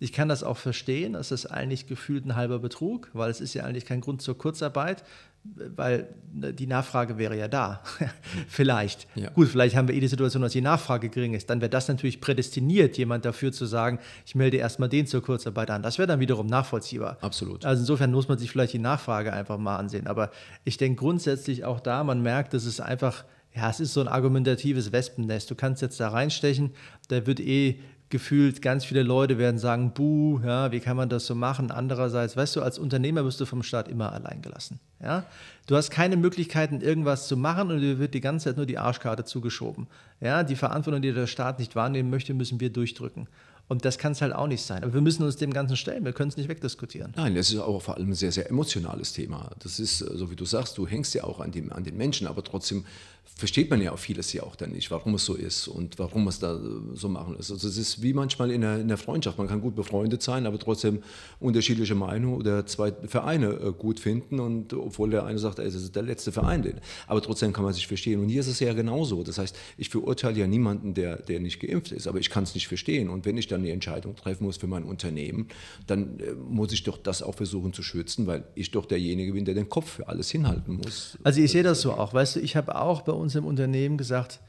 Ich 0.00 0.10
kann 0.10 0.30
das 0.30 0.42
auch 0.42 0.56
verstehen, 0.56 1.12
das 1.12 1.32
ist 1.32 1.44
eigentlich 1.44 1.86
gefühlt 1.86 2.24
ein 2.24 2.34
halber 2.34 2.58
Betrug, 2.58 3.10
weil 3.12 3.30
es 3.30 3.42
ist 3.42 3.52
ja 3.52 3.64
eigentlich 3.64 3.84
kein 3.84 4.00
Grund 4.00 4.22
zur 4.22 4.38
Kurzarbeit, 4.38 5.04
weil 5.44 6.08
ne, 6.32 6.54
die 6.54 6.66
Nachfrage 6.66 7.18
wäre 7.18 7.36
ja 7.36 7.46
da. 7.46 7.82
vielleicht. 8.48 9.06
Ja. 9.16 9.28
Gut, 9.28 9.48
vielleicht 9.48 9.76
haben 9.76 9.86
wir 9.86 9.94
eh 9.94 10.00
die 10.00 10.08
Situation, 10.08 10.40
dass 10.40 10.52
die 10.52 10.62
Nachfrage 10.62 11.10
gering 11.10 11.34
ist. 11.34 11.50
Dann 11.50 11.60
wäre 11.60 11.68
das 11.68 11.86
natürlich 11.88 12.22
prädestiniert, 12.22 12.96
jemand 12.96 13.26
dafür 13.26 13.52
zu 13.52 13.66
sagen, 13.66 13.98
ich 14.24 14.34
melde 14.34 14.56
erstmal 14.56 14.88
den 14.88 15.06
zur 15.06 15.22
Kurzarbeit 15.22 15.70
an. 15.70 15.82
Das 15.82 15.98
wäre 15.98 16.08
dann 16.08 16.20
wiederum 16.20 16.46
nachvollziehbar. 16.46 17.18
Absolut. 17.20 17.66
Also 17.66 17.82
insofern 17.82 18.12
muss 18.12 18.28
man 18.28 18.38
sich 18.38 18.50
vielleicht 18.50 18.72
die 18.72 18.78
Nachfrage 18.78 19.30
einfach 19.30 19.58
mal 19.58 19.76
ansehen. 19.76 20.06
Aber 20.06 20.30
ich 20.64 20.78
denke 20.78 21.00
grundsätzlich 21.00 21.66
auch 21.66 21.80
da, 21.80 22.02
man 22.02 22.22
merkt, 22.22 22.54
dass 22.54 22.64
es 22.64 22.80
einfach 22.80 23.24
ja, 23.54 23.70
es 23.70 23.80
ist 23.80 23.92
so 23.92 24.00
ein 24.00 24.08
argumentatives 24.08 24.92
Wespennest. 24.92 25.50
Du 25.50 25.54
kannst 25.54 25.82
jetzt 25.82 25.98
da 26.00 26.08
reinstechen, 26.08 26.70
da 27.08 27.26
wird 27.26 27.40
eh 27.40 27.80
gefühlt, 28.10 28.62
ganz 28.62 28.84
viele 28.84 29.02
Leute 29.02 29.38
werden 29.38 29.58
sagen, 29.58 29.92
buh, 29.92 30.40
ja, 30.42 30.72
wie 30.72 30.80
kann 30.80 30.96
man 30.96 31.08
das 31.08 31.26
so 31.26 31.34
machen? 31.34 31.70
Andererseits, 31.70 32.36
weißt 32.36 32.56
du, 32.56 32.62
als 32.62 32.78
Unternehmer 32.78 33.24
wirst 33.24 33.40
du 33.40 33.44
vom 33.44 33.62
Staat 33.62 33.88
immer 33.88 34.12
allein 34.12 34.40
gelassen. 34.40 34.80
Ja? 35.02 35.24
Du 35.66 35.76
hast 35.76 35.90
keine 35.90 36.16
Möglichkeiten, 36.16 36.80
irgendwas 36.80 37.28
zu 37.28 37.36
machen 37.36 37.70
und 37.70 37.80
dir 37.80 37.98
wird 37.98 38.14
die 38.14 38.20
ganze 38.20 38.46
Zeit 38.46 38.56
nur 38.56 38.66
die 38.66 38.78
Arschkarte 38.78 39.24
zugeschoben. 39.24 39.86
Ja? 40.20 40.42
Die 40.42 40.56
Verantwortung, 40.56 41.02
die 41.02 41.12
der 41.12 41.26
Staat 41.26 41.58
nicht 41.58 41.76
wahrnehmen 41.76 42.08
möchte, 42.08 42.32
müssen 42.32 42.60
wir 42.60 42.70
durchdrücken. 42.70 43.28
Und 43.68 43.84
das 43.84 43.98
kann 43.98 44.12
es 44.12 44.22
halt 44.22 44.32
auch 44.32 44.46
nicht 44.46 44.62
sein. 44.62 44.82
Aber 44.82 44.94
wir 44.94 45.02
müssen 45.02 45.22
uns 45.24 45.36
dem 45.36 45.52
Ganzen 45.52 45.76
stellen. 45.76 46.02
Wir 46.02 46.14
können 46.14 46.30
es 46.30 46.38
nicht 46.38 46.48
wegdiskutieren. 46.48 47.12
Nein, 47.16 47.36
es 47.36 47.50
ist 47.50 47.58
auch 47.58 47.82
vor 47.82 47.98
allem 47.98 48.08
ein 48.08 48.14
sehr, 48.14 48.32
sehr 48.32 48.48
emotionales 48.48 49.12
Thema. 49.12 49.50
Das 49.58 49.78
ist, 49.78 49.98
so 49.98 50.30
wie 50.30 50.36
du 50.36 50.46
sagst, 50.46 50.78
du 50.78 50.86
hängst 50.86 51.14
ja 51.14 51.24
auch 51.24 51.38
an, 51.38 51.52
dem, 51.52 51.70
an 51.70 51.84
den 51.84 51.98
Menschen, 51.98 52.26
aber 52.26 52.42
trotzdem 52.42 52.86
versteht 53.36 53.70
man 53.70 53.80
ja 53.80 53.92
auch 53.92 53.98
vieles 53.98 54.32
ja 54.32 54.42
auch 54.42 54.56
dann 54.56 54.72
nicht, 54.72 54.90
warum 54.90 55.14
es 55.14 55.24
so 55.24 55.34
ist 55.34 55.68
und 55.68 55.98
warum 55.98 56.26
es 56.28 56.38
da 56.38 56.58
so 56.94 57.08
machen 57.08 57.36
ist. 57.36 57.52
Also 57.52 57.68
es 57.68 57.76
ist 57.76 58.02
wie 58.02 58.12
manchmal 58.12 58.50
in 58.50 58.62
der, 58.62 58.80
in 58.80 58.88
der 58.88 58.96
Freundschaft. 58.96 59.38
Man 59.38 59.46
kann 59.46 59.60
gut 59.60 59.76
befreundet 59.76 60.22
sein, 60.22 60.46
aber 60.46 60.58
trotzdem 60.58 61.02
unterschiedliche 61.38 61.94
Meinungen 61.94 62.36
oder 62.36 62.66
zwei 62.66 62.92
Vereine 63.06 63.52
äh, 63.52 63.72
gut 63.72 64.00
finden 64.00 64.40
und 64.40 64.72
obwohl 64.74 65.10
der 65.10 65.24
eine 65.24 65.38
sagt, 65.38 65.58
ey, 65.60 65.66
das 65.66 65.76
ist 65.76 65.94
der 65.94 66.02
letzte 66.02 66.32
Verein, 66.32 66.62
den. 66.62 66.80
aber 67.06 67.22
trotzdem 67.22 67.52
kann 67.52 67.64
man 67.64 67.72
sich 67.72 67.86
verstehen. 67.86 68.20
Und 68.20 68.28
hier 68.28 68.40
ist 68.40 68.48
es 68.48 68.60
ja 68.60 68.72
genauso. 68.72 69.22
Das 69.22 69.38
heißt, 69.38 69.56
ich 69.76 69.88
verurteile 69.88 70.38
ja 70.38 70.46
niemanden, 70.46 70.94
der, 70.94 71.22
der 71.22 71.38
nicht 71.40 71.60
geimpft 71.60 71.92
ist, 71.92 72.06
aber 72.06 72.18
ich 72.18 72.30
kann 72.30 72.44
es 72.44 72.54
nicht 72.54 72.66
verstehen. 72.66 73.08
Und 73.08 73.24
wenn 73.24 73.36
ich 73.36 73.46
dann 73.46 73.62
die 73.62 73.70
Entscheidung 73.70 74.16
treffen 74.16 74.44
muss 74.44 74.56
für 74.56 74.66
mein 74.66 74.82
Unternehmen, 74.84 75.48
dann 75.86 76.18
äh, 76.20 76.32
muss 76.34 76.72
ich 76.72 76.82
doch 76.82 76.98
das 76.98 77.22
auch 77.22 77.34
versuchen 77.34 77.72
zu 77.72 77.82
schützen, 77.82 78.26
weil 78.26 78.44
ich 78.54 78.70
doch 78.72 78.86
derjenige 78.86 79.32
bin, 79.32 79.44
der 79.44 79.54
den 79.54 79.68
Kopf 79.68 79.90
für 79.90 80.08
alles 80.08 80.30
hinhalten 80.30 80.76
muss. 80.76 81.16
Also 81.22 81.40
ich 81.40 81.52
sehe 81.52 81.62
das 81.62 81.80
so 81.80 81.92
auch. 81.92 82.12
Weißt 82.12 82.36
du, 82.36 82.40
ich 82.40 82.56
habe 82.56 82.74
auch 82.80 83.02
bei 83.02 83.12
uns 83.18 83.34
im 83.34 83.44
Unternehmen 83.44 83.98
gesagt, 83.98 84.40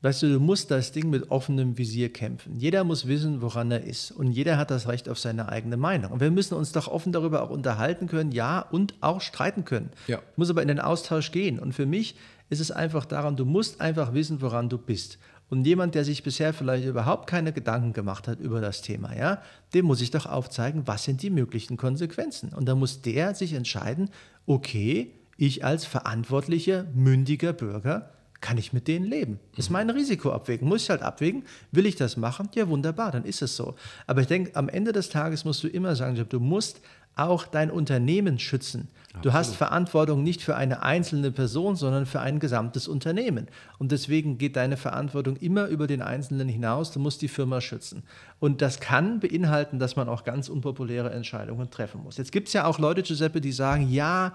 Weißt 0.00 0.22
du, 0.22 0.32
du 0.32 0.38
musst 0.38 0.70
das 0.70 0.92
Ding 0.92 1.10
mit 1.10 1.32
offenem 1.32 1.76
Visier 1.76 2.12
kämpfen. 2.12 2.54
Jeder 2.54 2.84
muss 2.84 3.08
wissen, 3.08 3.42
woran 3.42 3.72
er 3.72 3.82
ist. 3.82 4.12
Und 4.12 4.30
jeder 4.30 4.56
hat 4.56 4.70
das 4.70 4.86
Recht 4.86 5.08
auf 5.08 5.18
seine 5.18 5.48
eigene 5.48 5.76
Meinung. 5.76 6.12
Und 6.12 6.20
wir 6.20 6.30
müssen 6.30 6.54
uns 6.54 6.70
doch 6.70 6.86
offen 6.86 7.10
darüber 7.10 7.42
auch 7.42 7.50
unterhalten 7.50 8.06
können, 8.06 8.30
ja, 8.30 8.60
und 8.60 8.94
auch 9.00 9.20
streiten 9.20 9.64
können. 9.64 9.90
Ja. 10.06 10.22
Muss 10.36 10.50
aber 10.50 10.62
in 10.62 10.68
den 10.68 10.78
Austausch 10.78 11.32
gehen. 11.32 11.58
Und 11.58 11.72
für 11.72 11.84
mich 11.84 12.14
ist 12.48 12.60
es 12.60 12.70
einfach 12.70 13.06
daran, 13.06 13.34
du 13.34 13.44
musst 13.44 13.80
einfach 13.80 14.14
wissen, 14.14 14.40
woran 14.40 14.68
du 14.68 14.78
bist. 14.78 15.18
Und 15.50 15.66
jemand, 15.66 15.96
der 15.96 16.04
sich 16.04 16.22
bisher 16.22 16.52
vielleicht 16.52 16.86
überhaupt 16.86 17.28
keine 17.28 17.52
Gedanken 17.52 17.92
gemacht 17.92 18.28
hat 18.28 18.38
über 18.38 18.60
das 18.60 18.82
Thema, 18.82 19.16
ja, 19.16 19.42
dem 19.74 19.86
muss 19.86 20.00
ich 20.00 20.12
doch 20.12 20.26
aufzeigen, 20.26 20.86
was 20.86 21.04
sind 21.04 21.22
die 21.22 21.30
möglichen 21.30 21.76
Konsequenzen. 21.76 22.50
Und 22.54 22.66
da 22.66 22.76
muss 22.76 23.02
der 23.02 23.34
sich 23.34 23.52
entscheiden, 23.54 24.10
okay, 24.46 25.17
ich 25.38 25.64
als 25.64 25.86
verantwortlicher, 25.86 26.84
mündiger 26.92 27.54
Bürger 27.54 28.10
kann 28.40 28.58
ich 28.58 28.72
mit 28.72 28.86
denen 28.86 29.06
leben. 29.06 29.40
Das 29.56 29.66
ist 29.66 29.70
meine 29.70 29.94
Risikoabwägung. 29.94 30.68
Muss 30.68 30.82
ich 30.82 30.90
halt 30.90 31.02
abwägen, 31.02 31.44
will 31.72 31.86
ich 31.86 31.96
das 31.96 32.16
machen? 32.16 32.48
Ja, 32.54 32.68
wunderbar, 32.68 33.10
dann 33.10 33.24
ist 33.24 33.42
es 33.42 33.56
so. 33.56 33.74
Aber 34.06 34.20
ich 34.20 34.26
denke, 34.26 34.54
am 34.54 34.68
Ende 34.68 34.92
des 34.92 35.08
Tages 35.08 35.44
musst 35.44 35.62
du 35.64 35.68
immer 35.68 35.96
sagen, 35.96 36.24
du 36.28 36.40
musst 36.40 36.80
auch 37.16 37.46
dein 37.46 37.70
Unternehmen 37.70 38.38
schützen. 38.38 38.88
Du 39.22 39.32
hast 39.32 39.56
Verantwortung 39.56 40.22
nicht 40.22 40.42
für 40.42 40.54
eine 40.54 40.82
einzelne 40.84 41.32
Person, 41.32 41.74
sondern 41.74 42.06
für 42.06 42.20
ein 42.20 42.38
gesamtes 42.38 42.86
Unternehmen. 42.86 43.48
Und 43.78 43.90
deswegen 43.90 44.38
geht 44.38 44.54
deine 44.54 44.76
Verantwortung 44.76 45.34
immer 45.36 45.66
über 45.66 45.88
den 45.88 46.02
Einzelnen 46.02 46.48
hinaus. 46.48 46.92
Du 46.92 47.00
musst 47.00 47.20
die 47.22 47.28
Firma 47.28 47.60
schützen. 47.60 48.04
Und 48.38 48.62
das 48.62 48.78
kann 48.78 49.18
beinhalten, 49.18 49.80
dass 49.80 49.96
man 49.96 50.08
auch 50.08 50.22
ganz 50.22 50.48
unpopuläre 50.48 51.10
Entscheidungen 51.10 51.70
treffen 51.70 52.02
muss. 52.04 52.16
Jetzt 52.16 52.30
gibt 52.30 52.46
es 52.46 52.54
ja 52.54 52.66
auch 52.66 52.78
Leute, 52.78 53.02
Giuseppe, 53.02 53.40
die 53.40 53.50
sagen, 53.50 53.90
ja, 53.90 54.34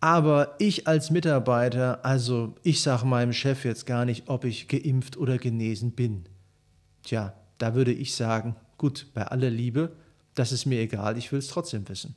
aber 0.00 0.54
ich 0.58 0.86
als 0.86 1.10
Mitarbeiter, 1.10 2.04
also 2.04 2.54
ich 2.62 2.82
sage 2.82 3.06
meinem 3.06 3.32
Chef 3.32 3.64
jetzt 3.64 3.86
gar 3.86 4.04
nicht, 4.04 4.28
ob 4.28 4.44
ich 4.44 4.68
geimpft 4.68 5.16
oder 5.16 5.38
genesen 5.38 5.92
bin. 5.92 6.24
Tja, 7.02 7.32
da 7.58 7.74
würde 7.74 7.92
ich 7.92 8.14
sagen, 8.14 8.56
gut, 8.78 9.06
bei 9.14 9.22
aller 9.22 9.50
Liebe, 9.50 9.92
das 10.34 10.52
ist 10.52 10.66
mir 10.66 10.80
egal, 10.80 11.16
ich 11.16 11.32
will 11.32 11.38
es 11.38 11.48
trotzdem 11.48 11.88
wissen. 11.88 12.14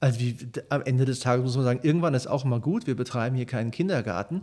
Also 0.00 0.20
wie, 0.20 0.36
am 0.68 0.82
Ende 0.82 1.04
des 1.04 1.20
Tages 1.20 1.44
muss 1.44 1.56
man 1.56 1.64
sagen, 1.64 1.80
irgendwann 1.82 2.14
ist 2.14 2.28
auch 2.28 2.44
mal 2.44 2.60
gut, 2.60 2.86
wir 2.86 2.94
betreiben 2.94 3.34
hier 3.34 3.46
keinen 3.46 3.72
Kindergarten. 3.72 4.42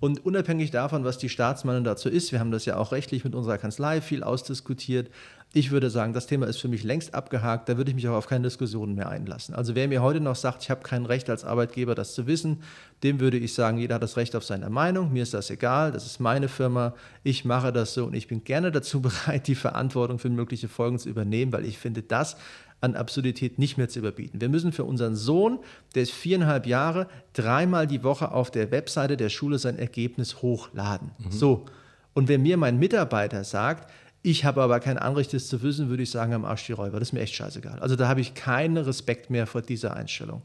Und 0.00 0.24
unabhängig 0.24 0.70
davon, 0.70 1.04
was 1.04 1.18
die 1.18 1.28
Staatsmeinung 1.28 1.84
dazu 1.84 2.08
ist, 2.08 2.32
wir 2.32 2.40
haben 2.40 2.50
das 2.50 2.64
ja 2.64 2.76
auch 2.76 2.92
rechtlich 2.92 3.24
mit 3.24 3.34
unserer 3.34 3.58
Kanzlei 3.58 4.00
viel 4.00 4.22
ausdiskutiert, 4.22 5.10
ich 5.56 5.70
würde 5.70 5.88
sagen, 5.88 6.12
das 6.12 6.26
Thema 6.26 6.46
ist 6.46 6.58
für 6.58 6.66
mich 6.66 6.82
längst 6.82 7.14
abgehakt, 7.14 7.68
da 7.68 7.76
würde 7.76 7.90
ich 7.90 7.94
mich 7.94 8.08
auch 8.08 8.16
auf 8.16 8.26
keine 8.26 8.42
Diskussionen 8.42 8.96
mehr 8.96 9.08
einlassen. 9.08 9.54
Also 9.54 9.76
wer 9.76 9.86
mir 9.86 10.02
heute 10.02 10.18
noch 10.18 10.34
sagt, 10.34 10.64
ich 10.64 10.70
habe 10.70 10.82
kein 10.82 11.06
Recht 11.06 11.30
als 11.30 11.44
Arbeitgeber, 11.44 11.94
das 11.94 12.12
zu 12.14 12.26
wissen, 12.26 12.62
dem 13.04 13.20
würde 13.20 13.38
ich 13.38 13.54
sagen, 13.54 13.78
jeder 13.78 13.94
hat 13.94 14.02
das 14.02 14.16
Recht 14.16 14.34
auf 14.34 14.44
seine 14.44 14.68
Meinung, 14.68 15.12
mir 15.12 15.22
ist 15.22 15.32
das 15.32 15.50
egal, 15.50 15.92
das 15.92 16.06
ist 16.06 16.18
meine 16.18 16.48
Firma, 16.48 16.92
ich 17.22 17.44
mache 17.44 17.72
das 17.72 17.94
so 17.94 18.04
und 18.06 18.14
ich 18.14 18.26
bin 18.26 18.42
gerne 18.42 18.72
dazu 18.72 19.00
bereit, 19.02 19.46
die 19.46 19.54
Verantwortung 19.54 20.18
für 20.18 20.28
mögliche 20.28 20.66
Folgen 20.66 20.98
zu 20.98 21.08
übernehmen, 21.08 21.52
weil 21.52 21.64
ich 21.64 21.78
finde, 21.78 22.02
das 22.02 22.36
an 22.80 22.96
Absurdität 22.96 23.58
nicht 23.60 23.78
mehr 23.78 23.88
zu 23.88 24.00
überbieten. 24.00 24.40
Wir 24.40 24.48
müssen 24.48 24.72
für 24.72 24.84
unseren 24.84 25.14
Sohn, 25.14 25.60
der 25.94 26.02
ist 26.02 26.12
viereinhalb 26.12 26.66
Jahre, 26.66 27.06
dreimal 27.32 27.86
die 27.86 28.02
Woche 28.02 28.32
auf 28.32 28.50
der 28.50 28.72
Webseite 28.72 29.16
der 29.16 29.28
Schule 29.28 29.58
sein 29.58 29.78
Ergebnis 29.78 30.42
hochladen. 30.42 31.12
Mhm. 31.18 31.30
So. 31.30 31.64
Und 32.12 32.28
wenn 32.28 32.42
mir 32.42 32.56
mein 32.56 32.78
Mitarbeiter 32.78 33.44
sagt, 33.44 33.90
ich 34.26 34.46
habe 34.46 34.62
aber 34.62 34.80
kein 34.80 34.96
Anrecht, 34.96 35.34
das 35.34 35.48
zu 35.48 35.62
wissen, 35.62 35.90
würde 35.90 36.02
ich 36.02 36.10
sagen, 36.10 36.32
am 36.32 36.46
Arsch 36.46 36.64
die 36.64 36.72
Räuber. 36.72 36.98
Das 36.98 37.08
ist 37.08 37.12
mir 37.12 37.20
echt 37.20 37.34
scheißegal. 37.34 37.78
Also 37.80 37.94
da 37.94 38.08
habe 38.08 38.22
ich 38.22 38.32
keinen 38.32 38.78
Respekt 38.78 39.28
mehr 39.28 39.46
vor 39.46 39.60
dieser 39.60 39.94
Einstellung. 39.94 40.40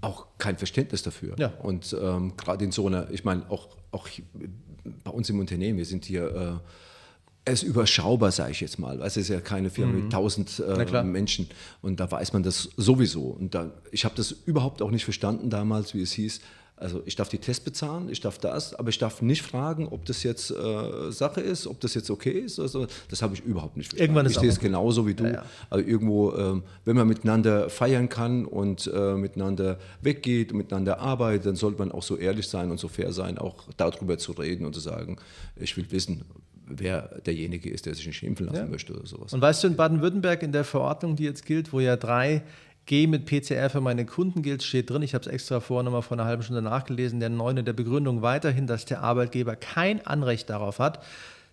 Auch 0.00 0.26
kein 0.38 0.56
Verständnis 0.56 1.02
dafür. 1.02 1.34
Ja. 1.36 1.48
Und 1.60 1.94
ähm, 2.00 2.36
gerade 2.36 2.64
in 2.64 2.70
so 2.70 2.86
einer, 2.86 3.10
ich 3.10 3.24
meine, 3.24 3.50
auch, 3.50 3.66
auch 3.90 4.08
bei 5.02 5.10
uns 5.10 5.28
im 5.28 5.40
Unternehmen, 5.40 5.76
wir 5.76 5.84
sind 5.84 6.04
hier. 6.04 6.62
Äh, 6.62 6.68
es 7.46 7.62
ist 7.62 7.68
überschaubar, 7.68 8.30
sage 8.30 8.52
ich 8.52 8.60
jetzt 8.60 8.78
mal. 8.78 9.02
Es 9.02 9.16
ist 9.16 9.28
ja 9.28 9.40
keine 9.40 9.70
Firma 9.70 9.92
mhm. 9.92 10.04
mit 10.04 10.14
1000 10.14 10.60
äh, 10.60 11.02
Menschen 11.02 11.48
und 11.82 12.00
da 12.00 12.10
weiß 12.10 12.32
man 12.32 12.42
das 12.42 12.70
sowieso. 12.76 13.24
Und 13.24 13.54
da, 13.54 13.70
ich 13.90 14.04
habe 14.06 14.14
das 14.14 14.30
überhaupt 14.30 14.80
auch 14.80 14.90
nicht 14.90 15.04
verstanden 15.04 15.50
damals, 15.50 15.94
wie 15.94 16.00
es 16.00 16.12
hieß. 16.12 16.40
Also 16.84 17.02
ich 17.06 17.16
darf 17.16 17.30
die 17.30 17.38
Tests 17.38 17.64
bezahlen, 17.64 18.10
ich 18.10 18.20
darf 18.20 18.36
das, 18.36 18.74
aber 18.74 18.90
ich 18.90 18.98
darf 18.98 19.22
nicht 19.22 19.40
fragen, 19.40 19.88
ob 19.88 20.04
das 20.04 20.22
jetzt 20.22 20.50
äh, 20.50 21.10
Sache 21.10 21.40
ist, 21.40 21.66
ob 21.66 21.80
das 21.80 21.94
jetzt 21.94 22.10
okay 22.10 22.30
ist. 22.30 22.60
Also, 22.60 22.86
das 23.08 23.22
habe 23.22 23.34
ich 23.34 23.40
überhaupt 23.40 23.78
nicht 23.78 23.88
verstanden. 23.88 24.02
Irgendwann 24.02 24.26
ist 24.26 24.32
ich 24.32 24.40
sehe 24.40 24.50
es 24.50 24.60
genauso 24.60 25.06
wie 25.06 25.14
du. 25.14 25.24
Ja, 25.24 25.32
ja. 25.32 25.44
Also 25.70 25.86
irgendwo, 25.86 26.32
äh, 26.32 26.60
wenn 26.84 26.96
man 26.96 27.08
miteinander 27.08 27.70
feiern 27.70 28.10
kann 28.10 28.44
und 28.44 28.90
äh, 28.94 29.14
miteinander 29.14 29.78
weggeht 30.02 30.52
und 30.52 30.58
miteinander 30.58 31.00
arbeitet, 31.00 31.46
dann 31.46 31.56
sollte 31.56 31.78
man 31.78 31.90
auch 31.90 32.02
so 32.02 32.18
ehrlich 32.18 32.48
sein 32.48 32.70
und 32.70 32.78
so 32.78 32.88
fair 32.88 33.12
sein, 33.12 33.38
auch 33.38 33.64
darüber 33.78 34.18
zu 34.18 34.32
reden 34.32 34.66
und 34.66 34.74
zu 34.74 34.80
sagen, 34.80 35.16
ich 35.56 35.74
will 35.78 35.86
wissen, 35.90 36.22
wer 36.66 37.20
derjenige 37.24 37.70
ist, 37.70 37.86
der 37.86 37.94
sich 37.94 38.06
nicht 38.06 38.22
impfen 38.22 38.46
lassen 38.46 38.58
ja. 38.58 38.66
möchte 38.66 38.92
oder 38.92 39.06
sowas. 39.06 39.32
Und 39.32 39.40
weißt 39.40 39.64
du, 39.64 39.68
in 39.68 39.76
Baden-Württemberg 39.76 40.42
in 40.42 40.52
der 40.52 40.64
Verordnung, 40.64 41.16
die 41.16 41.24
jetzt 41.24 41.46
gilt, 41.46 41.72
wo 41.72 41.80
ja 41.80 41.96
drei 41.96 42.42
G 42.86 43.06
mit 43.06 43.24
PCR 43.24 43.70
für 43.70 43.80
meine 43.80 44.04
Kunden 44.04 44.42
gilt, 44.42 44.62
steht 44.62 44.90
drin, 44.90 45.02
ich 45.02 45.14
habe 45.14 45.24
es 45.24 45.30
extra 45.30 45.60
vorher 45.60 45.84
nochmal 45.84 46.02
vor 46.02 46.18
einer 46.18 46.26
halben 46.26 46.42
Stunde 46.42 46.60
nachgelesen, 46.62 47.20
der 47.20 47.30
neune 47.30 47.64
der 47.64 47.72
Begründung 47.72 48.22
weiterhin, 48.22 48.66
dass 48.66 48.84
der 48.84 49.02
Arbeitgeber 49.02 49.56
kein 49.56 50.06
Anrecht 50.06 50.50
darauf 50.50 50.78
hat, 50.78 51.02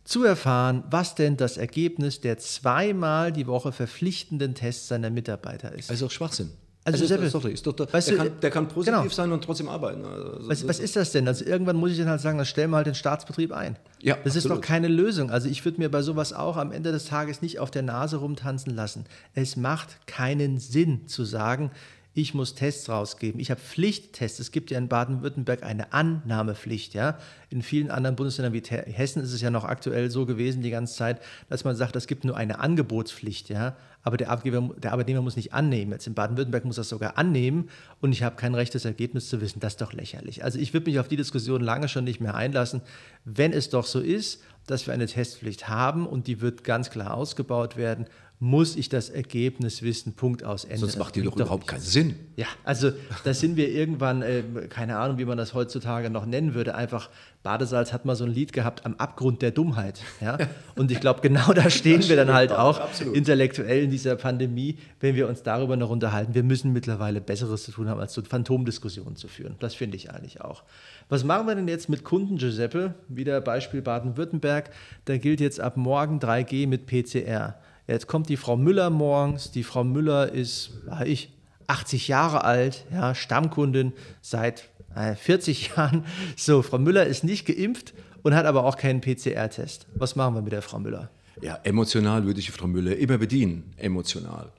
zu 0.03 0.23
erfahren, 0.23 0.83
was 0.89 1.15
denn 1.15 1.37
das 1.37 1.57
Ergebnis 1.57 2.21
der 2.21 2.37
zweimal 2.37 3.31
die 3.31 3.47
Woche 3.47 3.71
verpflichtenden 3.71 4.55
Tests 4.55 4.87
seiner 4.87 5.09
Mitarbeiter 5.09 5.71
ist. 5.71 5.89
Also 5.89 6.07
auch 6.07 6.11
Schwachsinn. 6.11 6.51
Also, 6.83 7.03
also 7.03 7.15
ist, 7.15 7.31
sorry, 7.31 7.51
ist 7.51 7.67
doch, 7.67 7.73
der, 7.73 7.85
der, 7.85 8.01
kann, 8.01 8.31
der, 8.41 8.49
kann, 8.49 8.67
positiv 8.67 8.95
genau. 8.95 9.09
sein 9.09 9.31
und 9.31 9.43
trotzdem 9.43 9.69
arbeiten. 9.69 10.03
Also, 10.03 10.49
was, 10.49 10.67
was, 10.67 10.79
ist 10.79 10.95
das 10.95 11.11
denn? 11.11 11.27
Also 11.27 11.45
irgendwann 11.45 11.75
muss 11.75 11.91
ich 11.91 11.99
dann 11.99 12.09
halt 12.09 12.21
sagen, 12.21 12.39
dann 12.39 12.47
stellen 12.47 12.71
wir 12.71 12.77
halt 12.77 12.87
den 12.87 12.95
Staatsbetrieb 12.95 13.51
ein. 13.51 13.75
Ja, 14.01 14.15
das 14.15 14.35
absolut. 14.35 14.35
ist 14.35 14.49
doch 14.49 14.61
keine 14.67 14.87
Lösung. 14.87 15.29
Also 15.29 15.47
ich 15.47 15.63
würde 15.63 15.79
mir 15.79 15.91
bei 15.91 16.01
sowas 16.01 16.33
auch 16.33 16.57
am 16.57 16.71
Ende 16.71 16.91
des 16.91 17.05
Tages 17.05 17.43
nicht 17.43 17.59
auf 17.59 17.69
der 17.69 17.83
Nase 17.83 18.17
rumtanzen 18.17 18.73
lassen. 18.73 19.05
Es 19.35 19.57
macht 19.57 20.07
keinen 20.07 20.57
Sinn 20.57 21.07
zu 21.07 21.23
sagen, 21.23 21.69
ich 22.13 22.33
muss 22.33 22.55
Tests 22.55 22.89
rausgeben. 22.89 23.39
Ich 23.39 23.51
habe 23.51 23.61
Pflichttests. 23.61 24.39
Es 24.39 24.51
gibt 24.51 24.69
ja 24.69 24.77
in 24.77 24.89
Baden-Württemberg 24.89 25.63
eine 25.63 25.93
Annahmepflicht. 25.93 26.93
Ja? 26.93 27.17
In 27.49 27.61
vielen 27.61 27.89
anderen 27.89 28.17
Bundesländern 28.17 28.53
wie 28.53 28.61
Hessen 28.61 29.21
ist 29.23 29.31
es 29.31 29.39
ja 29.39 29.49
noch 29.49 29.63
aktuell 29.63 30.11
so 30.11 30.25
gewesen 30.25 30.61
die 30.61 30.71
ganze 30.71 30.95
Zeit, 30.95 31.21
dass 31.47 31.63
man 31.63 31.75
sagt, 31.75 31.95
es 31.95 32.07
gibt 32.07 32.25
nur 32.25 32.35
eine 32.35 32.59
Angebotspflicht. 32.59 33.49
Ja? 33.49 33.77
Aber 34.03 34.17
der, 34.17 34.29
Arbeitgeber, 34.29 34.73
der 34.77 34.93
Arbeitnehmer 34.93 35.21
muss 35.21 35.35
nicht 35.35 35.53
annehmen. 35.53 35.91
Jetzt 35.91 36.07
in 36.07 36.13
Baden-Württemberg 36.13 36.65
muss 36.65 36.75
das 36.75 36.89
sogar 36.89 37.17
annehmen 37.17 37.69
und 37.99 38.11
ich 38.11 38.23
habe 38.23 38.35
kein 38.35 38.55
Recht, 38.55 38.73
das 38.73 38.85
Ergebnis 38.85 39.29
zu 39.29 39.41
wissen. 39.41 39.59
Das 39.59 39.73
ist 39.73 39.81
doch 39.81 39.93
lächerlich. 39.93 40.43
Also 40.43 40.59
ich 40.59 40.73
würde 40.73 40.89
mich 40.89 40.99
auf 40.99 41.07
die 41.07 41.17
Diskussion 41.17 41.61
lange 41.61 41.87
schon 41.87 42.03
nicht 42.03 42.19
mehr 42.19 42.35
einlassen. 42.35 42.81
Wenn 43.25 43.53
es 43.53 43.69
doch 43.69 43.85
so 43.85 43.99
ist, 43.99 44.41
dass 44.67 44.87
wir 44.87 44.93
eine 44.93 45.07
Testpflicht 45.07 45.67
haben 45.67 46.07
und 46.07 46.27
die 46.27 46.41
wird 46.41 46.63
ganz 46.63 46.89
klar 46.89 47.13
ausgebaut 47.13 47.77
werden, 47.77 48.05
muss 48.43 48.75
ich 48.75 48.89
das 48.89 49.11
Ergebnis 49.11 49.83
wissen, 49.83 50.13
Punkt 50.13 50.43
aus 50.43 50.65
Ende. 50.65 50.79
Sonst 50.79 50.97
macht 50.97 51.15
die 51.15 51.21
doch 51.21 51.35
überhaupt 51.35 51.67
keinen 51.67 51.81
Sinn. 51.81 52.15
Ja, 52.37 52.47
also 52.63 52.89
da 53.23 53.35
sind 53.35 53.55
wir 53.55 53.69
irgendwann, 53.69 54.23
äh, 54.23 54.41
keine 54.67 54.97
Ahnung, 54.97 55.19
wie 55.19 55.25
man 55.25 55.37
das 55.37 55.53
heutzutage 55.53 56.09
noch 56.09 56.25
nennen 56.25 56.55
würde, 56.55 56.73
einfach, 56.73 57.11
Badesalz 57.43 57.93
hat 57.93 58.03
mal 58.03 58.15
so 58.15 58.23
ein 58.23 58.31
Lied 58.31 58.51
gehabt, 58.51 58.83
am 58.83 58.95
Abgrund 58.95 59.43
der 59.43 59.51
Dummheit. 59.51 60.01
Ja? 60.21 60.39
Und 60.75 60.89
ich 60.89 60.99
glaube, 60.99 61.21
genau 61.21 61.53
da 61.53 61.69
stehen 61.69 62.09
wir 62.09 62.15
dann 62.15 62.33
halt 62.33 62.51
auch 62.51 62.79
absolut. 62.79 63.15
intellektuell 63.15 63.83
in 63.83 63.91
dieser 63.91 64.15
Pandemie, 64.15 64.79
wenn 64.99 65.13
wir 65.13 65.27
uns 65.27 65.43
darüber 65.43 65.77
noch 65.77 65.91
unterhalten. 65.91 66.33
Wir 66.33 66.43
müssen 66.43 66.73
mittlerweile 66.73 67.21
Besseres 67.21 67.61
zu 67.65 67.71
tun 67.71 67.89
haben, 67.89 67.99
als 67.99 68.15
so 68.15 68.23
Phantomdiskussionen 68.23 69.17
zu 69.17 69.27
führen. 69.27 69.55
Das 69.59 69.75
finde 69.75 69.97
ich 69.97 70.09
eigentlich 70.09 70.41
auch. 70.41 70.63
Was 71.09 71.23
machen 71.23 71.45
wir 71.45 71.53
denn 71.53 71.67
jetzt 71.67 71.89
mit 71.89 72.03
Kunden, 72.03 72.37
Giuseppe? 72.37 72.95
Wieder 73.07 73.39
Beispiel 73.39 73.83
Baden-Württemberg. 73.83 74.71
Da 75.05 75.17
gilt 75.17 75.41
jetzt 75.41 75.59
ab 75.59 75.77
morgen 75.77 76.17
3G 76.19 76.67
mit 76.67 76.87
PCR. 76.87 77.55
Jetzt 77.91 78.07
kommt 78.07 78.29
die 78.29 78.37
Frau 78.37 78.55
Müller 78.55 78.89
morgens. 78.89 79.51
Die 79.51 79.63
Frau 79.63 79.83
Müller 79.83 80.31
ist, 80.31 80.71
war 80.85 81.05
ich, 81.05 81.33
80 81.67 82.07
Jahre 82.07 82.45
alt, 82.45 82.85
ja, 82.89 83.13
Stammkundin 83.13 83.91
seit 84.21 84.69
äh, 84.95 85.13
40 85.13 85.71
Jahren. 85.75 86.05
So, 86.37 86.61
Frau 86.61 86.77
Müller 86.77 87.05
ist 87.05 87.25
nicht 87.25 87.45
geimpft 87.45 87.93
und 88.23 88.33
hat 88.33 88.45
aber 88.45 88.63
auch 88.63 88.77
keinen 88.77 89.01
PCR-Test. 89.01 89.87
Was 89.95 90.15
machen 90.15 90.35
wir 90.35 90.41
mit 90.41 90.53
der 90.53 90.61
Frau 90.61 90.79
Müller? 90.79 91.09
Ja, 91.41 91.59
emotional 91.63 92.25
würde 92.25 92.39
ich 92.39 92.49
Frau 92.51 92.65
Müller 92.65 92.95
immer 92.95 93.17
bedienen, 93.17 93.73
emotional. 93.75 94.53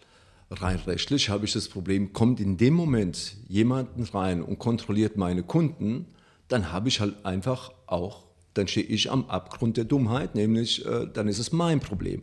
Rein 0.50 0.80
rechtlich 0.86 1.30
habe 1.30 1.46
ich 1.46 1.54
das 1.54 1.68
Problem, 1.68 2.12
kommt 2.12 2.38
in 2.38 2.58
dem 2.58 2.74
Moment 2.74 3.36
jemanden 3.48 4.04
rein 4.04 4.42
und 4.42 4.58
kontrolliert 4.58 5.16
meine 5.16 5.42
Kunden, 5.42 6.04
dann 6.48 6.70
habe 6.70 6.88
ich 6.88 7.00
halt 7.00 7.24
einfach 7.24 7.72
auch, 7.86 8.24
dann 8.52 8.68
stehe 8.68 8.86
ich 8.86 9.10
am 9.10 9.24
Abgrund 9.30 9.78
der 9.78 9.84
Dummheit, 9.84 10.34
nämlich 10.34 10.84
äh, 10.84 11.06
dann 11.10 11.28
ist 11.28 11.38
es 11.38 11.50
mein 11.50 11.80
Problem. 11.80 12.22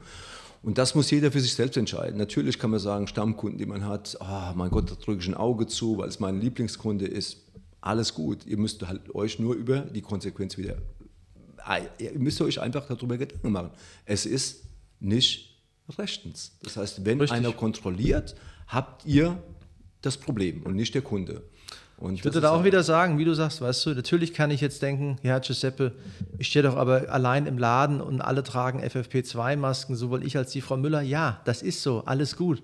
Und 0.61 0.77
das 0.77 0.93
muss 0.93 1.09
jeder 1.09 1.31
für 1.31 1.39
sich 1.39 1.53
selbst 1.53 1.77
entscheiden. 1.77 2.17
Natürlich 2.17 2.59
kann 2.59 2.71
man 2.71 2.79
sagen, 2.79 3.07
Stammkunden, 3.07 3.57
die 3.57 3.65
man 3.65 3.85
hat, 3.85 4.17
oh 4.19 4.53
mein 4.55 4.69
Gott, 4.69 4.91
da 4.91 4.95
drücke 4.95 5.21
ich 5.21 5.27
ein 5.27 5.35
Auge 5.35 5.67
zu, 5.67 5.97
weil 5.97 6.09
es 6.09 6.19
mein 6.19 6.41
Lieblingskunde 6.41 7.05
ist. 7.07 7.45
Alles 7.81 8.13
gut. 8.13 8.45
Ihr 8.45 8.57
müsst 8.57 8.85
halt 8.85 9.15
euch 9.15 9.39
nur 9.39 9.55
über 9.55 9.79
die 9.79 10.01
Konsequenz 10.01 10.57
wieder, 10.57 10.77
ah, 11.59 11.79
ihr 11.97 12.19
müsst 12.19 12.41
euch 12.41 12.59
einfach 12.59 12.85
darüber 12.87 13.17
Gedanken 13.17 13.51
machen. 13.51 13.71
Es 14.05 14.25
ist 14.25 14.65
nicht 14.99 15.57
rechtens. 15.97 16.57
Das 16.61 16.77
heißt, 16.77 17.05
wenn 17.05 17.21
Richtig. 17.21 17.37
einer 17.37 17.53
kontrolliert, 17.53 18.35
habt 18.67 19.05
ihr 19.05 19.41
das 20.01 20.17
Problem 20.17 20.63
und 20.63 20.75
nicht 20.75 20.93
der 20.93 21.01
Kunde. 21.01 21.43
Und 21.99 22.13
ich 22.13 22.23
würde 22.23 22.39
da 22.39 22.51
auch 22.51 22.63
wieder 22.63 22.81
sagen, 22.81 23.17
wie 23.17 23.25
du 23.25 23.33
sagst, 23.33 23.59
weißt 23.59 23.85
du, 23.85 23.89
natürlich 23.93 24.33
kann 24.33 24.51
ich 24.51 24.61
jetzt 24.61 24.81
denken, 24.81 25.17
ja, 25.21 25.37
Giuseppe, 25.39 25.91
ich 26.37 26.47
stehe 26.47 26.63
doch 26.63 26.77
aber 26.77 27.09
allein 27.09 27.45
im 27.45 27.57
Laden 27.57 27.99
und 27.99 28.21
alle 28.21 28.41
tragen 28.41 28.81
FFP2-Masken, 28.81 29.95
sowohl 29.95 30.25
ich 30.25 30.37
als 30.37 30.51
die 30.51 30.61
Frau 30.61 30.77
Müller. 30.77 31.01
Ja, 31.01 31.41
das 31.43 31.61
ist 31.61 31.83
so, 31.83 32.03
alles 32.05 32.37
gut. 32.37 32.63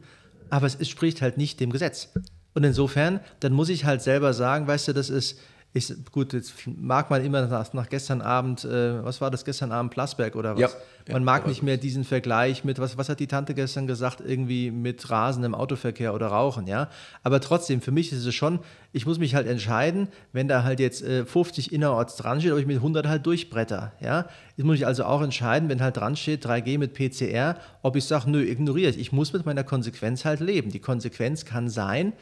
Aber 0.49 0.67
es 0.67 0.87
spricht 0.87 1.21
halt 1.21 1.37
nicht 1.37 1.59
dem 1.59 1.69
Gesetz. 1.69 2.13
Und 2.53 2.63
insofern, 2.63 3.19
dann 3.41 3.51
muss 3.51 3.67
ich 3.67 3.83
halt 3.83 4.01
selber 4.01 4.33
sagen, 4.33 4.67
weißt 4.67 4.87
du, 4.87 4.93
das 4.93 5.09
ist, 5.09 5.37
ich, 5.75 5.93
gut, 6.13 6.31
jetzt 6.31 6.53
mag 6.65 7.09
man 7.09 7.21
immer 7.21 7.45
nach, 7.47 7.73
nach 7.73 7.89
gestern 7.89 8.21
Abend, 8.21 8.63
äh, 8.63 9.03
was 9.03 9.19
war 9.19 9.29
das 9.29 9.43
gestern 9.43 9.73
Abend, 9.73 9.91
Plasberg 9.91 10.37
oder 10.37 10.53
was? 10.55 10.61
Ja, 10.61 10.69
man 11.09 11.21
ja, 11.21 11.25
mag 11.25 11.47
nicht 11.47 11.63
mehr 11.63 11.75
diesen 11.75 12.05
Vergleich 12.05 12.63
mit, 12.63 12.79
was, 12.79 12.97
was 12.97 13.09
hat 13.09 13.19
die 13.19 13.27
Tante 13.27 13.53
gestern 13.53 13.85
gesagt, 13.85 14.23
irgendwie 14.25 14.71
mit 14.71 15.09
Rasen 15.09 15.43
im 15.43 15.53
Autoverkehr 15.53 16.13
oder 16.13 16.27
Rauchen, 16.27 16.65
ja. 16.67 16.87
Aber 17.23 17.41
trotzdem, 17.41 17.81
für 17.81 17.91
mich 17.91 18.13
ist 18.13 18.25
es 18.25 18.33
schon, 18.33 18.59
ich 18.93 19.05
muss 19.05 19.19
mich 19.19 19.35
halt 19.35 19.47
entscheiden, 19.47 20.07
wenn 20.31 20.47
da 20.47 20.63
halt 20.63 20.79
jetzt 20.79 21.03
äh, 21.03 21.25
50 21.25 21.73
innerorts 21.73 22.15
dran 22.15 22.39
steht, 22.39 22.53
ob 22.53 22.59
ich 22.59 22.67
mit 22.67 22.77
100 22.77 23.05
halt 23.05 23.25
durchbretter, 23.25 23.91
ja. 23.99 24.27
Jetzt 24.55 24.65
muss 24.65 24.77
ich 24.77 24.87
also 24.87 25.03
auch 25.03 25.21
entscheiden, 25.21 25.67
wenn 25.67 25.81
halt 25.81 25.97
dran 25.97 26.15
steht 26.15 26.45
3G 26.45 26.79
mit 26.79 26.93
PCR, 26.93 27.57
ob 27.81 27.97
ich 27.97 28.05
sage, 28.05 28.31
nö, 28.31 28.41
ignoriere 28.41 28.91
ich. 28.91 28.97
Ich 28.97 29.11
muss 29.11 29.33
mit 29.33 29.45
meiner 29.45 29.65
Konsequenz 29.65 30.23
halt 30.23 30.39
leben. 30.39 30.71
Die 30.71 30.79
Konsequenz 30.79 31.43
kann 31.43 31.67
sein, 31.67 32.13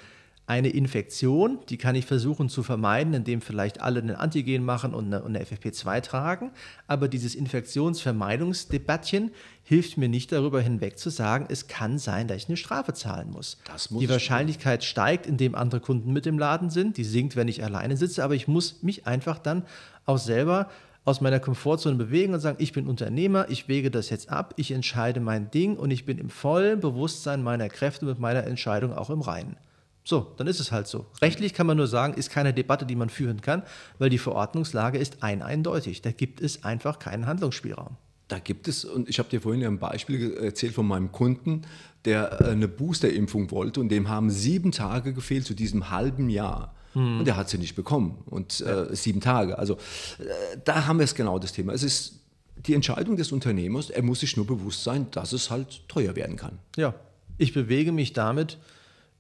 eine 0.46 0.70
Infektion, 0.70 1.60
die 1.70 1.78
kann 1.78 1.96
ich 1.96 2.06
versuchen 2.06 2.50
zu 2.50 2.64
vermeiden, 2.64 3.14
indem 3.14 3.42
vielleicht 3.42 3.80
alle 3.80 4.02
einen 4.02 4.16
Antigen 4.16 4.66
machen 4.66 4.94
und 4.94 5.06
eine, 5.06 5.24
eine 5.24 5.42
FFP2 5.42 6.02
tragen. 6.02 6.52
Aber 6.86 7.08
dieses 7.08 7.34
Infektionsvermeidungsdebattchen 7.34 9.32
hilft 9.64 9.98
mir 9.98 10.10
nicht 10.10 10.34
darüber 10.34 10.60
hinweg 10.60 11.00
zu 11.00 11.10
sagen, 11.10 11.46
es 11.50 11.68
kann 11.68 11.98
sein, 11.98 12.28
dass 12.28 12.38
ich 12.38 12.48
eine 12.50 12.58
Strafe 12.58 12.94
zahlen 12.94 13.32
muss. 13.32 13.58
muss 13.90 14.02
die 14.02 14.10
Wahrscheinlichkeit 14.10 14.84
steigt, 14.84 15.28
indem 15.28 15.56
andere 15.56 15.80
Kunden 15.80 16.12
mit 16.12 16.28
im 16.28 16.38
Laden 16.38 16.70
sind. 16.70 16.98
Die 16.98 17.06
sinkt, 17.06 17.38
wenn 17.38 17.48
ich 17.48 17.64
alleine 17.64 17.96
sitze. 17.96 18.22
Aber 18.22 18.36
ich 18.36 18.50
muss 18.50 18.84
mich 18.84 19.08
einfach 19.08 19.40
dann 19.40 19.64
auch 20.06 20.18
selber 20.18 20.70
aus 21.06 21.22
meiner 21.22 21.40
Komfortzone 21.40 21.96
bewegen 21.96 22.34
und 22.34 22.42
sagen, 22.42 22.58
ich 22.60 22.74
bin 22.74 22.88
Unternehmer, 22.88 23.50
ich 23.50 23.70
wege 23.70 23.92
das 23.92 24.10
jetzt 24.10 24.30
ab, 24.30 24.54
ich 24.58 24.72
entscheide 24.72 25.20
mein 25.20 25.52
Ding 25.52 25.78
und 25.78 25.92
ich 25.92 26.06
bin 26.06 26.18
im 26.18 26.30
vollen 26.30 26.80
Bewusstsein 26.80 27.44
meiner 27.44 27.70
Kräfte 27.70 28.06
mit 28.06 28.20
meiner 28.20 28.46
Entscheidung 28.46 28.94
auch 28.94 29.10
im 29.10 29.22
Reinen. 29.22 29.58
So, 30.04 30.34
dann 30.38 30.48
ist 30.48 30.60
es 30.60 30.72
halt 30.72 30.88
so. 30.88 31.06
Rechtlich 31.22 31.54
kann 31.54 31.66
man 31.66 31.78
nur 31.78 31.88
sagen, 31.88 32.14
ist 32.16 32.30
keine 32.30 32.54
Debatte, 32.54 32.86
die 32.86 32.96
man 32.96 33.10
führen 33.10 33.42
kann, 33.42 33.64
weil 34.00 34.10
die 34.10 34.18
Verordnungslage 34.18 34.98
ist 34.98 35.24
ein 35.24 35.42
eindeutig. 35.42 36.02
Da 36.02 36.12
gibt 36.12 36.42
es 36.42 36.64
einfach 36.64 37.00
keinen 37.00 37.26
Handlungsspielraum. 37.26 37.96
Da 38.28 38.40
gibt 38.40 38.68
es, 38.68 38.86
und 38.86 39.10
ich 39.10 39.20
habe 39.20 39.30
dir 39.30 39.42
vorhin 39.42 39.64
ein 39.66 39.80
Beispiel 39.80 40.34
erzählt 40.34 40.74
von 40.74 40.88
meinem 40.88 41.12
Kunden, 41.12 41.64
der 42.06 42.42
äh, 42.42 42.52
eine 42.52 42.68
Boosterimpfung 42.68 43.52
wollte 43.52 43.80
und 43.80 43.90
dem 43.90 44.10
haben 44.10 44.30
sieben 44.30 44.72
Tage 44.72 45.14
gefehlt 45.14 45.46
zu 45.46 45.54
diesem 45.54 45.90
halben 45.90 46.30
Jahr. 46.30 46.74
Hm. 46.94 47.20
Und 47.20 47.26
der 47.26 47.38
hat 47.38 47.50
sie 47.50 47.58
nicht 47.58 47.76
bekommen. 47.76 48.24
Und 48.26 48.62
äh, 48.62 48.96
sieben 48.96 49.22
Tage. 49.22 49.58
Also 49.58 49.76
äh, 50.20 50.58
da 50.64 50.86
haben 50.86 51.00
wir 51.00 51.06
es 51.06 51.16
genau 51.16 51.40
das 51.40 51.54
Thema. 51.54 51.74
Es 51.74 51.84
ist 51.84 52.20
die 52.56 52.74
Entscheidung 52.74 53.18
des 53.18 53.32
Unternehmers, 53.32 53.90
er 53.90 54.04
muss 54.04 54.20
sich 54.20 54.38
nur 54.38 54.48
bewusst 54.48 54.84
sein, 54.84 55.08
dass 55.12 55.34
es 55.34 55.50
halt 55.50 55.88
teuer 55.88 56.16
werden 56.16 56.36
kann. 56.36 56.60
Ja, 56.76 56.94
ich 57.38 57.54
bewege 57.54 57.92
mich 57.92 58.14
damit 58.14 58.58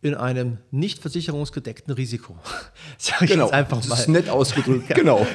in 0.03 0.15
einem 0.15 0.57
nicht 0.71 0.99
versicherungsgedeckten 0.99 1.93
Risiko. 1.93 2.35
Sag 2.97 3.21
ich 3.23 3.31
genau, 3.31 3.45
jetzt 3.45 3.53
einfach 3.53 3.77
mal. 3.83 3.89
Das 3.89 4.01
ist 4.01 4.07
nett 4.09 4.29
ausgedrückt. 4.29 4.87
genau. 4.95 5.25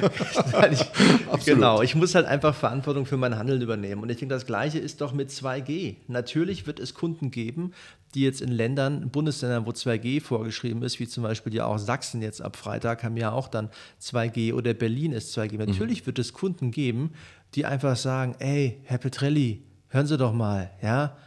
ich, 0.71 1.45
genau. 1.45 1.81
Ich 1.81 1.95
muss 1.95 2.15
halt 2.15 2.25
einfach 2.25 2.55
Verantwortung 2.55 3.05
für 3.05 3.17
mein 3.17 3.37
Handeln 3.37 3.61
übernehmen. 3.61 4.01
Und 4.01 4.09
ich 4.09 4.17
denke, 4.17 4.33
das 4.33 4.45
Gleiche 4.45 4.79
ist 4.79 5.01
doch 5.01 5.13
mit 5.13 5.29
2G. 5.29 5.97
Natürlich 6.07 6.67
wird 6.67 6.79
es 6.79 6.93
Kunden 6.93 7.31
geben, 7.31 7.73
die 8.13 8.21
jetzt 8.21 8.41
in 8.41 8.49
Ländern, 8.49 9.09
Bundesländern, 9.09 9.65
wo 9.65 9.71
2G 9.71 10.21
vorgeschrieben 10.21 10.81
ist, 10.83 10.99
wie 10.99 11.07
zum 11.07 11.23
Beispiel 11.23 11.53
ja 11.53 11.65
auch 11.65 11.77
Sachsen 11.77 12.21
jetzt 12.21 12.41
ab 12.41 12.55
Freitag 12.55 13.03
haben 13.03 13.17
ja 13.17 13.31
auch 13.31 13.47
dann 13.47 13.69
2G 14.01 14.53
oder 14.53 14.73
Berlin 14.73 15.11
ist 15.11 15.37
2G. 15.37 15.53
Mhm. 15.53 15.69
Natürlich 15.69 16.01
mhm. 16.01 16.05
wird 16.07 16.19
es 16.19 16.33
Kunden 16.33 16.71
geben, 16.71 17.13
die 17.55 17.65
einfach 17.65 17.95
sagen, 17.95 18.35
ey, 18.39 18.81
Herr 18.83 18.97
Petrelli, 18.97 19.63
hören 19.89 20.07
Sie 20.07 20.17
doch 20.17 20.33
mal, 20.33 20.71
ja, 20.81 21.17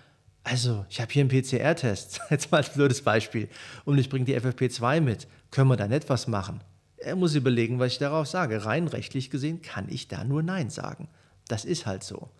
also, 0.44 0.84
ich 0.90 1.00
habe 1.00 1.12
hier 1.12 1.20
einen 1.20 1.30
PCR-Test, 1.30 2.20
jetzt 2.30 2.50
mal 2.50 2.62
ein 2.62 2.72
blödes 2.74 3.02
Beispiel, 3.02 3.48
und 3.84 3.98
ich 3.98 4.08
bringe 4.08 4.24
die 4.24 4.38
FFP2 4.38 5.00
mit. 5.00 5.28
Können 5.50 5.68
wir 5.68 5.76
da 5.76 5.86
nicht 5.86 6.08
was 6.08 6.26
machen? 6.26 6.60
Er 6.96 7.16
muss 7.16 7.34
überlegen, 7.34 7.78
was 7.78 7.92
ich 7.92 7.98
darauf 7.98 8.26
sage. 8.26 8.64
Rein 8.64 8.88
rechtlich 8.88 9.30
gesehen 9.30 9.62
kann 9.62 9.88
ich 9.88 10.08
da 10.08 10.24
nur 10.24 10.42
Nein 10.42 10.70
sagen. 10.70 11.08
Das 11.48 11.64
ist 11.64 11.86
halt 11.86 12.04
so. 12.04 12.30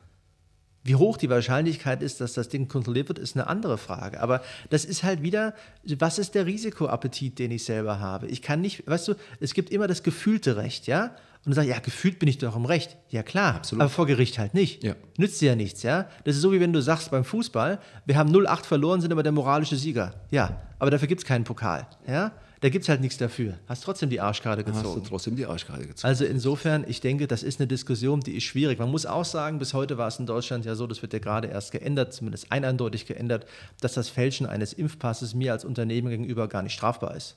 Wie 0.84 0.96
hoch 0.96 1.16
die 1.16 1.30
Wahrscheinlichkeit 1.30 2.03
ist, 2.03 2.20
dass 2.20 2.32
das 2.32 2.48
Ding 2.48 2.66
kontrolliert 2.66 3.09
wird, 3.09 3.18
ist 3.18 3.36
eine 3.36 3.46
andere 3.46 3.78
Frage. 3.78 4.20
Aber 4.20 4.42
das 4.70 4.84
ist 4.84 5.05
halt 5.05 5.22
wieder, 5.22 5.55
was 5.84 6.18
ist 6.18 6.34
der 6.34 6.46
Risikoappetit, 6.46 7.38
den 7.38 7.53
ich 7.53 7.64
selber 7.64 8.00
habe? 8.00 8.26
Ich 8.26 8.42
kann 8.42 8.61
nicht, 8.61 8.86
weißt 8.86 9.09
du, 9.09 9.14
es 9.38 9.55
gibt 9.55 9.70
immer 9.70 9.86
das 9.86 10.03
gefühlte 10.03 10.57
Recht, 10.57 10.88
ja? 10.88 11.14
Und 11.45 11.51
du 11.51 11.55
sagst, 11.57 11.68
ja, 11.68 11.78
gefühlt 11.80 12.20
bin 12.20 12.28
ich 12.28 12.38
doch 12.38 12.55
im 12.55 12.66
Recht. 12.66 12.97
Ja, 13.09 13.24
klar, 13.24 13.57
Absolut. 13.57 13.82
aber 13.82 13.90
vor 13.90 14.07
Gericht 14.07 14.38
halt 14.38 14.55
nicht. 14.55 14.84
Ja. 14.84 14.95
Nützt 15.18 15.40
dir 15.40 15.51
ja 15.51 15.57
nichts, 15.57 15.82
ja? 15.82 16.09
Das 16.24 16.36
ist 16.36 16.43
so, 16.43 16.53
wie 16.53 16.61
wenn 16.61 16.72
du 16.72 16.80
sagst 16.80 17.11
beim 17.11 17.24
Fußball, 17.24 17.80
wir 18.07 18.16
haben 18.16 18.30
0-8 18.30 18.64
verloren, 18.64 19.01
sind 19.01 19.11
aber 19.11 19.24
der 19.24 19.32
moralische 19.32 19.76
Sieger. 19.76 20.14
Ja, 20.30 20.62
aber 20.78 20.93
dafür 20.93 21.09
gibt 21.09 21.22
es 21.22 21.24
keinen 21.26 21.45
Pokal, 21.45 21.86
ja? 22.07 22.32
Da 22.62 22.68
gibt 22.68 22.84
es 22.84 22.88
halt 22.88 23.01
nichts 23.01 23.18
dafür. 23.18 23.59
Hast 23.66 23.82
trotzdem 23.82 24.09
die 24.09 24.20
Arschkarte 24.20 24.62
gezogen. 24.62 24.86
Hast 24.86 24.95
du 24.95 25.01
trotzdem 25.01 25.34
die 25.34 25.47
Arschkarte 25.47 25.84
gezogen. 25.84 26.07
Also 26.07 26.24
insofern, 26.24 26.84
ich 26.86 27.01
denke, 27.01 27.26
das 27.26 27.43
ist 27.43 27.59
eine 27.59 27.66
Diskussion, 27.66 28.20
die 28.20 28.36
ist 28.36 28.45
schwierig. 28.45 28.78
Man 28.78 28.88
muss 28.88 29.05
auch 29.05 29.24
sagen, 29.24 29.59
bis 29.59 29.74
heute 29.74 29.99
war 29.99 30.07
es 30.07 30.20
in 30.20 30.26
Deutschland 30.26 30.64
ja 30.64 30.76
so, 30.76 30.86
das 30.86 31.03
wird 31.03 31.12
ja 31.12 31.18
gerade 31.18 31.49
erst 31.49 31.72
geändert, 31.72 32.14
zumindest 32.14 32.53
eindeutig 32.53 33.07
geändert, 33.07 33.47
dass 33.80 33.95
das 33.95 34.09
Fälschen 34.09 34.47
eines 34.47 34.72
Impfpasses 34.72 35.34
mir 35.34 35.51
als 35.51 35.64
Unternehmen 35.64 36.09
gegenüber 36.09 36.47
gar 36.47 36.62
nicht 36.62 36.74
strafbar 36.74 37.16
ist. 37.16 37.36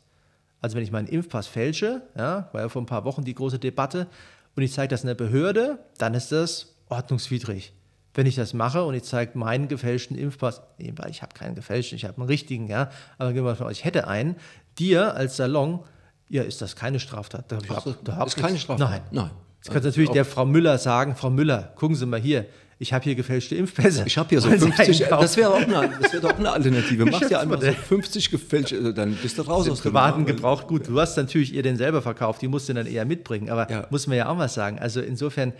Also 0.62 0.76
wenn 0.76 0.84
ich 0.84 0.92
meinen 0.92 1.08
Impfpass 1.08 1.48
fälsche, 1.48 2.02
ja, 2.18 2.50
war 2.52 2.62
ja 2.62 2.70
vor 2.70 2.82
ein 2.82 2.88
paar 2.88 3.06
Wochen 3.06 3.24
die 3.24 3.36
große 3.36 3.60
Debatte, 3.60 4.08
und 4.56 4.64
ich 4.64 4.74
zeige 4.74 4.88
das 4.88 5.02
in 5.02 5.08
der 5.08 5.16
Behörde, 5.16 5.80
dann 5.98 6.14
ist 6.14 6.32
das 6.32 6.76
ordnungswidrig. 6.90 7.74
Wenn 8.14 8.26
ich 8.26 8.36
das 8.36 8.54
mache 8.54 8.86
und 8.86 8.94
ich 8.94 9.04
zeige 9.04 9.38
meinen 9.38 9.68
gefälschten 9.68 10.18
Impfpass, 10.18 10.62
nee, 10.78 10.94
weil 10.96 11.12
ich 11.12 11.22
habe 11.22 11.34
keinen 11.34 11.56
gefälschten, 11.56 11.98
ich 11.98 12.06
habe 12.06 12.18
einen 12.18 12.28
richtigen, 12.28 12.68
ja, 12.68 12.90
aber 13.18 13.34
gehen 13.34 13.44
wir 13.44 13.56
von 13.56 13.68
euch, 13.68 13.80
ich 13.80 13.86
hätte 13.86 14.08
einen, 14.08 14.38
dir 14.80 15.16
als 15.16 15.36
Salon, 15.36 15.84
ja, 16.30 16.44
ist 16.44 16.62
das 16.62 16.76
keine 16.76 17.00
Straftat. 17.00 17.52
Da, 17.52 17.60
Ach, 17.70 17.86
da 18.04 18.24
ist 18.24 18.38
keine 18.38 18.58
Straftat? 18.58 18.90
Nein. 18.90 19.02
Nein. 19.12 19.32
Jetzt 19.58 19.72
kannst 19.72 19.84
du 19.84 19.90
natürlich 19.90 20.12
der 20.12 20.26
Frau 20.26 20.46
Müller 20.46 20.78
sagen, 20.78 21.16
Frau 21.16 21.30
Müller, 21.30 21.74
gucken 21.76 21.96
Sie 21.96 22.06
mal 22.06 22.20
hier, 22.20 22.46
ich 22.78 22.92
habe 22.92 23.04
hier 23.06 23.16
gefälschte 23.16 23.56
Impfpässe. 23.56 24.04
Ich 24.06 24.18
habe 24.18 24.30
hier 24.30 24.42
so 24.42 24.50
50, 24.50 25.08
das 25.08 25.38
wäre 25.38 25.50
auch 25.50 25.62
eine, 25.62 25.90
wär 26.12 26.20
doch 26.20 26.38
eine 26.38 26.52
Alternative. 26.52 27.06
Mach 27.12 27.22
dir 27.22 27.40
einfach 27.40 27.62
so 27.62 27.72
50 27.72 28.32
gefälschte, 28.32 28.76
äh, 28.76 28.94
dann 28.94 29.16
bist 29.16 29.38
du 29.38 29.44
raus 29.44 29.70
aus 29.70 29.80
dem 29.80 29.84
privaten 29.84 30.26
Gebrauch. 30.26 30.68
Gut, 30.68 30.88
du 30.90 31.00
hast 31.00 31.16
natürlich 31.16 31.54
ihr 31.54 31.64
den 31.64 31.78
selber 31.78 32.02
verkauft, 32.02 32.42
die 32.42 32.50
musst 32.50 32.68
du 32.68 32.74
dann 32.74 32.86
eher 32.86 33.06
mitbringen, 33.06 33.50
aber 33.50 33.70
ja. 33.72 33.88
muss 33.92 34.08
man 34.08 34.18
ja 34.18 34.28
auch 34.28 34.36
mal 34.36 34.50
sagen. 34.50 34.78
Also 34.80 35.00
insofern, 35.00 35.54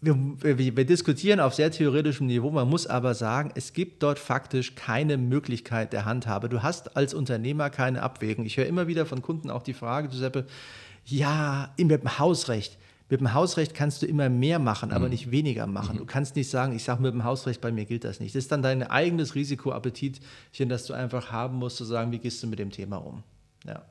wir, 0.00 0.16
wir, 0.40 0.76
wir, 0.76 0.84
diskutieren 0.84 1.38
auf 1.38 1.54
sehr 1.54 1.70
theoretischem 1.70 2.26
Niveau, 2.26 2.50
man 2.50 2.68
muss 2.68 2.88
aber 2.88 3.14
sagen, 3.14 3.52
es 3.54 3.72
gibt 3.72 4.02
dort 4.02 4.18
faktisch 4.18 4.74
keine 4.74 5.18
Möglichkeit 5.18 5.92
der 5.92 6.06
Handhabe. 6.06 6.48
Du 6.48 6.62
hast 6.62 6.96
als 6.96 7.14
Unternehmer 7.14 7.70
keine 7.70 8.02
Abwägung. 8.02 8.46
Ich 8.46 8.56
höre 8.56 8.66
immer 8.66 8.88
wieder 8.88 9.06
von 9.06 9.22
Kunden 9.22 9.48
auch 9.48 9.62
die 9.62 9.74
Frage, 9.74 10.08
Giuseppe, 10.08 10.46
ja, 11.04 11.72
mit 11.78 12.02
dem 12.02 12.18
Hausrecht 12.18 12.78
mit 13.08 13.20
dem 13.20 13.34
Hausrecht 13.34 13.74
kannst 13.74 14.02
du 14.02 14.06
immer 14.06 14.28
mehr 14.28 14.58
machen, 14.58 14.90
aber 14.90 15.04
mhm. 15.04 15.10
nicht 15.10 15.30
weniger 15.30 15.66
machen. 15.66 15.94
Mhm. 15.94 16.00
Du 16.00 16.06
kannst 16.06 16.34
nicht 16.34 16.50
sagen, 16.50 16.74
ich 16.74 16.82
sage 16.82 17.02
mit 17.02 17.12
dem 17.12 17.24
Hausrecht, 17.24 17.60
bei 17.60 17.70
mir 17.70 17.84
gilt 17.84 18.04
das 18.04 18.18
nicht. 18.18 18.34
Das 18.34 18.44
ist 18.44 18.52
dann 18.52 18.62
dein 18.62 18.82
eigenes 18.82 19.34
Risikoappetitchen, 19.34 20.68
das 20.68 20.86
du 20.86 20.94
einfach 20.94 21.30
haben 21.30 21.56
musst, 21.56 21.76
zu 21.76 21.84
sagen, 21.84 22.10
wie 22.10 22.18
gehst 22.18 22.42
du 22.42 22.48
mit 22.48 22.58
dem 22.58 22.70
Thema 22.70 22.96
um. 22.96 23.22
Ja. 23.64 23.82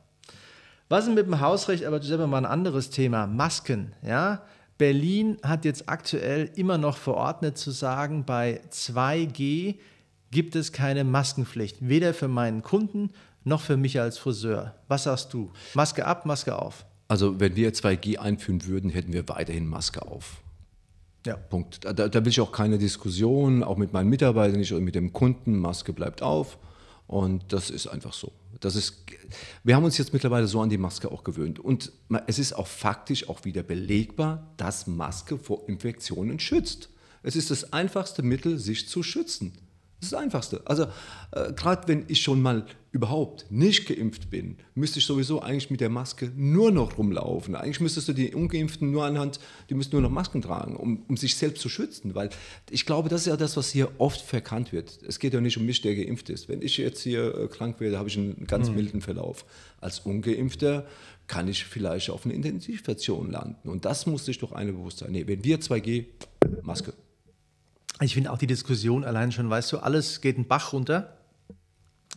Was 0.89 1.07
ist 1.07 1.15
mit 1.15 1.25
dem 1.25 1.39
Hausrecht? 1.39 1.85
Aber 1.85 1.99
du 1.99 2.05
selber 2.05 2.27
mal 2.27 2.39
ein 2.39 2.45
anderes 2.45 2.89
Thema. 2.89 3.25
Masken. 3.25 3.93
Ja? 4.03 4.43
Berlin 4.77 5.37
hat 5.41 5.63
jetzt 5.63 5.87
aktuell 5.87 6.51
immer 6.55 6.77
noch 6.77 6.97
verordnet 6.97 7.57
zu 7.57 7.71
sagen, 7.71 8.25
bei 8.25 8.61
2G 8.69 9.75
gibt 10.31 10.55
es 10.55 10.73
keine 10.73 11.05
Maskenpflicht. 11.05 11.77
Weder 11.87 12.13
für 12.13 12.27
meinen 12.27 12.61
Kunden 12.61 13.11
noch 13.45 13.61
für 13.61 13.77
mich 13.77 13.99
als 14.01 14.17
Friseur. 14.17 14.75
Was 14.89 15.03
sagst 15.03 15.33
du? 15.33 15.51
Maske 15.73 16.05
ab, 16.05 16.25
Maske 16.25 16.57
auf. 16.57 16.85
Also 17.07 17.39
wenn 17.39 17.55
wir 17.55 17.73
2G 17.73 18.17
einführen 18.17 18.65
würden, 18.65 18.89
hätten 18.89 19.13
wir 19.13 19.27
weiterhin 19.29 19.67
Maske 19.67 20.01
auf. 20.01 20.41
Ja. 21.25 21.35
Punkt. 21.35 21.83
Da, 21.83 21.93
da, 21.93 22.25
will 22.25 22.29
ich 22.29 22.39
auch 22.39 22.51
keine 22.51 22.77
Diskussion, 22.77 23.63
auch 23.63 23.77
mit 23.77 23.93
meinen 23.93 24.09
Mitarbeitern 24.09 24.59
nicht 24.59 24.71
oder 24.71 24.81
mit 24.81 24.95
dem 24.95 25.11
Kunden. 25.11 25.57
Maske 25.59 25.91
bleibt 25.93 26.21
auf. 26.21 26.57
Und 27.07 27.51
das 27.53 27.69
ist 27.69 27.87
einfach 27.87 28.13
so. 28.13 28.31
Das 28.59 28.75
ist, 28.75 29.05
wir 29.63 29.75
haben 29.75 29.83
uns 29.83 29.97
jetzt 29.97 30.13
mittlerweile 30.13 30.47
so 30.47 30.61
an 30.61 30.69
die 30.69 30.77
Maske 30.77 31.11
auch 31.11 31.23
gewöhnt. 31.23 31.59
Und 31.59 31.91
es 32.27 32.39
ist 32.39 32.53
auch 32.53 32.67
faktisch 32.67 33.29
auch 33.29 33.43
wieder 33.45 33.63
belegbar, 33.63 34.51
dass 34.57 34.87
Maske 34.87 35.37
vor 35.37 35.67
Infektionen 35.67 36.39
schützt. 36.39 36.89
Es 37.21 37.35
ist 37.35 37.51
das 37.51 37.73
einfachste 37.73 38.23
Mittel, 38.23 38.57
sich 38.57 38.87
zu 38.87 39.03
schützen. 39.03 39.53
Das 40.05 40.11
ist 40.11 40.13
das 40.13 40.21
Einfachste. 40.21 40.61
Also 40.65 40.83
äh, 41.31 41.51
gerade 41.53 41.87
wenn 41.87 42.05
ich 42.07 42.21
schon 42.21 42.39
mal 42.39 42.65
überhaupt 42.91 43.47
nicht 43.49 43.87
geimpft 43.87 44.29
bin, 44.29 44.57
müsste 44.75 44.99
ich 44.99 45.05
sowieso 45.05 45.41
eigentlich 45.41 45.71
mit 45.71 45.81
der 45.81 45.89
Maske 45.89 46.31
nur 46.35 46.71
noch 46.71 46.99
rumlaufen. 46.99 47.55
Eigentlich 47.55 47.79
müsstest 47.79 48.07
du 48.07 48.13
die 48.13 48.35
Ungeimpften 48.35 48.91
nur 48.91 49.03
anhand, 49.03 49.39
die 49.69 49.73
müssten 49.73 49.95
nur 49.95 50.03
noch 50.03 50.11
Masken 50.11 50.43
tragen, 50.43 50.75
um, 50.75 51.03
um 51.07 51.17
sich 51.17 51.35
selbst 51.35 51.61
zu 51.61 51.69
schützen. 51.69 52.13
Weil 52.13 52.29
ich 52.69 52.85
glaube, 52.85 53.09
das 53.09 53.21
ist 53.21 53.27
ja 53.27 53.35
das, 53.35 53.57
was 53.57 53.71
hier 53.71 53.89
oft 53.97 54.21
verkannt 54.21 54.71
wird. 54.71 54.99
Es 55.07 55.17
geht 55.17 55.33
ja 55.33 55.41
nicht 55.41 55.57
um 55.57 55.65
mich, 55.65 55.81
der 55.81 55.95
geimpft 55.95 56.29
ist. 56.29 56.49
Wenn 56.49 56.61
ich 56.61 56.77
jetzt 56.77 57.01
hier 57.01 57.35
äh, 57.35 57.47
krank 57.47 57.79
werde, 57.79 57.97
habe 57.97 58.07
ich 58.07 58.17
einen 58.17 58.45
ganz 58.45 58.69
mhm. 58.69 58.75
milden 58.75 59.01
Verlauf. 59.01 59.43
Als 59.81 60.01
Ungeimpfter 60.01 60.85
kann 61.25 61.47
ich 61.47 61.65
vielleicht 61.65 62.11
auf 62.11 62.25
einer 62.25 62.35
Intensivstation 62.35 63.31
landen. 63.31 63.69
Und 63.69 63.85
das 63.85 64.05
muss 64.05 64.25
sich 64.25 64.37
doch 64.37 64.51
eine 64.51 64.71
bewusst 64.71 64.99
sein. 64.99 65.11
Nee, 65.11 65.25
wenn 65.25 65.43
wir 65.43 65.59
2G, 65.59 66.05
Maske. 66.61 66.93
Ich 68.01 68.13
finde 68.13 68.31
auch 68.31 68.37
die 68.37 68.47
Diskussion 68.47 69.03
allein 69.03 69.31
schon, 69.31 69.49
weißt 69.49 69.71
du, 69.71 69.79
alles 69.79 70.21
geht 70.21 70.35
einen 70.35 70.47
Bach 70.47 70.73
runter. 70.73 71.17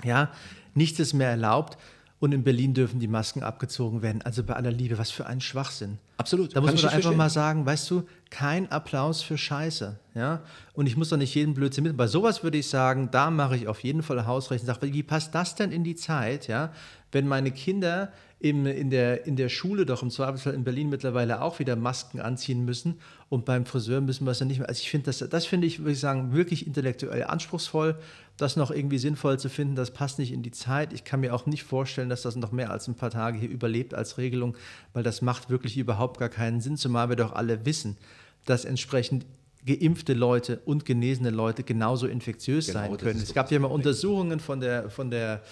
Ja, 0.05 0.31
nichts 0.75 0.99
ist 0.99 1.15
mehr 1.15 1.31
erlaubt. 1.31 1.79
Und 2.21 2.33
in 2.33 2.43
Berlin 2.43 2.75
dürfen 2.75 2.99
die 2.99 3.07
Masken 3.07 3.45
abgezogen 3.45 4.03
werden. 4.03 4.23
Also 4.23 4.43
bei 4.43 4.55
aller 4.55 4.73
Liebe, 4.73 4.99
was 4.99 5.13
für 5.13 5.27
ein 5.27 5.41
Schwachsinn. 5.41 5.99
Absolut. 6.17 6.57
Da 6.57 6.61
muss 6.61 6.73
man 6.73 6.83
doch 6.83 6.93
einfach 6.93 7.15
mal 7.15 7.31
sagen, 7.31 7.65
weißt 7.65 7.89
du, 7.93 8.03
kein 8.29 8.69
Applaus 8.73 9.23
für 9.23 9.39
Scheiße. 9.39 10.01
Ja? 10.15 10.43
Und 10.73 10.87
ich 10.87 10.97
muss 10.97 11.11
doch 11.11 11.17
nicht 11.17 11.33
jeden 11.37 11.55
Blödsinn 11.55 11.85
mit. 11.85 11.97
Bei 11.97 12.09
sowas 12.09 12.43
würde 12.43 12.59
ich 12.59 12.69
sagen, 12.69 13.09
da 13.13 13.31
mache 13.31 13.55
ich 13.55 13.69
auf 13.69 13.85
jeden 13.85 14.03
Fall 14.03 14.27
Hausrecht 14.27 14.63
und 14.63 14.67
sage, 14.67 14.93
wie 14.93 15.05
passt 15.05 15.33
das 15.33 15.55
denn 15.55 15.71
in 15.71 15.85
die 15.85 15.95
Zeit, 15.95 16.49
ja? 16.49 16.73
wenn 17.13 17.29
meine 17.29 17.53
Kinder 17.53 18.13
im, 18.41 18.67
in, 18.67 18.91
der, 18.91 19.27
in 19.27 19.35
der 19.35 19.49
Schule 19.49 19.85
doch 19.85 20.03
im 20.03 20.11
Zweifelsfall 20.11 20.55
in 20.55 20.63
Berlin 20.63 20.89
mittlerweile 20.89 21.43
auch 21.43 21.59
wieder 21.59 21.75
Masken 21.75 22.21
anziehen 22.21 22.65
müssen 22.65 23.01
und 23.29 23.45
beim 23.45 23.67
Friseur 23.67 24.01
müssen 24.01 24.27
wir 24.27 24.31
es 24.31 24.39
ja 24.39 24.47
nicht 24.47 24.59
mehr. 24.59 24.69
Also 24.69 24.81
ich 24.81 24.91
finde 24.91 25.07
das, 25.07 25.19
das 25.19 25.47
finde 25.47 25.67
ich, 25.67 25.81
würde 25.81 25.93
ich 25.93 26.01
sagen, 26.01 26.33
wirklich 26.33 26.67
intellektuell 26.67 27.25
anspruchsvoll, 27.25 27.97
das 28.37 28.55
noch 28.55 28.71
irgendwie 28.71 28.99
sinnvoll 28.99 29.41
zu 29.41 29.49
finden, 29.49 29.75
das 29.75 29.91
passt 29.91 30.21
nicht 30.21 30.33
in 30.33 30.43
die 30.43 30.53
Zeit. 30.53 30.93
Ich 30.93 31.03
kann 31.03 31.21
mir 31.21 31.35
auch 31.35 31.47
nicht 31.47 31.65
vorstellen, 31.65 32.09
dass 32.09 32.23
das 32.23 32.37
noch 32.37 32.53
mehr 32.53 32.71
als 32.71 32.87
ein 32.87 32.95
paar 32.95 33.11
Tage 33.11 33.39
hier 33.39 33.51
überlebt 33.51 33.93
als 33.93 34.19
Regelung, 34.19 34.57
weil 34.93 35.03
das 35.03 35.21
macht 35.21 35.51
wirklich 35.51 35.77
überhaupt 35.77 36.21
gar 36.21 36.29
keinen 36.29 36.61
Sinn, 36.61 36.77
zumal 36.77 37.09
wir 37.09 37.17
doch 37.17 37.33
alle 37.33 37.67
wissen, 37.67 37.97
dass 38.45 38.65
entsprechend 38.65 39.27
geimpfte 39.67 40.15
Leute 40.15 40.61
und 40.65 40.85
genesene 40.85 41.31
Leute 41.31 41.65
genauso 41.65 42.07
infektiös 42.07 42.69
genau, 42.69 42.79
sein 42.79 42.97
können. 42.97 43.21
Es 43.21 43.35
gab 43.35 43.51
ja 43.51 43.59
mal 43.59 43.67
Untersuchungen 43.67 44.39
von 44.39 44.61
der, 44.61 44.89
von 44.91 45.11
der 45.11 45.43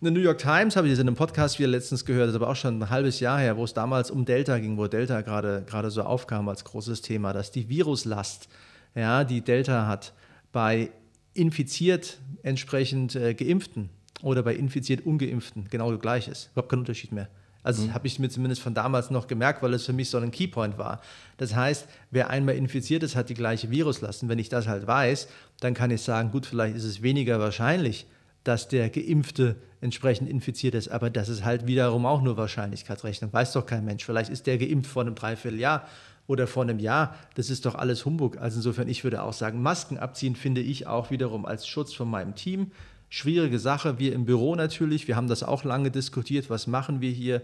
in 0.00 0.06
der 0.06 0.12
New 0.14 0.20
York 0.20 0.38
Times 0.38 0.76
habe 0.76 0.86
ich 0.86 0.94
das 0.94 1.00
in 1.00 1.08
einem 1.08 1.16
Podcast 1.16 1.58
wieder 1.58 1.68
letztens 1.68 2.06
gehört, 2.06 2.28
das 2.28 2.30
ist 2.30 2.36
aber 2.40 2.48
auch 2.48 2.56
schon 2.56 2.82
ein 2.82 2.88
halbes 2.88 3.20
Jahr 3.20 3.38
her, 3.38 3.58
wo 3.58 3.64
es 3.64 3.74
damals 3.74 4.10
um 4.10 4.24
Delta 4.24 4.58
ging, 4.58 4.78
wo 4.78 4.86
Delta 4.86 5.20
gerade, 5.20 5.62
gerade 5.66 5.90
so 5.90 6.02
aufkam 6.02 6.48
als 6.48 6.64
großes 6.64 7.02
Thema, 7.02 7.34
dass 7.34 7.50
die 7.50 7.68
Viruslast, 7.68 8.48
ja, 8.94 9.24
die 9.24 9.42
Delta 9.42 9.86
hat, 9.86 10.14
bei 10.52 10.90
infiziert 11.34 12.18
entsprechend 12.42 13.14
äh, 13.14 13.34
Geimpften 13.34 13.90
oder 14.22 14.42
bei 14.42 14.54
infiziert 14.54 15.04
Ungeimpften 15.04 15.68
genau 15.68 15.96
gleich 15.98 16.28
ist. 16.28 16.48
Überhaupt 16.52 16.70
kein 16.70 16.78
Unterschied 16.78 17.12
mehr. 17.12 17.28
Also 17.62 17.82
mhm. 17.82 17.92
habe 17.92 18.06
ich 18.06 18.18
mir 18.18 18.30
zumindest 18.30 18.62
von 18.62 18.72
damals 18.72 19.10
noch 19.10 19.26
gemerkt, 19.26 19.62
weil 19.62 19.74
es 19.74 19.84
für 19.84 19.92
mich 19.92 20.08
so 20.08 20.16
ein 20.16 20.30
Keypoint 20.30 20.78
war. 20.78 21.02
Das 21.36 21.54
heißt, 21.54 21.86
wer 22.10 22.30
einmal 22.30 22.56
infiziert 22.56 23.02
ist, 23.02 23.16
hat 23.16 23.28
die 23.28 23.34
gleiche 23.34 23.70
Viruslast. 23.70 24.22
Und 24.22 24.30
wenn 24.30 24.38
ich 24.38 24.48
das 24.48 24.66
halt 24.66 24.86
weiß, 24.86 25.28
dann 25.60 25.74
kann 25.74 25.90
ich 25.90 26.00
sagen, 26.00 26.30
gut, 26.30 26.46
vielleicht 26.46 26.74
ist 26.74 26.84
es 26.84 27.02
weniger 27.02 27.38
wahrscheinlich, 27.38 28.06
dass 28.44 28.68
der 28.68 28.90
Geimpfte 28.90 29.56
entsprechend 29.80 30.28
infiziert 30.28 30.74
ist. 30.74 30.88
Aber 30.88 31.10
das 31.10 31.28
ist 31.28 31.44
halt 31.44 31.66
wiederum 31.66 32.06
auch 32.06 32.22
nur 32.22 32.36
Wahrscheinlichkeitsrechnung. 32.36 33.32
Weiß 33.32 33.52
doch 33.52 33.66
kein 33.66 33.84
Mensch. 33.84 34.04
Vielleicht 34.04 34.30
ist 34.30 34.46
der 34.46 34.58
geimpft 34.58 34.90
vor 34.90 35.02
einem 35.02 35.14
Dreivierteljahr 35.14 35.86
oder 36.26 36.46
vor 36.46 36.62
einem 36.62 36.78
Jahr. 36.78 37.16
Das 37.34 37.50
ist 37.50 37.66
doch 37.66 37.74
alles 37.74 38.04
Humbug. 38.04 38.38
Also 38.38 38.58
insofern, 38.58 38.88
ich 38.88 39.04
würde 39.04 39.22
auch 39.22 39.32
sagen, 39.32 39.62
Masken 39.62 39.98
abziehen 39.98 40.36
finde 40.36 40.60
ich 40.60 40.86
auch 40.86 41.10
wiederum 41.10 41.44
als 41.46 41.66
Schutz 41.66 41.92
von 41.92 42.08
meinem 42.08 42.34
Team. 42.34 42.70
Schwierige 43.08 43.58
Sache. 43.58 43.98
Wir 43.98 44.12
im 44.12 44.24
Büro 44.24 44.54
natürlich. 44.54 45.08
Wir 45.08 45.16
haben 45.16 45.28
das 45.28 45.42
auch 45.42 45.64
lange 45.64 45.90
diskutiert. 45.90 46.48
Was 46.48 46.66
machen 46.66 47.00
wir 47.00 47.10
hier? 47.10 47.42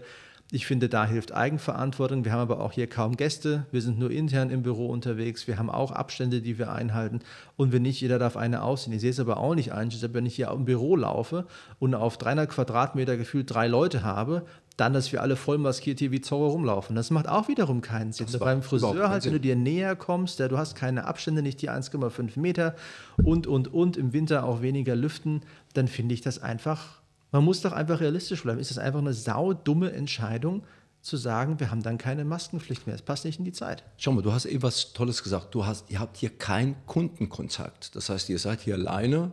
Ich 0.49 0.65
finde, 0.65 0.87
da 0.87 1.05
hilft 1.05 1.33
Eigenverantwortung. 1.33 2.23
Wir 2.23 2.31
haben 2.31 2.39
aber 2.39 2.61
auch 2.61 2.71
hier 2.71 2.87
kaum 2.87 3.17
Gäste. 3.17 3.65
Wir 3.71 3.81
sind 3.81 3.99
nur 3.99 4.11
intern 4.11 4.49
im 4.49 4.63
Büro 4.63 4.87
unterwegs. 4.87 5.45
Wir 5.45 5.59
haben 5.59 5.69
auch 5.69 5.91
Abstände, 5.91 6.41
die 6.41 6.57
wir 6.57 6.71
einhalten. 6.71 7.19
Und 7.57 7.73
wenn 7.73 7.81
nicht, 7.81 7.99
jeder 7.99 8.17
darf 8.17 8.37
eine 8.37 8.63
aussehen. 8.63 8.93
Ich 8.93 9.01
sehe 9.01 9.09
es 9.09 9.19
aber 9.19 9.37
auch 9.37 9.55
nicht 9.55 9.73
ein, 9.73 9.91
wenn 10.13 10.25
ich 10.25 10.35
hier 10.35 10.49
im 10.51 10.63
Büro 10.63 10.95
laufe 10.95 11.47
und 11.79 11.95
auf 11.95 12.17
300 12.17 12.49
Quadratmeter 12.49 13.17
gefühlt 13.17 13.53
drei 13.53 13.67
Leute 13.67 14.03
habe, 14.03 14.45
dann, 14.77 14.93
dass 14.93 15.11
wir 15.11 15.21
alle 15.21 15.35
voll 15.35 15.57
maskiert 15.57 15.99
hier 15.99 16.11
wie 16.11 16.21
Zorro 16.21 16.47
rumlaufen. 16.49 16.95
Das 16.95 17.09
macht 17.09 17.27
auch 17.27 17.49
wiederum 17.49 17.81
keinen 17.81 18.13
Sinn. 18.13 18.27
Beim 18.39 18.61
Friseur 18.61 19.09
halt, 19.09 19.25
wenn 19.25 19.33
du 19.33 19.39
dir 19.39 19.55
näher 19.55 19.95
kommst, 19.95 20.39
ja, 20.39 20.47
du 20.47 20.57
hast 20.57 20.75
keine 20.75 21.05
Abstände, 21.05 21.41
nicht 21.41 21.61
die 21.61 21.69
1,5 21.69 22.39
Meter 22.39 22.75
und, 23.21 23.47
und, 23.47 23.73
und, 23.73 23.97
im 23.97 24.13
Winter 24.13 24.45
auch 24.45 24.61
weniger 24.61 24.95
lüften, 24.95 25.41
dann 25.73 25.87
finde 25.87 26.13
ich 26.13 26.21
das 26.21 26.41
einfach 26.41 27.01
man 27.31 27.43
muss 27.43 27.61
doch 27.61 27.71
einfach 27.71 27.99
realistisch 27.99 28.43
bleiben. 28.43 28.59
Ist 28.59 28.71
es 28.71 28.77
einfach 28.77 28.99
eine 28.99 29.13
saudumme 29.13 29.91
Entscheidung, 29.91 30.63
zu 31.07 31.17
sagen, 31.17 31.59
wir 31.59 31.71
haben 31.71 31.81
dann 31.81 31.97
keine 31.97 32.25
Maskenpflicht 32.25 32.85
mehr. 32.85 32.95
Es 32.95 33.01
passt 33.01 33.25
nicht 33.25 33.39
in 33.39 33.45
die 33.45 33.53
Zeit. 33.53 33.83
Schau 33.97 34.11
mal, 34.11 34.21
du 34.21 34.33
hast 34.33 34.45
eben 34.45 34.61
was 34.61 34.93
Tolles 34.93 35.23
gesagt. 35.23 35.55
Du 35.55 35.65
hast, 35.65 35.89
ihr 35.89 35.99
habt 35.99 36.17
hier 36.17 36.29
keinen 36.29 36.75
Kundenkontakt. 36.85 37.95
Das 37.95 38.09
heißt, 38.09 38.29
ihr 38.29 38.39
seid 38.39 38.61
hier 38.61 38.75
alleine 38.75 39.31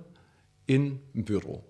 im 0.66 1.00
Büro. 1.12 1.64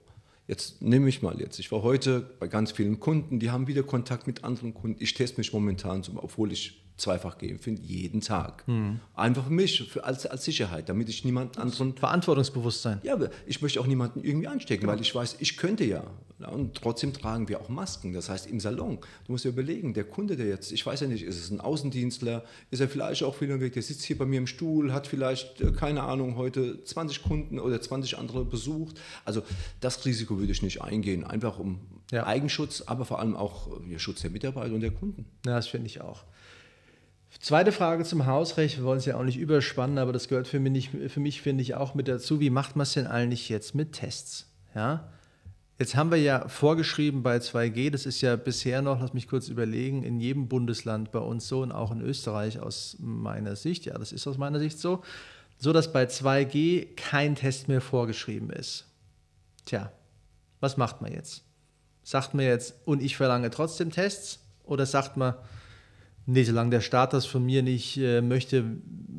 Jetzt 0.46 0.82
nehme 0.82 1.08
ich 1.08 1.22
mal 1.22 1.40
jetzt. 1.40 1.58
Ich 1.58 1.72
war 1.72 1.82
heute 1.82 2.20
bei 2.38 2.48
ganz 2.48 2.72
vielen 2.72 3.00
Kunden, 3.00 3.40
die 3.40 3.50
haben 3.50 3.66
wieder 3.66 3.82
Kontakt 3.82 4.26
mit 4.26 4.44
anderen 4.44 4.74
Kunden. 4.74 5.02
Ich 5.02 5.14
teste 5.14 5.38
mich 5.38 5.54
momentan, 5.54 6.02
obwohl 6.16 6.52
ich 6.52 6.83
zweifach 6.96 7.38
geimpft 7.38 7.64
bin, 7.64 7.76
jeden 7.76 8.20
Tag. 8.20 8.66
Mhm. 8.68 9.00
Einfach 9.14 9.44
für 9.44 9.52
mich, 9.52 9.88
für, 9.90 10.04
als, 10.04 10.26
als 10.26 10.44
Sicherheit, 10.44 10.88
damit 10.88 11.08
ich 11.08 11.24
niemand 11.24 11.58
anderen. 11.58 11.96
Verantwortungsbewusstsein. 11.96 13.00
Ja, 13.02 13.18
ich 13.46 13.60
möchte 13.62 13.80
auch 13.80 13.86
niemanden 13.86 14.22
irgendwie 14.22 14.46
anstecken, 14.46 14.82
genau. 14.82 14.92
weil 14.92 15.00
ich 15.00 15.14
weiß, 15.14 15.36
ich 15.40 15.56
könnte 15.56 15.84
ja. 15.84 16.04
Und 16.50 16.74
trotzdem 16.74 17.12
tragen 17.12 17.48
wir 17.48 17.60
auch 17.60 17.68
Masken. 17.68 18.12
Das 18.12 18.28
heißt, 18.28 18.46
im 18.46 18.60
Salon, 18.60 18.98
du 19.26 19.32
musst 19.32 19.44
dir 19.44 19.48
überlegen, 19.48 19.94
der 19.94 20.04
Kunde, 20.04 20.36
der 20.36 20.46
jetzt, 20.46 20.72
ich 20.72 20.84
weiß 20.84 21.00
ja 21.00 21.06
nicht, 21.06 21.22
ist 21.22 21.38
es 21.38 21.50
ein 21.50 21.60
Außendienstler, 21.60 22.44
ist 22.70 22.80
er 22.80 22.88
vielleicht 22.88 23.22
auch 23.22 23.34
viel 23.34 23.60
Weg, 23.60 23.72
der 23.72 23.82
sitzt 23.82 24.02
hier 24.02 24.18
bei 24.18 24.26
mir 24.26 24.38
im 24.38 24.46
Stuhl, 24.46 24.92
hat 24.92 25.06
vielleicht, 25.06 25.60
äh, 25.60 25.72
keine 25.72 26.02
Ahnung, 26.02 26.36
heute 26.36 26.82
20 26.84 27.22
Kunden 27.22 27.58
oder 27.58 27.80
20 27.80 28.18
andere 28.18 28.44
besucht. 28.44 29.00
Also 29.24 29.42
das 29.80 30.04
Risiko 30.04 30.38
würde 30.38 30.52
ich 30.52 30.62
nicht 30.62 30.82
eingehen, 30.82 31.24
einfach 31.24 31.58
um 31.58 31.80
ja. 32.10 32.26
Eigenschutz, 32.26 32.82
aber 32.82 33.04
vor 33.04 33.20
allem 33.20 33.36
auch 33.36 33.80
ja, 33.88 33.98
Schutz 33.98 34.20
der 34.20 34.30
Mitarbeiter 34.30 34.74
und 34.74 34.80
der 34.80 34.90
Kunden. 34.90 35.26
Ja, 35.46 35.56
das 35.56 35.68
finde 35.68 35.86
ich 35.86 36.00
auch. 36.00 36.24
Zweite 37.40 37.72
Frage 37.72 38.04
zum 38.04 38.26
Hausrecht. 38.26 38.78
Wir 38.78 38.84
wollen 38.84 38.98
es 38.98 39.04
ja 39.04 39.16
auch 39.16 39.24
nicht 39.24 39.38
überspannen, 39.38 39.98
aber 39.98 40.12
das 40.12 40.28
gehört 40.28 40.48
für 40.48 40.60
mich, 40.60 40.90
für 40.90 41.20
mich 41.20 41.42
finde 41.42 41.62
ich, 41.62 41.74
auch 41.74 41.94
mit 41.94 42.08
dazu. 42.08 42.40
Wie 42.40 42.50
macht 42.50 42.76
man 42.76 42.84
es 42.84 42.94
denn 42.94 43.06
eigentlich 43.06 43.48
jetzt 43.48 43.74
mit 43.74 43.92
Tests? 43.92 44.46
Ja? 44.74 45.08
Jetzt 45.78 45.96
haben 45.96 46.12
wir 46.12 46.18
ja 46.18 46.46
vorgeschrieben 46.46 47.24
bei 47.24 47.38
2G, 47.38 47.90
das 47.90 48.06
ist 48.06 48.20
ja 48.20 48.36
bisher 48.36 48.80
noch, 48.80 49.00
lass 49.00 49.12
mich 49.12 49.26
kurz 49.26 49.48
überlegen, 49.48 50.04
in 50.04 50.20
jedem 50.20 50.46
Bundesland 50.46 51.10
bei 51.10 51.18
uns 51.18 51.48
so 51.48 51.62
und 51.62 51.72
auch 51.72 51.90
in 51.90 52.00
Österreich 52.00 52.60
aus 52.60 52.96
meiner 53.00 53.56
Sicht, 53.56 53.86
ja, 53.86 53.98
das 53.98 54.12
ist 54.12 54.26
aus 54.28 54.38
meiner 54.38 54.60
Sicht 54.60 54.78
so, 54.78 55.02
so 55.58 55.72
dass 55.72 55.92
bei 55.92 56.04
2G 56.04 56.94
kein 56.94 57.34
Test 57.34 57.66
mehr 57.66 57.80
vorgeschrieben 57.80 58.50
ist. 58.50 58.86
Tja, 59.64 59.90
was 60.60 60.76
macht 60.76 61.02
man 61.02 61.12
jetzt? 61.12 61.42
Sagt 62.04 62.34
man 62.34 62.44
jetzt, 62.44 62.74
und 62.84 63.02
ich 63.02 63.16
verlange 63.16 63.50
trotzdem 63.50 63.90
Tests? 63.90 64.38
Oder 64.62 64.86
sagt 64.86 65.16
man, 65.16 65.34
Nee, 66.26 66.44
solange 66.44 66.70
der 66.70 66.80
Staat 66.80 67.12
das 67.12 67.26
von 67.26 67.44
mir 67.44 67.62
nicht 67.62 67.98
äh, 67.98 68.22
möchte, 68.22 68.64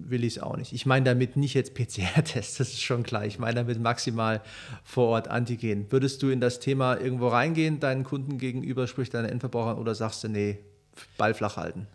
will 0.08 0.24
ich 0.24 0.38
es 0.38 0.42
auch 0.42 0.58
nicht. 0.58 0.74
Ich 0.74 0.86
meine 0.86 1.06
damit 1.06 1.38
nicht 1.38 1.54
jetzt 1.54 1.76
PCR-Tests, 1.76 2.58
das 2.58 2.70
ist 2.70 2.82
schon 2.82 3.04
klar. 3.04 3.26
Ich 3.26 3.38
meine 3.38 3.56
damit 3.56 3.80
maximal 3.80 4.42
vor 4.84 5.08
Ort 5.10 5.28
Antigen. 5.28 5.92
Würdest 5.92 6.24
du 6.24 6.30
in 6.30 6.42
das 6.42 6.60
Thema 6.60 7.00
irgendwo 7.00 7.28
reingehen, 7.28 7.80
deinen 7.80 8.04
Kunden 8.04 8.38
gegenüber, 8.38 8.88
sprich 8.88 9.10
deinen 9.10 9.30
Endverbrauchern, 9.30 9.78
oder 9.78 9.94
sagst 9.94 10.24
du, 10.24 10.30
nee, 10.30 10.60
Ball 11.18 11.34
flach 11.34 11.58
halten? 11.58 11.88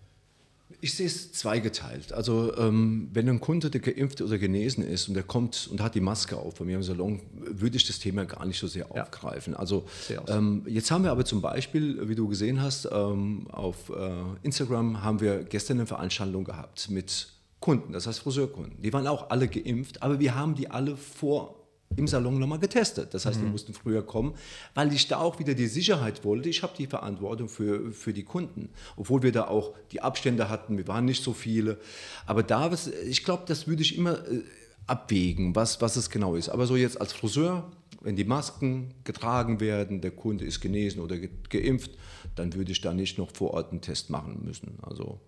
Ich 0.80 0.94
sehe 0.94 1.06
es 1.06 1.32
zweigeteilt. 1.32 2.12
Also 2.12 2.56
ähm, 2.56 3.08
wenn 3.12 3.28
ein 3.28 3.40
Kunde, 3.40 3.70
der 3.70 3.80
geimpft 3.80 4.22
oder 4.22 4.38
genesen 4.38 4.86
ist 4.86 5.08
und 5.08 5.14
der 5.14 5.22
kommt 5.22 5.68
und 5.70 5.80
hat 5.82 5.94
die 5.94 6.00
Maske 6.00 6.36
auf 6.36 6.54
bei 6.54 6.64
mir 6.64 6.76
im 6.76 6.82
Salon, 6.82 7.20
würde 7.34 7.76
ich 7.76 7.86
das 7.86 7.98
Thema 7.98 8.24
gar 8.24 8.46
nicht 8.46 8.58
so 8.58 8.66
sehr 8.66 8.86
ja. 8.94 9.02
aufgreifen. 9.02 9.54
Also 9.54 9.84
ähm, 10.28 10.62
jetzt 10.66 10.90
haben 10.90 11.04
wir 11.04 11.10
aber 11.10 11.24
zum 11.24 11.40
Beispiel, 11.40 12.08
wie 12.08 12.14
du 12.14 12.28
gesehen 12.28 12.62
hast, 12.62 12.88
ähm, 12.90 13.46
auf 13.50 13.90
äh, 13.90 14.10
Instagram 14.42 15.02
haben 15.02 15.20
wir 15.20 15.44
gestern 15.44 15.78
eine 15.78 15.86
Veranstaltung 15.86 16.44
gehabt 16.44 16.88
mit 16.90 17.28
Kunden, 17.60 17.92
das 17.92 18.06
heißt 18.06 18.20
Friseurkunden. 18.20 18.80
Die 18.80 18.92
waren 18.92 19.06
auch 19.06 19.30
alle 19.30 19.46
geimpft, 19.46 20.02
aber 20.02 20.18
wir 20.18 20.34
haben 20.34 20.54
die 20.54 20.70
alle 20.70 20.96
vor 20.96 21.59
im 21.96 22.06
Salon 22.06 22.38
nochmal 22.38 22.58
getestet. 22.58 23.14
Das 23.14 23.26
heißt, 23.26 23.40
mhm. 23.40 23.44
wir 23.44 23.50
mussten 23.50 23.74
früher 23.74 24.02
kommen, 24.02 24.34
weil 24.74 24.92
ich 24.92 25.08
da 25.08 25.18
auch 25.18 25.38
wieder 25.38 25.54
die 25.54 25.66
Sicherheit 25.66 26.24
wollte. 26.24 26.48
Ich 26.48 26.62
habe 26.62 26.72
die 26.76 26.86
Verantwortung 26.86 27.48
für, 27.48 27.92
für 27.92 28.12
die 28.12 28.22
Kunden, 28.22 28.70
obwohl 28.96 29.22
wir 29.22 29.32
da 29.32 29.48
auch 29.48 29.74
die 29.92 30.00
Abstände 30.00 30.48
hatten. 30.48 30.76
Wir 30.76 30.86
waren 30.88 31.04
nicht 31.04 31.22
so 31.22 31.32
viele. 31.32 31.78
Aber 32.26 32.42
da, 32.42 32.70
was, 32.70 32.86
ich 32.86 33.24
glaube, 33.24 33.42
das 33.46 33.66
würde 33.66 33.82
ich 33.82 33.96
immer 33.98 34.18
äh, 34.28 34.42
abwägen, 34.86 35.54
was, 35.56 35.80
was 35.80 35.96
es 35.96 36.10
genau 36.10 36.36
ist. 36.36 36.48
Aber 36.48 36.66
so 36.66 36.76
jetzt 36.76 37.00
als 37.00 37.12
Friseur, 37.12 37.70
wenn 38.00 38.16
die 38.16 38.24
Masken 38.24 38.94
getragen 39.04 39.60
werden, 39.60 40.00
der 40.00 40.12
Kunde 40.12 40.44
ist 40.44 40.60
genesen 40.60 41.00
oder 41.00 41.18
geimpft, 41.18 41.90
dann 42.36 42.54
würde 42.54 42.72
ich 42.72 42.80
da 42.80 42.94
nicht 42.94 43.18
noch 43.18 43.30
vor 43.34 43.52
Ort 43.52 43.72
einen 43.72 43.80
Test 43.80 44.10
machen 44.10 44.40
müssen. 44.44 44.78
Also 44.82 45.18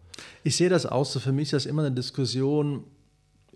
ich 0.44 0.56
sehe 0.56 0.68
das 0.68 0.86
auch 0.86 1.04
so. 1.04 1.20
Für 1.20 1.32
mich 1.32 1.44
ist 1.44 1.52
das 1.52 1.66
immer 1.66 1.84
eine 1.84 1.94
Diskussion, 1.94 2.84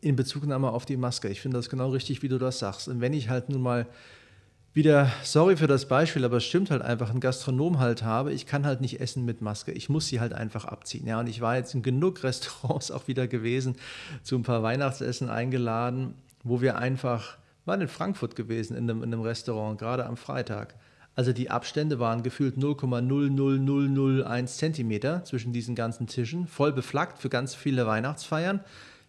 in 0.09 0.17
Bezugnahme 0.17 0.71
auf 0.71 0.85
die 0.85 0.97
Maske. 0.97 1.29
Ich 1.29 1.41
finde 1.41 1.59
das 1.59 1.69
genau 1.69 1.91
richtig, 1.91 2.23
wie 2.23 2.29
du 2.29 2.39
das 2.39 2.59
sagst. 2.59 2.89
Und 2.89 3.01
wenn 3.01 3.13
ich 3.13 3.29
halt 3.29 3.49
nun 3.49 3.63
mal 3.63 3.87
wieder, 4.73 5.11
sorry 5.23 5.57
für 5.57 5.67
das 5.67 5.89
Beispiel, 5.89 6.25
aber 6.25 6.37
es 6.37 6.45
stimmt 6.45 6.71
halt 6.71 6.83
einfach, 6.83 7.11
einen 7.11 7.21
Gastronom 7.21 7.79
halt 7.79 8.03
habe, 8.03 8.33
ich 8.33 8.47
kann 8.47 8.67
halt 8.67 8.83
nicht 8.83 9.01
essen 9.01 9.25
mit 9.25 9.41
Maske. 9.41 9.73
Ich 9.73 9.89
muss 9.89 10.07
sie 10.07 10.21
halt 10.21 10.35
einfach 10.35 10.67
abziehen. 10.67 11.07
Ja, 11.07 11.19
und 11.19 11.29
ich 11.29 11.41
war 11.41 11.57
jetzt 11.57 11.75
in 11.75 11.83
genug 11.83 12.23
Restaurants 12.23 12.91
auch 12.93 13.09
wieder 13.09 13.27
gewesen, 13.27 13.77
zu 14.23 14.37
ein 14.37 14.43
paar 14.43 14.63
Weihnachtsessen 14.63 15.31
eingeladen, 15.31 16.15
wo 16.45 16.61
wir 16.61 16.77
einfach, 16.77 17.39
waren 17.65 17.81
in 17.81 17.89
Frankfurt 17.89 18.37
gewesen, 18.37 18.77
in 18.77 18.89
einem, 18.89 19.03
in 19.03 19.13
einem 19.13 19.23
Restaurant, 19.23 19.79
gerade 19.79 20.05
am 20.05 20.17
Freitag. 20.17 20.75
Also 21.15 21.33
die 21.33 21.51
Abstände 21.51 21.99
waren 21.99 22.23
gefühlt 22.23 22.59
0,00001 22.59 24.47
Zentimeter 24.59 25.25
zwischen 25.25 25.55
diesen 25.55 25.75
ganzen 25.75 26.07
Tischen, 26.07 26.47
voll 26.47 26.73
beflaggt 26.73 27.19
für 27.19 27.31
ganz 27.31 27.55
viele 27.55 27.87
Weihnachtsfeiern. 27.87 28.61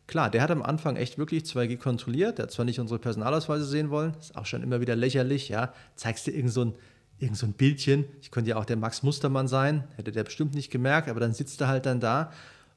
Klar, 0.07 0.31
der 0.31 0.41
hat 0.41 0.51
am 0.51 0.63
Anfang 0.63 0.95
echt 0.95 1.17
wirklich 1.17 1.43
2G 1.43 1.77
kontrolliert. 1.77 2.37
Der 2.37 2.43
hat 2.43 2.51
zwar 2.51 2.63
nicht 2.65 2.79
unsere 2.79 2.97
Personalausweise 2.99 3.65
sehen 3.65 3.89
wollen, 3.89 4.13
ist 4.19 4.37
auch 4.37 4.45
schon 4.45 4.63
immer 4.63 4.79
wieder 4.79 4.95
lächerlich, 4.95 5.49
ja. 5.49 5.73
Zeigst 5.95 6.27
du 6.27 6.31
irgend 6.31 6.53
so 6.53 6.63
ein, 6.63 6.73
irgend 7.19 7.37
so 7.37 7.45
ein 7.45 7.53
Bildchen, 7.53 8.05
ich 8.21 8.31
könnte 8.31 8.51
ja 8.51 8.55
auch 8.55 8.65
der 8.65 8.77
Max 8.77 9.03
Mustermann 9.03 9.49
sein, 9.49 9.83
hätte 9.97 10.13
der 10.13 10.23
bestimmt 10.23 10.53
nicht 10.53 10.71
gemerkt, 10.71 11.09
aber 11.09 11.19
dann 11.19 11.33
sitzt 11.33 11.59
er 11.59 11.67
halt 11.67 11.85
dann 11.85 11.99
da 11.99 12.31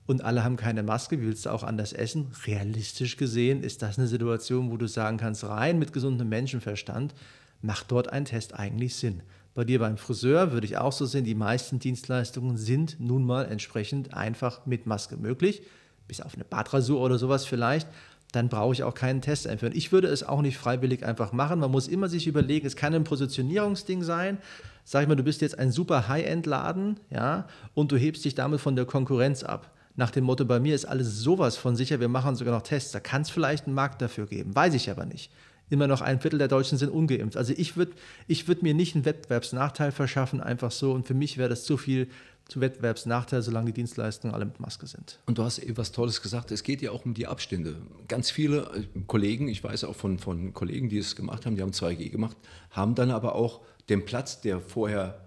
und 0.07 0.25
alle 0.25 0.43
haben 0.43 0.57
keine 0.57 0.83
Maske, 0.83 1.21
wie 1.21 1.27
willst 1.27 1.47
du 1.47 1.51
auch 1.51 1.63
anders 1.63 1.93
essen? 1.93 2.33
Realistisch 2.47 3.17
gesehen 3.17 3.63
ist 3.63 3.83
das 3.83 3.97
eine 3.97 4.09
Situation, 4.09 4.73
wo 4.73 4.77
du 4.77 4.89
sagen 4.89 5.19
kannst, 5.19 5.45
rein 5.45 5.79
mit 5.79 5.93
gesundem 5.93 6.29
Menschenverstand, 6.29 7.15
macht 7.63 7.93
dort 7.93 8.13
ein 8.13 8.25
Test 8.25 8.59
eigentlich 8.59 8.97
Sinn. 8.97 9.23
Bei 9.55 9.65
dir 9.65 9.79
beim 9.79 9.99
Friseur 9.99 10.51
würde 10.51 10.67
ich 10.67 10.79
auch 10.79 10.93
so 10.93 11.07
sehen, 11.07 11.25
die 11.25 11.37
meisten 11.37 11.79
Dienstleistungen 11.79 12.57
sind 12.57 12.99
nun 12.99 13.25
mal 13.25 13.45
entsprechend 13.45 14.15
einfach 14.15 14.67
mit 14.67 14.87
Maske 14.87 15.17
möglich 15.17 15.63
bis 16.09 16.21
auf 16.21 16.35
eine 16.35 16.45
Badrasur 16.45 17.01
oder 17.01 17.19
sowas 17.19 17.45
vielleicht, 17.45 17.89
dann 18.33 18.49
brauche 18.49 18.73
ich 18.73 18.83
auch 18.83 18.95
keinen 18.95 19.21
Test 19.21 19.47
einführen. 19.47 19.73
Ich 19.75 19.93
würde 19.93 20.09
es 20.09 20.23
auch 20.23 20.43
nicht 20.43 20.57
freiwillig 20.57 21.05
einfach 21.05 21.33
machen. 21.33 21.61
Man 21.61 21.71
muss 21.71 21.89
immer 21.89 22.09
sich 22.09 22.27
überlegen, 22.27 22.67
es 22.67 22.77
kann 22.77 22.95
ein 22.95 23.05
Positionierungsding 23.05 24.03
sein. 24.03 24.39
Sag 24.85 25.03
ich 25.03 25.09
mal, 25.09 25.17
du 25.17 25.23
bist 25.23 25.41
jetzt 25.41 25.59
ein 25.59 25.73
super 25.73 26.09
High-End-Laden, 26.09 26.99
ja, 27.11 27.47
und 27.75 27.93
du 27.93 27.97
hebst 27.97 28.25
dich 28.25 28.35
damit 28.35 28.61
von 28.61 28.77
der 28.77 28.87
Konkurrenz 28.87 29.43
ab. 29.43 29.71
Nach 29.97 30.11
dem 30.11 30.25
Motto, 30.25 30.45
bei 30.45 30.61
mir 30.61 30.75
ist 30.75 30.85
alles 30.85 31.19
sowas 31.19 31.57
von 31.57 31.77
sicher, 31.77 32.01
wir 32.01 32.09
machen 32.09 32.37
sogar 32.37 32.55
noch 32.55 32.63
Tests. 32.63 32.93
Da 32.93 33.01
kann 33.01 33.23
es 33.23 33.31
vielleicht 33.31 33.67
einen 33.67 33.75
Markt 33.75 34.01
dafür 34.01 34.27
geben, 34.27 34.55
weiß 34.55 34.75
ich 34.75 34.91
aber 34.91 35.05
nicht. 35.05 35.31
Immer 35.71 35.87
noch 35.87 36.01
ein 36.01 36.21
Viertel 36.21 36.39
der 36.39 36.49
Deutschen 36.49 36.79
sind 36.79 36.91
ungeimpft. 36.91 37.37
Also 37.37 37.55
ich 37.57 37.77
würde 37.77 37.93
ich 38.27 38.49
würd 38.49 38.63
mir 38.63 38.75
nicht 38.75 38.95
einen 38.95 39.05
Wettbewerbsnachteil 39.05 39.93
verschaffen, 39.93 40.41
einfach 40.41 40.71
so. 40.71 40.93
Und 40.93 41.07
für 41.07 41.15
mich 41.15 41.39
wäre 41.39 41.49
das 41.49 41.65
zu 41.65 41.77
viel 41.77 42.09
zu 42.49 42.61
Wettbewerbsnachteil, 42.61 43.43
solange 43.43 43.67
die 43.67 43.75
Dienstleistungen 43.75 44.35
alle 44.35 44.45
mit 44.45 44.59
Maske 44.59 44.87
sind. 44.87 45.21
Und 45.27 45.39
du 45.39 45.45
hast 45.45 45.59
eben 45.59 45.77
was 45.77 45.93
Tolles 45.93 46.21
gesagt, 46.21 46.51
es 46.51 46.65
geht 46.65 46.83
ja 46.83 46.91
auch 46.91 47.05
um 47.05 47.15
die 47.15 47.29
Abstände. 47.29 47.77
Ganz 48.09 48.31
viele 48.31 48.63
äh, 48.75 49.01
Kollegen, 49.07 49.47
ich 49.47 49.63
weiß 49.63 49.85
auch 49.85 49.95
von, 49.95 50.19
von 50.19 50.53
Kollegen, 50.53 50.89
die 50.89 50.99
es 50.99 51.15
gemacht 51.15 51.47
haben, 51.47 51.55
die 51.55 51.63
haben 51.63 51.71
2G 51.71 52.11
gemacht, 52.11 52.37
haben 52.71 52.97
dann 52.97 53.13
aber 53.13 53.37
auch 53.37 53.61
den 53.89 54.05
Platz, 54.05 54.41
der 54.41 54.61
vorher 54.61 55.21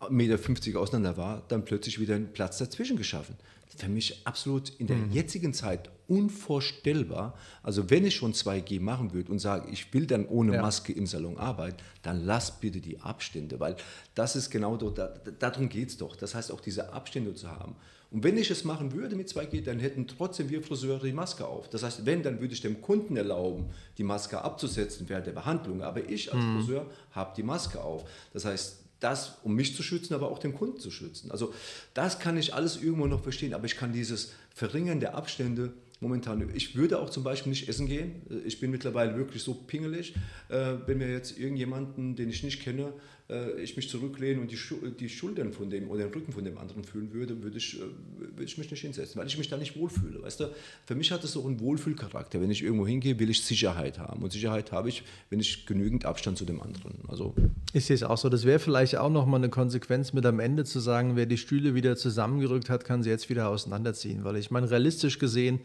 1,50 0.00 0.10
Meter 0.10 0.80
auseinander 0.80 1.16
war, 1.16 1.44
dann 1.48 1.64
plötzlich 1.64 2.00
wieder 2.00 2.16
einen 2.16 2.32
Platz 2.32 2.58
dazwischen 2.58 2.96
geschaffen 2.96 3.36
für 3.76 3.88
mich 3.88 4.26
absolut 4.26 4.70
in 4.78 4.86
der 4.86 4.96
mhm. 4.96 5.12
jetzigen 5.12 5.52
Zeit 5.52 5.90
unvorstellbar. 6.08 7.34
Also 7.62 7.90
wenn 7.90 8.04
ich 8.04 8.14
schon 8.14 8.32
2G 8.32 8.80
machen 8.80 9.12
würde 9.12 9.32
und 9.32 9.38
sage, 9.38 9.70
ich 9.70 9.92
will 9.92 10.06
dann 10.06 10.26
ohne 10.26 10.54
ja. 10.54 10.62
Maske 10.62 10.92
im 10.92 11.06
Salon 11.06 11.36
arbeiten, 11.36 11.76
dann 12.02 12.24
lass 12.24 12.60
bitte 12.60 12.80
die 12.80 13.00
Abstände, 13.00 13.60
weil 13.60 13.76
das 14.14 14.36
ist 14.36 14.50
genau 14.50 14.76
dort, 14.76 14.98
da, 14.98 15.08
darum 15.38 15.68
geht 15.68 15.88
es 15.88 15.96
doch. 15.96 16.16
Das 16.16 16.34
heißt 16.34 16.52
auch 16.52 16.60
diese 16.60 16.92
Abstände 16.92 17.34
zu 17.34 17.50
haben. 17.50 17.76
Und 18.10 18.22
wenn 18.22 18.36
ich 18.38 18.50
es 18.50 18.64
machen 18.64 18.92
würde 18.92 19.16
mit 19.16 19.28
2G, 19.28 19.64
dann 19.64 19.80
hätten 19.80 20.06
trotzdem 20.06 20.48
wir 20.48 20.62
Friseure 20.62 21.00
die 21.00 21.12
Maske 21.12 21.46
auf. 21.46 21.68
Das 21.68 21.82
heißt, 21.82 22.06
wenn, 22.06 22.22
dann 22.22 22.40
würde 22.40 22.54
ich 22.54 22.60
dem 22.60 22.80
Kunden 22.80 23.16
erlauben, 23.16 23.66
die 23.98 24.04
Maske 24.04 24.40
abzusetzen 24.40 25.08
während 25.08 25.26
der 25.26 25.32
Behandlung. 25.32 25.82
Aber 25.82 26.08
ich 26.08 26.32
als 26.32 26.42
mhm. 26.42 26.60
Friseur 26.60 26.86
habe 27.10 27.34
die 27.36 27.42
Maske 27.42 27.82
auf. 27.82 28.08
Das 28.32 28.44
heißt, 28.44 28.78
das, 29.00 29.34
um 29.42 29.54
mich 29.54 29.76
zu 29.76 29.82
schützen, 29.82 30.14
aber 30.14 30.30
auch 30.30 30.38
den 30.38 30.54
Kunden 30.54 30.80
zu 30.80 30.90
schützen. 30.90 31.30
Also 31.30 31.52
das 31.94 32.18
kann 32.18 32.36
ich 32.36 32.54
alles 32.54 32.80
irgendwo 32.80 33.06
noch 33.06 33.22
verstehen, 33.22 33.52
aber 33.52 33.66
ich 33.66 33.76
kann 33.76 33.92
dieses 33.92 34.32
Verringern 34.54 35.00
der 35.00 35.14
Abstände 35.14 35.74
momentan. 36.00 36.50
Ich 36.54 36.76
würde 36.76 36.98
auch 36.98 37.10
zum 37.10 37.24
Beispiel 37.24 37.50
nicht 37.50 37.68
essen 37.68 37.86
gehen. 37.86 38.22
Ich 38.44 38.60
bin 38.60 38.70
mittlerweile 38.70 39.16
wirklich 39.16 39.42
so 39.42 39.54
pingelig, 39.54 40.14
äh, 40.48 40.74
wenn 40.86 40.98
mir 40.98 41.10
jetzt 41.10 41.38
irgendjemanden, 41.38 42.16
den 42.16 42.28
ich 42.28 42.42
nicht 42.42 42.62
kenne, 42.62 42.92
äh, 43.28 43.60
ich 43.60 43.76
mich 43.76 43.88
zurücklehne 43.88 44.40
und 44.40 44.50
die, 44.50 44.58
die 45.00 45.08
Schultern 45.08 45.52
von 45.52 45.68
dem 45.68 45.90
oder 45.90 46.04
den 46.04 46.14
Rücken 46.14 46.32
von 46.32 46.44
dem 46.44 46.58
anderen 46.58 46.84
fühlen 46.84 47.12
würde, 47.12 47.42
würde 47.42 47.58
ich, 47.58 47.80
äh, 47.80 47.84
würde 48.18 48.44
ich 48.44 48.56
mich 48.56 48.70
nicht 48.70 48.80
hinsetzen, 48.80 49.20
weil 49.20 49.26
ich 49.26 49.36
mich 49.36 49.48
da 49.48 49.56
nicht 49.56 49.76
wohlfühle. 49.76 50.22
Weißt 50.22 50.40
du? 50.40 50.50
Für 50.84 50.94
mich 50.94 51.10
hat 51.10 51.24
es 51.24 51.32
so 51.32 51.44
einen 51.44 51.58
Wohlfühlcharakter. 51.60 52.40
Wenn 52.40 52.50
ich 52.50 52.62
irgendwo 52.62 52.86
hingehe, 52.86 53.18
will 53.18 53.30
ich 53.30 53.42
Sicherheit 53.42 53.98
haben. 53.98 54.22
Und 54.22 54.32
Sicherheit 54.32 54.70
habe 54.72 54.88
ich, 54.88 55.02
wenn 55.30 55.40
ich 55.40 55.66
genügend 55.66 56.04
Abstand 56.04 56.38
zu 56.38 56.44
dem 56.44 56.62
anderen. 56.62 56.94
Also 57.08 57.34
ich 57.72 57.84
sehe 57.84 57.94
es 57.94 58.02
auch 58.02 58.18
so. 58.18 58.28
Das 58.28 58.44
wäre 58.44 58.58
vielleicht 58.58 58.96
auch 58.96 59.10
nochmal 59.10 59.40
eine 59.40 59.48
Konsequenz 59.48 60.12
mit 60.12 60.24
am 60.24 60.38
Ende 60.38 60.64
zu 60.64 60.78
sagen, 60.78 61.16
wer 61.16 61.26
die 61.26 61.38
Stühle 61.38 61.74
wieder 61.74 61.96
zusammengerückt 61.96 62.70
hat, 62.70 62.84
kann 62.84 63.02
sie 63.02 63.10
jetzt 63.10 63.28
wieder 63.28 63.48
auseinanderziehen. 63.48 64.24
Weil 64.24 64.36
ich 64.36 64.50
meine, 64.50 64.70
realistisch 64.70 65.18
gesehen, 65.18 65.60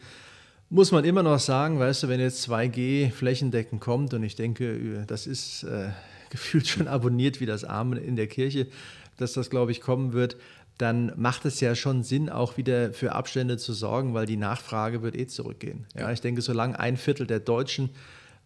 muss 0.68 0.90
man 0.90 1.04
immer 1.04 1.22
noch 1.22 1.38
sagen, 1.38 1.78
weißt 1.78 2.04
du, 2.04 2.08
wenn 2.08 2.18
jetzt 2.18 2.48
2G 2.48 3.10
flächendeckend 3.10 3.80
kommt 3.80 4.14
und 4.14 4.22
ich 4.22 4.36
denke, 4.36 5.04
das 5.06 5.26
ist 5.26 5.64
äh, 5.64 5.90
gefühlt 6.32 6.66
schon 6.66 6.88
abonniert 6.88 7.40
wie 7.40 7.46
das 7.46 7.62
Amen 7.62 8.02
in 8.02 8.16
der 8.16 8.26
Kirche, 8.26 8.66
dass 9.18 9.34
das, 9.34 9.50
glaube 9.50 9.70
ich, 9.70 9.80
kommen 9.80 10.12
wird, 10.12 10.36
dann 10.78 11.12
macht 11.16 11.44
es 11.44 11.60
ja 11.60 11.74
schon 11.74 12.02
Sinn, 12.02 12.28
auch 12.30 12.56
wieder 12.56 12.92
für 12.92 13.12
Abstände 13.12 13.58
zu 13.58 13.72
sorgen, 13.72 14.14
weil 14.14 14.26
die 14.26 14.38
Nachfrage 14.38 15.02
wird 15.02 15.16
eh 15.16 15.26
zurückgehen. 15.26 15.86
Ja, 15.94 16.10
ich 16.10 16.20
denke, 16.20 16.42
solange 16.42 16.80
ein 16.80 16.96
Viertel 16.96 17.26
der 17.26 17.40
Deutschen 17.40 17.90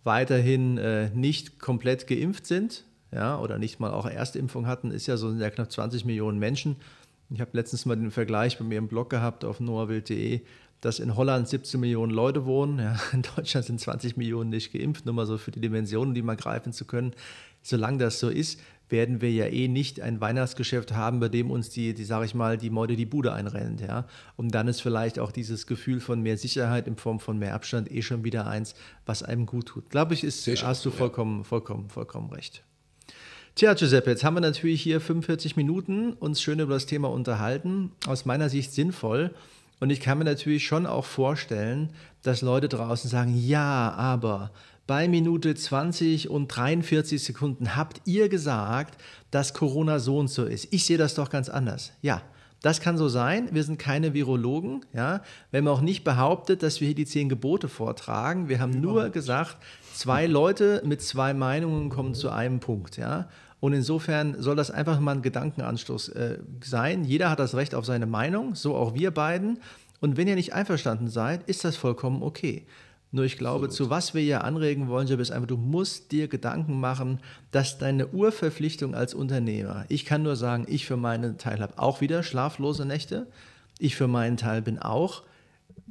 weiterhin 0.05 0.77
äh, 0.77 1.09
nicht 1.11 1.59
komplett 1.61 2.07
geimpft 2.07 2.47
sind, 2.47 2.85
ja, 3.13 3.39
oder 3.39 3.59
nicht 3.59 3.81
mal 3.81 3.93
auch 3.93 4.07
Erstimpfung 4.07 4.67
hatten, 4.67 4.91
ist 4.91 5.07
ja 5.07 5.17
so 5.17 5.31
sind 5.31 5.41
ja 5.41 5.49
knapp 5.49 5.71
20 5.71 6.05
Millionen 6.05 6.39
Menschen. 6.39 6.77
Ich 7.31 7.41
habe 7.41 7.51
letztens 7.55 7.87
mal 7.87 7.97
den 7.97 8.11
Vergleich 8.11 8.59
bei 8.59 8.65
mir 8.65 8.79
im 8.79 8.89
Blog 8.89 9.09
gehabt 9.09 9.45
auf 9.45 9.61
noawild.de, 9.61 10.43
dass 10.81 10.99
in 10.99 11.17
Holland 11.17 11.49
17 11.49 11.81
Millionen 11.81 12.13
Leute 12.13 12.45
wohnen. 12.45 12.79
Ja, 12.81 12.99
in 13.13 13.23
Deutschland 13.23 13.67
sind 13.67 13.81
20 13.81 14.17
Millionen 14.17 14.51
nicht 14.51 14.73
geimpft, 14.73 15.07
nur 15.07 15.15
mal 15.15 15.27
so 15.27 15.39
für 15.39 15.53
die 15.53 15.61
Dimensionen, 15.61 16.15
die 16.15 16.23
mal 16.23 16.37
greifen 16.37 16.73
zu 16.73 16.85
können 16.85 17.15
solange 17.69 17.99
das 17.99 18.19
so 18.21 18.29
ist, 18.29 18.61
werden 18.89 19.21
wir 19.21 19.33
ja 19.33 19.47
eh 19.47 19.69
nicht 19.69 20.01
ein 20.01 20.21
Weihnachtsgeschäft 20.21 20.93
haben, 20.93 21.19
bei 21.19 21.29
dem 21.29 21.51
uns 21.51 21.71
die, 21.71 21.95
die 21.95 22.05
sage 22.05 22.27
ich 22.27 22.35
mal, 22.35 22.57
die 22.57 22.71
Meute 22.71 22.97
die 22.97 23.07
Bude 23.07 23.33
einrennt. 23.33 23.81
Ja? 23.81 24.07
Und 24.37 24.55
dann 24.55 24.69
ist 24.69 24.81
vielleicht 24.81 25.19
auch 25.19 25.33
dieses 25.33 25.67
Gefühl 25.67 26.01
von 26.01 26.23
mehr 26.23 26.39
Sicherheit 26.39 26.87
in 26.87 26.97
Form 26.97 27.19
von 27.19 27.39
mehr 27.39 27.55
Abstand 27.55 27.91
eh 27.91 28.03
schon 28.03 28.25
wieder 28.25 28.47
eins, 28.47 28.75
was 29.05 29.23
einem 29.23 29.47
gut 29.47 29.67
tut. 29.67 29.91
Glaube 29.91 30.15
ich, 30.15 30.23
ist, 30.23 30.47
hast 30.63 30.85
du 30.85 30.91
vollkommen, 30.91 31.45
vollkommen, 31.45 31.89
vollkommen 31.91 32.31
recht. 32.31 32.63
Tja, 33.57 33.75
Giuseppe, 33.75 34.11
jetzt 34.11 34.23
haben 34.23 34.35
wir 34.35 34.43
natürlich 34.43 34.83
hier 34.83 35.01
45 35.01 35.57
Minuten 35.57 36.13
uns 36.13 36.43
schön 36.43 36.61
über 36.61 36.75
das 36.75 36.87
Thema 36.87 37.11
unterhalten. 37.11 37.91
Aus 38.07 38.25
meiner 38.27 38.51
Sicht 38.51 38.73
sinnvoll. 38.73 39.35
Und 39.81 39.91
ich 39.91 40.01
kann 40.01 40.19
mir 40.19 40.25
natürlich 40.25 40.67
schon 40.67 40.87
auch 40.87 41.05
vorstellen, 41.05 41.91
dass 42.23 42.43
Leute 42.43 42.69
draußen 42.69 43.11
sagen, 43.11 43.35
ja, 43.37 43.93
aber 43.93 44.53
bei 44.87 45.09
Minute 45.09 45.55
20 45.55 46.31
und 46.31 46.49
43 46.49 47.23
Sekunden 47.23 47.77
habt 47.77 48.03
ihr 48.05 48.29
gesagt, 48.29 49.01
dass 49.31 49.55
Corona 49.55 49.99
so 49.99 50.19
und 50.19 50.29
so 50.29 50.45
ist. 50.45 50.73
Ich 50.73 50.85
sehe 50.85 50.99
das 50.99 51.15
doch 51.15 51.31
ganz 51.31 51.49
anders. 51.49 51.93
Ja, 52.03 52.23
das 52.63 52.81
kann 52.81 52.97
so 52.97 53.09
sein. 53.09 53.49
Wir 53.53 53.65
sind 53.65 53.79
keine 53.79 54.15
Virologen. 54.15 54.85
Ja. 54.93 55.23
Wir 55.51 55.59
haben 55.59 55.69
auch 55.69 55.81
nicht 55.81 56.05
behauptet, 56.05 56.63
dass 56.63 56.81
wir 56.81 56.87
hier 56.87 56.95
die 56.95 57.07
zehn 57.07 57.29
Gebote 57.29 57.69
vortragen. 57.69 58.49
Wir 58.49 58.61
haben 58.61 58.81
nur 58.81 59.11
gesagt, 59.11 59.57
zwei 59.95 60.27
Leute 60.27 60.83
mit 60.85 61.03
zwei 61.03 61.35
Meinungen 61.35 61.91
kommen 61.91 62.15
zu 62.15 62.31
einem 62.31 62.61
Punkt. 62.61 62.97
Ja. 62.97 63.29
Und 63.61 63.73
insofern 63.73 64.41
soll 64.41 64.57
das 64.57 64.71
einfach 64.71 65.01
mal 65.01 65.17
ein 65.17 65.23
Gedankenanstoß 65.23 66.11
äh, 66.11 66.39
sein. 66.63 67.05
Jeder 67.05 67.31
hat 67.31 67.41
das 67.41 67.55
Recht 67.55 67.75
auf 67.75 67.85
seine 67.85 68.07
Meinung, 68.07 68.55
so 68.55 68.75
auch 68.75 68.95
wir 68.95 69.11
beiden. 69.11 69.59
Und 70.01 70.17
wenn 70.17 70.29
ihr 70.29 70.35
nicht 70.35 70.53
einverstanden 70.53 71.09
seid, 71.09 71.49
ist 71.49 71.65
das 71.65 71.77
vollkommen 71.77 72.23
okay. 72.23 72.67
Nur 73.13 73.25
ich 73.25 73.39
glaube, 73.39 73.67
Absolut. 73.67 73.73
zu 73.73 73.91
was 73.91 74.15
wir 74.15 74.21
hier 74.21 74.45
anregen 74.45 74.89
wollen, 74.89 75.07
ist 75.09 75.31
einfach, 75.31 75.47
du 75.47 75.57
musst 75.57 76.13
dir 76.13 76.29
Gedanken 76.29 76.81
machen, 76.81 77.21
dass 77.51 77.79
deine 77.79 78.09
Urverpflichtung 78.09 78.95
als 78.95 79.15
Unternehmer, 79.15 79.85
ich 79.89 80.05
kann 80.05 80.23
nur 80.23 80.37
sagen, 80.37 80.67
ich 80.69 80.87
für 80.87 80.97
meinen 80.97 81.39
Teil 81.39 81.61
habe 81.61 81.79
auch 81.79 82.01
wieder 82.01 82.23
schlaflose 82.23 82.85
Nächte. 82.85 83.27
Ich 83.79 83.97
für 83.97 84.09
meinen 84.09 84.37
Teil 84.37 84.63
bin 84.63 84.79
auch, 84.79 85.23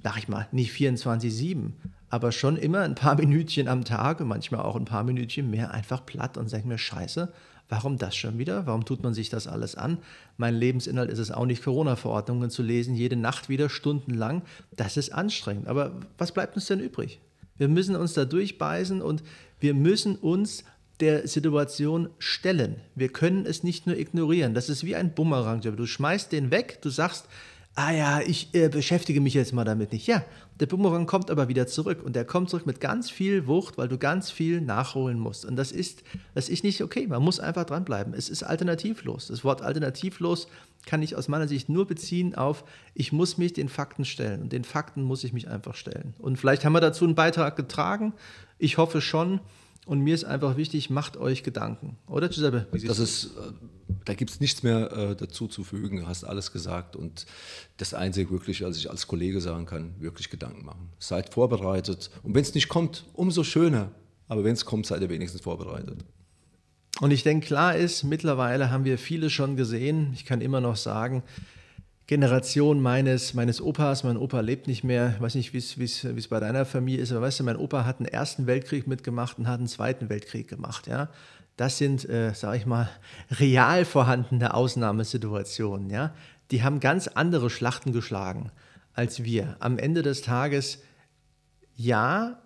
sag 0.03 0.18
ich 0.18 0.28
mal, 0.28 0.47
nicht 0.51 0.74
24-7, 0.74 1.72
aber 2.09 2.32
schon 2.32 2.57
immer 2.57 2.82
ein 2.82 2.95
paar 2.95 3.16
Minütchen 3.20 3.68
am 3.68 3.86
Tag 3.86 4.20
und 4.20 4.28
manchmal 4.28 4.61
auch 4.61 4.76
ein 4.76 4.86
paar 4.86 5.03
Minütchen 5.03 5.49
mehr 5.49 5.72
einfach 5.72 6.05
platt 6.05 6.38
und 6.38 6.49
sag 6.49 6.66
mir, 6.66 6.78
scheiße, 6.78 7.32
Warum 7.68 7.97
das 7.97 8.16
schon 8.16 8.38
wieder? 8.38 8.68
Warum 8.68 8.86
tut 8.86 9.01
man 9.01 9.13
sich 9.13 9.30
das 9.30 9.47
alles 9.47 9.76
an? 9.76 9.97
Mein 10.38 10.55
Lebensinhalt 10.55 11.09
ist 11.09 11.20
es 11.20 11.32
auch 11.32 11.45
nicht, 11.45 11.63
Corona-Verordnungen 11.63 12.49
zu 12.49 12.61
lesen, 12.61 12.93
jede 12.93 13.16
Nacht 13.16 13.49
wieder 13.49 13.70
stundenlang. 13.70 14.43
Das 14.76 14.97
ist 14.97 15.13
anstrengend. 15.13 15.68
Aber 15.68 15.93
was 16.18 16.32
bleibt 16.32 16.55
uns 16.55 16.68
denn 16.68 16.80
übrig? 16.80 17.20
Wir 17.57 17.68
müssen 17.68 17.95
uns 17.95 18.13
da 18.13 18.26
durchbeißen 18.26 19.01
und 19.01 19.24
wir 19.59 19.74
müssen 19.74 20.16
uns 20.16 20.63
der 20.99 21.28
Situation 21.28 22.09
stellen. 22.20 22.78
Wir 22.93 23.09
können 23.09 23.45
es 23.45 23.63
nicht 23.63 23.88
nur 23.88 23.97
ignorieren. 23.97 24.53
Das 24.53 24.70
ist 24.70 24.84
wie 24.84 24.95
ein 24.95 25.13
Bumerang. 25.13 25.61
Du 25.61 25.86
schmeißt 25.86 26.32
den 26.32 26.51
weg, 26.51 26.80
du 26.82 26.89
sagst, 26.89 27.28
ah 27.76 27.91
ja, 27.91 28.21
ich 28.21 28.53
äh, 28.53 28.69
beschäftige 28.69 29.19
mich 29.21 29.34
jetzt 29.34 29.53
mal 29.53 29.65
damit 29.65 29.91
nicht. 29.91 30.07
Ja, 30.07 30.23
der 30.59 30.65
Bumerang 30.65 31.05
kommt 31.05 31.30
aber 31.30 31.49
wieder 31.49 31.67
zurück 31.67 32.01
und 32.03 32.15
der 32.15 32.23
kommt 32.23 32.49
zurück 32.49 32.65
mit 32.65 32.80
ganz 32.80 33.09
viel 33.09 33.47
Wucht, 33.47 33.78
weil 33.78 33.89
du 33.89 33.97
ganz 33.97 34.32
viel 34.32 34.61
nachholen 34.61 35.19
musst. 35.19 35.45
Und 35.45 35.57
das 35.57 35.73
ist, 35.73 36.03
das 36.34 36.47
ist 36.47 36.63
nicht 36.63 36.82
okay. 36.82 37.05
Man 37.07 37.21
muss 37.21 37.41
einfach 37.41 37.65
dranbleiben. 37.65 38.13
Es 38.13 38.30
ist 38.30 38.43
alternativlos. 38.43 39.28
Das 39.28 39.43
Wort 39.43 39.61
alternativlos 39.61 40.47
kann 40.86 41.01
ich 41.01 41.15
aus 41.15 41.28
meiner 41.28 41.47
Sicht 41.47 41.67
nur 41.67 41.86
beziehen 41.86 42.36
auf, 42.36 42.63
ich 42.93 43.11
muss 43.11 43.38
mich 43.38 43.53
den 43.53 43.67
Fakten 43.67 44.05
stellen. 44.05 44.43
Und 44.43 44.53
den 44.53 44.63
Fakten 44.63 45.01
muss 45.03 45.23
ich 45.26 45.34
mich 45.34 45.49
einfach 45.49 45.76
stellen. 45.76 46.13
Und 46.19 46.38
vielleicht 46.38 46.63
haben 46.63 46.73
wir 46.73 46.82
dazu 46.82 47.03
einen 47.03 47.15
Beitrag 47.15 47.57
getragen. 47.57 48.13
Ich 48.57 48.78
hoffe 48.78 49.01
schon. 49.01 49.41
Und 49.86 50.01
mir 50.01 50.15
ist 50.15 50.23
einfach 50.23 50.57
wichtig, 50.57 50.89
macht 50.89 51.17
euch 51.17 51.43
Gedanken. 51.43 51.97
Oder 52.07 52.30
Giuseppe? 52.30 52.65
Das 52.71 52.97
ist, 52.97 53.26
äh, 53.26 53.84
da 54.05 54.13
gibt 54.13 54.31
es 54.31 54.39
nichts 54.39 54.63
mehr 54.63 54.91
äh, 54.91 55.15
dazu 55.15 55.47
zu 55.47 55.63
fügen. 55.63 55.97
Du 55.97 56.07
hast 56.07 56.23
alles 56.23 56.51
gesagt. 56.51 56.95
Und 56.95 57.25
das 57.77 57.93
Einzige 57.93 58.31
wirklich, 58.31 58.61
was 58.61 58.77
ich 58.77 58.89
als 58.89 59.07
Kollege 59.07 59.41
sagen 59.41 59.65
kann, 59.65 59.95
wirklich 59.99 60.29
Gedanken 60.29 60.65
machen. 60.65 60.89
Seid 60.99 61.33
vorbereitet. 61.33 62.11
Und 62.23 62.35
wenn 62.35 62.43
es 62.43 62.53
nicht 62.53 62.69
kommt, 62.69 63.05
umso 63.13 63.43
schöner. 63.43 63.91
Aber 64.27 64.43
wenn 64.43 64.53
es 64.53 64.65
kommt, 64.65 64.85
seid 64.85 65.01
ihr 65.01 65.09
wenigstens 65.09 65.41
vorbereitet. 65.41 66.05
Und 67.01 67.11
ich 67.11 67.23
denke, 67.23 67.47
klar 67.47 67.75
ist, 67.75 68.03
mittlerweile 68.03 68.71
haben 68.71 68.85
wir 68.85 68.97
viele 68.97 69.29
schon 69.29 69.57
gesehen. 69.57 70.11
Ich 70.13 70.23
kann 70.23 70.39
immer 70.39 70.61
noch 70.61 70.77
sagen, 70.77 71.23
Generation 72.07 72.81
meines, 72.81 73.33
meines 73.33 73.59
Opas. 73.59 74.03
Mein 74.03 74.17
Opa 74.17 74.39
lebt 74.39 74.67
nicht 74.67 74.83
mehr. 74.83 75.13
Ich 75.15 75.21
weiß 75.21 75.35
nicht, 75.35 75.53
wie 75.53 75.83
es 75.83 76.27
bei 76.27 76.39
deiner 76.39 76.65
Familie 76.65 77.01
ist, 77.01 77.11
aber 77.11 77.21
weißt 77.21 77.39
du, 77.39 77.43
mein 77.43 77.57
Opa 77.57 77.83
hat 77.83 77.99
einen 77.99 78.07
Ersten 78.07 78.45
Weltkrieg 78.45 78.85
mitgemacht 78.85 79.39
und 79.39 79.47
hat 79.47 79.57
einen 79.57 79.67
Zweiten 79.67 80.07
Weltkrieg 80.09 80.47
gemacht. 80.47 80.87
Ja? 80.87 81.09
Das 81.57 81.77
sind, 81.77 82.07
äh, 82.09 82.33
sage 82.33 82.57
ich 82.57 82.65
mal, 82.65 82.89
real 83.31 83.85
vorhandene 83.85 84.53
Ausnahmesituationen. 84.53 85.89
Ja? 85.89 86.13
Die 86.51 86.63
haben 86.63 86.79
ganz 86.79 87.07
andere 87.07 87.49
Schlachten 87.49 87.91
geschlagen 87.93 88.51
als 88.93 89.23
wir. 89.23 89.57
Am 89.59 89.77
Ende 89.77 90.01
des 90.01 90.21
Tages, 90.21 90.81
ja, 91.75 92.39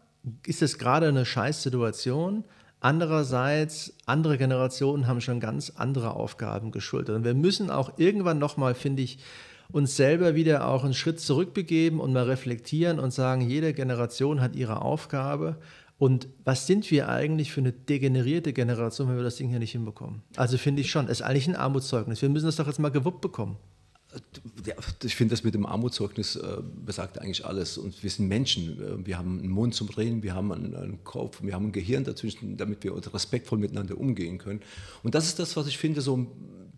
ist 0.46 0.62
es 0.62 0.78
gerade 0.78 1.08
eine 1.08 1.26
Scheißsituation. 1.26 2.44
Andererseits, 2.80 3.94
andere 4.06 4.38
Generationen 4.38 5.08
haben 5.08 5.22
schon 5.22 5.40
ganz 5.40 5.72
andere 5.76 6.12
Aufgaben 6.12 6.72
geschultert. 6.72 7.16
Und 7.16 7.24
wir 7.24 7.34
müssen 7.34 7.70
auch 7.70 7.98
irgendwann 7.98 8.40
nochmal, 8.40 8.74
finde 8.74 9.04
ich, 9.04 9.20
uns 9.72 9.96
selber 9.96 10.34
wieder 10.34 10.68
auch 10.68 10.84
einen 10.84 10.94
Schritt 10.96 11.20
zurückbegeben 11.20 12.00
und 12.00 12.14
mal 12.14 12.24
reflektieren 12.24 13.00
und 13.00 13.12
sagen, 13.12 13.42
jede 13.42 13.74
Generation 13.74 14.42
hat 14.42 14.56
ihre 14.56 14.82
Aufgabe. 14.82 15.58
Und 16.00 16.30
was 16.46 16.66
sind 16.66 16.90
wir 16.92 17.10
eigentlich 17.10 17.52
für 17.52 17.60
eine 17.60 17.74
degenerierte 17.74 18.54
Generation, 18.54 19.10
wenn 19.10 19.18
wir 19.18 19.24
das 19.24 19.36
Ding 19.36 19.50
hier 19.50 19.60
nicht 19.60 19.74
hinbekommen? 19.74 20.22
Also 20.38 20.58
finde 20.58 20.82
ich 20.82 20.90
schon, 20.90 21.10
ist 21.10 21.22
eigentlich 21.22 21.48
ein 21.48 21.58
Armutszeugnis. 21.58 22.22
Wir 22.22 22.30
müssen 22.30 22.46
das 22.46 22.56
doch 22.56 22.68
jetzt 22.68 22.80
mal 22.80 22.90
gewuppt 22.90 23.20
bekommen. 23.20 23.58
Ich 25.04 25.16
finde, 25.16 25.34
das 25.34 25.44
mit 25.44 25.54
dem 25.54 25.66
Armutszeugnis 25.66 26.38
äh, 26.38 26.62
besagt 26.86 27.20
eigentlich 27.20 27.46
alles. 27.46 27.78
Und 27.78 28.02
wir 28.02 28.10
sind 28.10 28.30
Menschen. 28.30 28.82
Äh, 28.82 29.06
wir 29.06 29.18
haben 29.18 29.40
einen 29.40 29.50
Mund 29.50 29.76
zum 29.76 29.90
Reden, 29.90 30.24
wir 30.24 30.34
haben 30.34 30.52
einen, 30.54 30.74
einen, 30.74 31.04
Kopf, 31.04 31.44
wir 31.44 31.54
haben 31.54 31.68
ein 31.68 31.72
Gehirn 31.74 32.06
dazwischen, 32.06 32.56
damit 32.56 32.84
wir 32.84 32.96
respektvoll 33.14 33.60
miteinander 33.60 33.98
umgehen 33.98 34.38
können. 34.38 34.62
Und 35.04 35.16
das 35.16 35.26
ist 35.26 35.38
das, 35.38 35.58
was 35.58 35.68
ich 35.68 35.78
finde, 35.78 36.00
so 36.00 36.28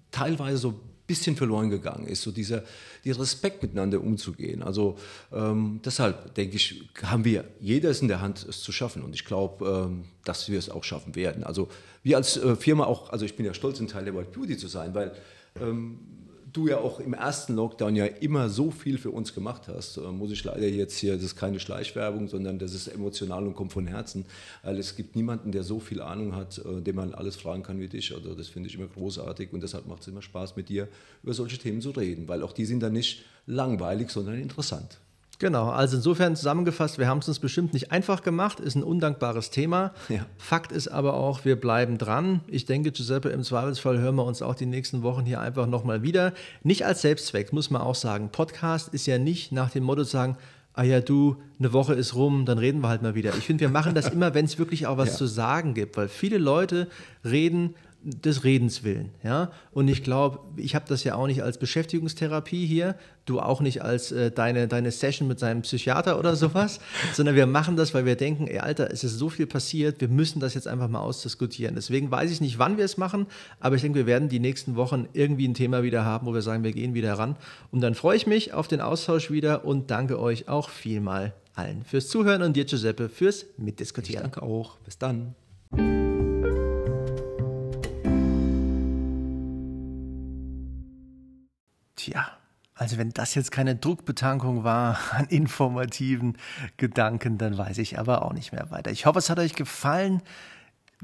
teilweise 0.10 0.58
so 0.58 0.80
bisschen 1.08 1.36
verloren 1.36 1.70
gegangen 1.70 2.08
ist, 2.08 2.22
so 2.22 2.32
dieser, 2.32 2.64
dieser 3.04 3.20
Respekt 3.20 3.62
miteinander 3.62 4.02
umzugehen. 4.02 4.64
Also 4.64 4.98
ähm, 5.32 5.82
deshalb 5.84 6.34
denke 6.36 6.56
ich, 6.56 6.84
haben 7.04 7.26
wir, 7.26 7.46
jeder 7.60 7.90
ist 7.90 8.02
in 8.02 8.08
der 8.08 8.22
Hand, 8.22 8.46
es 8.48 8.62
zu 8.62 8.72
schaffen 8.72 9.04
und 9.04 9.14
ich 9.14 9.26
glaube, 9.26 9.90
ähm, 9.90 10.04
dass 10.24 10.50
wir 10.50 10.60
es 10.60 10.70
auch 10.70 10.84
schaffen 10.84 11.16
werden. 11.16 11.44
Also 11.44 11.70
wir 12.04 12.18
als 12.18 12.38
äh, 12.38 12.56
Firma 12.56 12.86
auch, 12.86 13.10
also 13.10 13.26
ich 13.26 13.36
bin 13.36 13.46
ja 13.46 13.54
stolz, 13.54 13.80
ein 13.80 13.88
Teil 13.88 14.06
der 14.06 14.16
White 14.16 14.32
Beauty 14.32 14.58
zu 14.58 14.68
sein, 14.68 14.94
weil 14.94 15.14
ähm, 15.60 16.00
du 16.54 16.68
ja 16.68 16.78
auch 16.78 17.00
im 17.00 17.14
ersten 17.14 17.56
Lockdown 17.56 17.96
ja 17.96 18.06
immer 18.06 18.50
so 18.50 18.72
viel 18.72 18.98
für 18.98 19.12
uns 19.12 19.34
gemacht 19.34 19.68
hast, 19.68 19.98
äh, 19.98 20.02
muss 20.02 20.32
ich 20.32 20.44
leider 20.44 20.68
jetzt 20.68 20.98
hier, 20.98 21.16
das 21.16 21.24
ist 21.24 21.36
keine 21.36 21.60
Schleichwerbung, 21.60 22.28
sondern 22.28 22.60
das 22.60 22.74
ist 22.74 22.88
emotional 22.88 23.46
und 23.46 23.56
kommt 23.56 23.74
von 23.74 23.88
Herzen, 23.88 24.26
weil 24.64 24.78
es 24.78 24.96
gibt 24.96 25.16
niemanden, 25.16 25.52
der 25.52 25.64
so 25.64 25.80
viel 25.80 26.02
Ahnung 26.02 26.36
hat, 26.36 26.60
äh, 26.60 26.82
dem 26.82 26.96
man 26.96 27.14
alles 27.14 27.36
fragen 27.36 27.64
kann 27.64 27.80
wie 27.80 27.88
dich. 27.88 28.14
Also 28.14 28.36
das 28.36 28.48
finde 28.48 28.70
ich 28.70 28.76
immer 28.76 28.88
großartig 28.88 29.54
und 29.54 29.62
deshalb 29.62 29.88
macht 29.88 30.02
es 30.02 30.08
immer 30.08 30.22
Spaß 30.22 30.56
mit 30.56 30.70
dir 30.70 30.88
über 31.24 31.34
solche 31.34 31.58
Themen 31.58 31.82
zu 31.82 31.92
reden, 31.92 32.28
weil 32.28 32.44
auch 32.44 32.54
die 32.54 32.66
sind 32.66 32.82
dann 32.82 32.94
nicht 32.94 33.24
langweilig, 33.46 34.10
sondern 34.10 34.36
interessant. 34.36 35.00
Genau, 35.42 35.70
also 35.70 35.98
insofern 35.98 36.36
zusammengefasst, 36.36 37.00
wir 37.00 37.08
haben 37.08 37.18
es 37.18 37.28
uns 37.28 37.40
bestimmt 37.40 37.74
nicht 37.74 37.92
einfach 37.92 38.22
gemacht, 38.22 38.60
ist 38.60 38.76
ein 38.76 38.84
undankbares 38.84 39.50
Thema. 39.50 39.92
Ja. 40.08 40.28
Fakt 40.38 40.72
ist 40.72 40.88
aber 40.88 41.16
auch, 41.16 41.46
wir 41.46 41.60
bleiben 41.60 41.98
dran. 41.98 42.42
Ich 42.46 42.68
denke, 42.68 42.92
Giuseppe, 42.92 43.30
im 43.30 43.42
Zweifelsfall 43.42 43.98
hören 43.98 44.14
wir 44.18 44.24
uns 44.24 44.44
auch 44.44 44.54
die 44.54 44.68
nächsten 44.68 45.02
Wochen 45.02 45.26
hier 45.26 45.40
einfach 45.40 45.66
nochmal 45.66 46.04
wieder. 46.04 46.34
Nicht 46.62 46.86
als 46.86 47.02
Selbstzweck, 47.02 47.54
muss 47.54 47.72
man 47.72 47.82
auch 47.82 47.96
sagen. 47.96 48.30
Podcast 48.32 48.90
ist 48.90 49.08
ja 49.08 49.18
nicht 49.18 49.52
nach 49.52 49.72
dem 49.72 49.84
Motto 49.84 50.04
zu 50.04 50.12
sagen, 50.12 50.38
ah 50.76 50.84
ja, 50.84 51.00
du, 51.00 51.38
eine 51.58 51.74
Woche 51.74 51.96
ist 51.96 52.14
rum, 52.14 52.46
dann 52.46 52.60
reden 52.60 52.82
wir 52.82 52.90
halt 52.90 53.02
mal 53.02 53.16
wieder. 53.16 53.36
Ich 53.36 53.48
finde, 53.48 53.62
wir 53.62 53.70
machen 53.70 53.96
das 53.96 54.10
immer, 54.10 54.36
wenn 54.36 54.46
es 54.46 54.60
wirklich 54.60 54.86
auch 54.86 54.98
was 54.98 55.10
ja. 55.10 55.16
zu 55.16 55.26
sagen 55.26 55.74
gibt, 55.74 55.98
weil 55.98 56.08
viele 56.08 56.38
Leute 56.38 56.88
reden 57.26 57.74
des 58.04 58.44
Redens 58.44 58.84
willen. 58.84 59.10
Ja? 59.24 59.52
Und 59.72 59.88
ich 59.88 60.04
glaube, 60.04 60.40
ich 60.58 60.74
habe 60.74 60.86
das 60.88 61.04
ja 61.04 61.16
auch 61.16 61.28
nicht 61.28 61.44
als 61.44 61.58
Beschäftigungstherapie 61.58 62.66
hier, 62.66 62.96
du 63.26 63.40
auch 63.40 63.62
nicht 63.62 63.84
als 63.84 64.12
äh, 64.12 64.32
deine, 64.32 64.68
deine 64.68 64.92
Session 64.92 65.28
mit 65.28 65.40
seinem 65.40 65.62
Psychiater 65.62 66.18
oder 66.18 66.36
sowas, 66.36 66.80
sondern 67.14 67.36
wir 67.36 67.46
machen 67.46 67.76
das, 67.76 67.94
weil 67.94 68.06
wir 68.06 68.16
denken, 68.16 68.48
ey 68.48 68.60
Alter, 68.60 68.92
es 68.92 69.04
ist 69.04 69.18
so 69.18 69.30
viel 69.30 69.46
passiert, 69.46 70.02
wir 70.02 70.08
müssen 70.08 70.40
das 70.40 70.56
jetzt 70.56 70.68
einfach 70.68 70.88
mal 70.88 71.00
ausdiskutieren. 71.00 71.76
Deswegen 71.76 72.10
weiß 72.10 72.32
ich 72.32 72.42
nicht, 72.42 72.58
wann 72.58 72.78
wir 72.78 72.86
es 72.86 72.98
machen, 72.98 73.28
aber 73.60 73.76
ich 73.76 73.82
denke, 73.82 74.00
wir 74.00 74.08
werden 74.08 74.30
die 74.30 74.40
nächsten 74.40 74.76
Wochen 74.76 75.08
irgendwie 75.14 75.48
ein 75.48 75.54
Thema 75.54 75.84
wieder 75.84 76.04
haben, 76.04 76.26
wo 76.26 76.34
wir 76.34 76.42
sagen, 76.42 76.64
wir 76.64 76.72
gehen 76.72 76.94
wieder 76.94 77.14
ran. 77.14 77.36
Und 77.72 77.82
dann 77.82 77.94
freue 77.94 78.18
ich 78.18 78.26
mich 78.26 78.54
auf 78.54 78.68
den 78.68 78.82
Austausch 78.82 79.30
wieder 79.30 79.64
und 79.66 79.92
danke 79.92 80.20
euch 80.20 80.50
auch 80.50 80.70
vielmal 80.70 81.34
allen 81.54 81.84
fürs 81.84 82.08
Zuhören 82.08 82.42
und 82.42 82.56
dir, 82.56 82.66
Giuseppe, 82.66 83.10
fürs 83.10 83.46
Mitdiskutieren. 83.58 84.26
Ich 84.26 84.32
danke 84.32 84.42
auch. 84.42 84.78
Bis 84.80 84.98
dann. 84.98 85.36
Tja, 92.04 92.32
also 92.74 92.98
wenn 92.98 93.12
das 93.12 93.36
jetzt 93.36 93.52
keine 93.52 93.76
Druckbetankung 93.76 94.64
war 94.64 94.98
an 95.12 95.28
informativen 95.28 96.36
Gedanken, 96.78 97.38
dann 97.38 97.60
weiß 97.60 97.78
ich 97.78 98.00
aber 98.00 98.26
auch 98.26 98.34
nicht 98.34 98.54
mehr 98.54 98.72
weiter. 98.72 98.90
Ich 98.90 99.06
hoffe, 99.06 99.20
es 99.20 99.30
hat 99.30 99.38
euch 99.38 99.54
gefallen. 99.54 100.24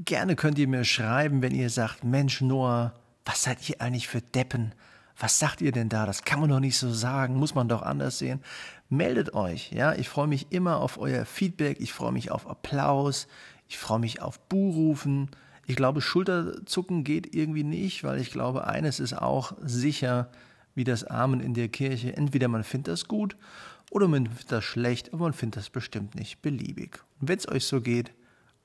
Gerne 0.04 0.34
könnt 0.34 0.58
ihr 0.58 0.66
mir 0.66 0.82
schreiben, 0.82 1.40
wenn 1.40 1.54
ihr 1.54 1.70
sagt, 1.70 2.02
Mensch, 2.02 2.40
Noah, 2.40 2.94
was 3.24 3.44
seid 3.44 3.68
ihr 3.68 3.80
eigentlich 3.80 4.08
für 4.08 4.20
Deppen? 4.20 4.74
Was 5.16 5.38
sagt 5.38 5.60
ihr 5.60 5.70
denn 5.70 5.88
da? 5.88 6.04
Das 6.04 6.24
kann 6.24 6.40
man 6.40 6.50
doch 6.50 6.58
nicht 6.58 6.76
so 6.76 6.92
sagen, 6.92 7.36
muss 7.36 7.54
man 7.54 7.68
doch 7.68 7.82
anders 7.82 8.18
sehen. 8.18 8.42
Meldet 8.88 9.34
euch, 9.34 9.70
ja. 9.70 9.94
Ich 9.94 10.08
freue 10.08 10.26
mich 10.26 10.50
immer 10.50 10.78
auf 10.78 10.98
euer 10.98 11.24
Feedback, 11.24 11.78
ich 11.78 11.92
freue 11.92 12.12
mich 12.12 12.32
auf 12.32 12.48
Applaus, 12.48 13.28
ich 13.68 13.78
freue 13.78 14.00
mich 14.00 14.20
auf 14.20 14.40
Buhrufen. 14.48 15.30
Ich 15.64 15.76
glaube, 15.76 16.00
Schulterzucken 16.00 17.04
geht 17.04 17.36
irgendwie 17.36 17.62
nicht, 17.62 18.02
weil 18.02 18.18
ich 18.18 18.32
glaube, 18.32 18.66
eines 18.66 18.98
ist 18.98 19.12
auch 19.12 19.52
sicher, 19.60 20.28
wie 20.78 20.84
das 20.84 21.04
Amen 21.04 21.40
in 21.40 21.52
der 21.52 21.68
Kirche. 21.68 22.16
Entweder 22.16 22.48
man 22.48 22.64
findet 22.64 22.92
das 22.92 23.08
gut 23.08 23.36
oder 23.90 24.06
man 24.06 24.26
findet 24.26 24.52
das 24.52 24.64
schlecht, 24.64 25.12
aber 25.12 25.24
man 25.24 25.32
findet 25.34 25.58
das 25.58 25.70
bestimmt 25.70 26.14
nicht 26.14 26.40
beliebig. 26.40 27.00
Und 27.20 27.28
wenn 27.28 27.36
es 27.36 27.48
euch 27.48 27.64
so 27.64 27.80
geht 27.80 28.12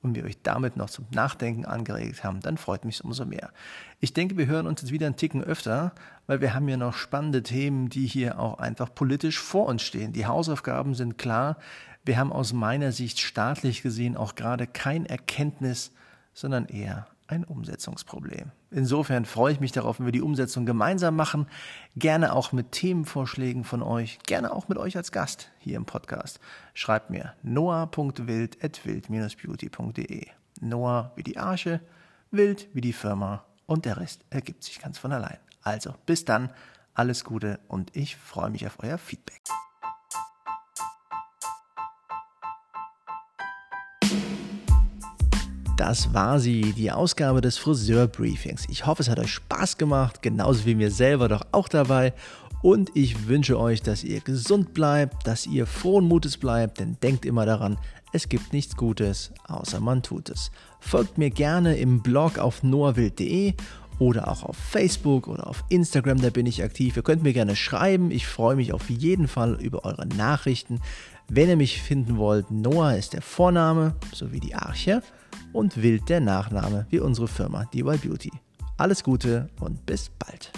und 0.00 0.14
wir 0.14 0.24
euch 0.24 0.40
damit 0.42 0.76
noch 0.76 0.90
zum 0.90 1.06
Nachdenken 1.10 1.64
angeregt 1.64 2.22
haben, 2.22 2.40
dann 2.40 2.56
freut 2.56 2.84
mich 2.84 3.02
umso 3.04 3.26
mehr. 3.26 3.50
Ich 3.98 4.14
denke, 4.14 4.36
wir 4.36 4.46
hören 4.46 4.68
uns 4.68 4.82
jetzt 4.82 4.92
wieder 4.92 5.06
einen 5.06 5.16
Ticken 5.16 5.42
öfter, 5.42 5.92
weil 6.28 6.40
wir 6.40 6.54
haben 6.54 6.68
ja 6.68 6.76
noch 6.76 6.94
spannende 6.94 7.42
Themen, 7.42 7.88
die 7.88 8.06
hier 8.06 8.38
auch 8.38 8.58
einfach 8.58 8.94
politisch 8.94 9.40
vor 9.40 9.66
uns 9.66 9.82
stehen. 9.82 10.12
Die 10.12 10.26
Hausaufgaben 10.26 10.94
sind 10.94 11.18
klar. 11.18 11.58
Wir 12.04 12.16
haben 12.16 12.32
aus 12.32 12.52
meiner 12.52 12.92
Sicht 12.92 13.18
staatlich 13.18 13.82
gesehen 13.82 14.16
auch 14.16 14.36
gerade 14.36 14.68
kein 14.68 15.04
Erkenntnis, 15.04 15.90
sondern 16.32 16.66
eher 16.66 17.08
ein 17.26 17.44
Umsetzungsproblem. 17.44 18.52
Insofern 18.74 19.24
freue 19.24 19.52
ich 19.52 19.60
mich 19.60 19.70
darauf, 19.70 20.00
wenn 20.00 20.06
wir 20.06 20.12
die 20.12 20.20
Umsetzung 20.20 20.66
gemeinsam 20.66 21.14
machen. 21.14 21.46
Gerne 21.94 22.32
auch 22.32 22.50
mit 22.50 22.72
Themenvorschlägen 22.72 23.62
von 23.62 23.84
euch, 23.84 24.18
gerne 24.26 24.52
auch 24.52 24.66
mit 24.66 24.78
euch 24.78 24.96
als 24.96 25.12
Gast 25.12 25.52
hier 25.60 25.76
im 25.76 25.84
Podcast. 25.84 26.40
Schreibt 26.74 27.08
mir 27.08 27.34
noah.wild.wild-beauty.de. 27.44 30.26
Noah 30.60 31.12
wie 31.14 31.22
die 31.22 31.38
Arche, 31.38 31.78
Wild 32.32 32.66
wie 32.72 32.80
die 32.80 32.92
Firma 32.92 33.44
und 33.66 33.84
der 33.84 33.98
Rest 33.98 34.24
ergibt 34.30 34.64
sich 34.64 34.80
ganz 34.80 34.98
von 34.98 35.12
allein. 35.12 35.38
Also 35.62 35.94
bis 36.04 36.24
dann, 36.24 36.50
alles 36.94 37.22
Gute 37.22 37.60
und 37.68 37.96
ich 37.96 38.16
freue 38.16 38.50
mich 38.50 38.66
auf 38.66 38.78
euer 38.82 38.98
Feedback. 38.98 39.42
das 45.76 46.14
war 46.14 46.38
sie, 46.38 46.72
die 46.72 46.92
Ausgabe 46.92 47.40
des 47.40 47.58
Friseurbriefings. 47.58 48.66
Ich 48.68 48.86
hoffe, 48.86 49.02
es 49.02 49.08
hat 49.08 49.18
euch 49.18 49.32
Spaß 49.32 49.76
gemacht, 49.76 50.22
genauso 50.22 50.66
wie 50.66 50.74
mir 50.74 50.90
selber 50.90 51.28
doch 51.28 51.42
auch 51.52 51.68
dabei. 51.68 52.12
Und 52.62 52.90
ich 52.94 53.28
wünsche 53.28 53.58
euch, 53.58 53.82
dass 53.82 54.04
ihr 54.04 54.20
gesund 54.20 54.72
bleibt, 54.72 55.26
dass 55.26 55.46
ihr 55.46 55.66
frohen 55.66 56.06
Mutes 56.06 56.38
bleibt, 56.38 56.80
denn 56.80 56.96
denkt 57.02 57.26
immer 57.26 57.44
daran, 57.44 57.76
es 58.12 58.28
gibt 58.28 58.52
nichts 58.52 58.76
Gutes, 58.76 59.32
außer 59.46 59.80
man 59.80 60.02
tut 60.02 60.30
es. 60.30 60.50
Folgt 60.80 61.18
mir 61.18 61.30
gerne 61.30 61.76
im 61.76 62.02
Blog 62.02 62.38
auf 62.38 62.62
noahwild.de 62.62 63.54
oder 63.98 64.28
auch 64.28 64.44
auf 64.44 64.56
Facebook 64.56 65.28
oder 65.28 65.46
auf 65.46 65.64
Instagram, 65.68 66.20
da 66.20 66.30
bin 66.30 66.46
ich 66.46 66.62
aktiv. 66.62 66.96
Ihr 66.96 67.02
könnt 67.02 67.22
mir 67.22 67.32
gerne 67.32 67.56
schreiben. 67.56 68.10
Ich 68.10 68.26
freue 68.26 68.56
mich 68.56 68.72
auf 68.72 68.88
jeden 68.88 69.28
Fall 69.28 69.60
über 69.60 69.84
eure 69.84 70.06
Nachrichten. 70.06 70.80
Wenn 71.28 71.48
ihr 71.48 71.56
mich 71.56 71.82
finden 71.82 72.16
wollt, 72.16 72.50
Noah 72.50 72.94
ist 72.94 73.12
der 73.12 73.22
Vorname 73.22 73.94
sowie 74.12 74.40
die 74.40 74.54
Arche 74.54 75.02
und 75.54 75.80
Wild 75.80 76.08
der 76.08 76.20
Nachname 76.20 76.86
wie 76.90 77.00
unsere 77.00 77.28
Firma 77.28 77.64
DY 77.72 77.96
Beauty. 77.98 78.32
Alles 78.76 79.02
Gute 79.02 79.48
und 79.60 79.86
bis 79.86 80.10
bald. 80.18 80.52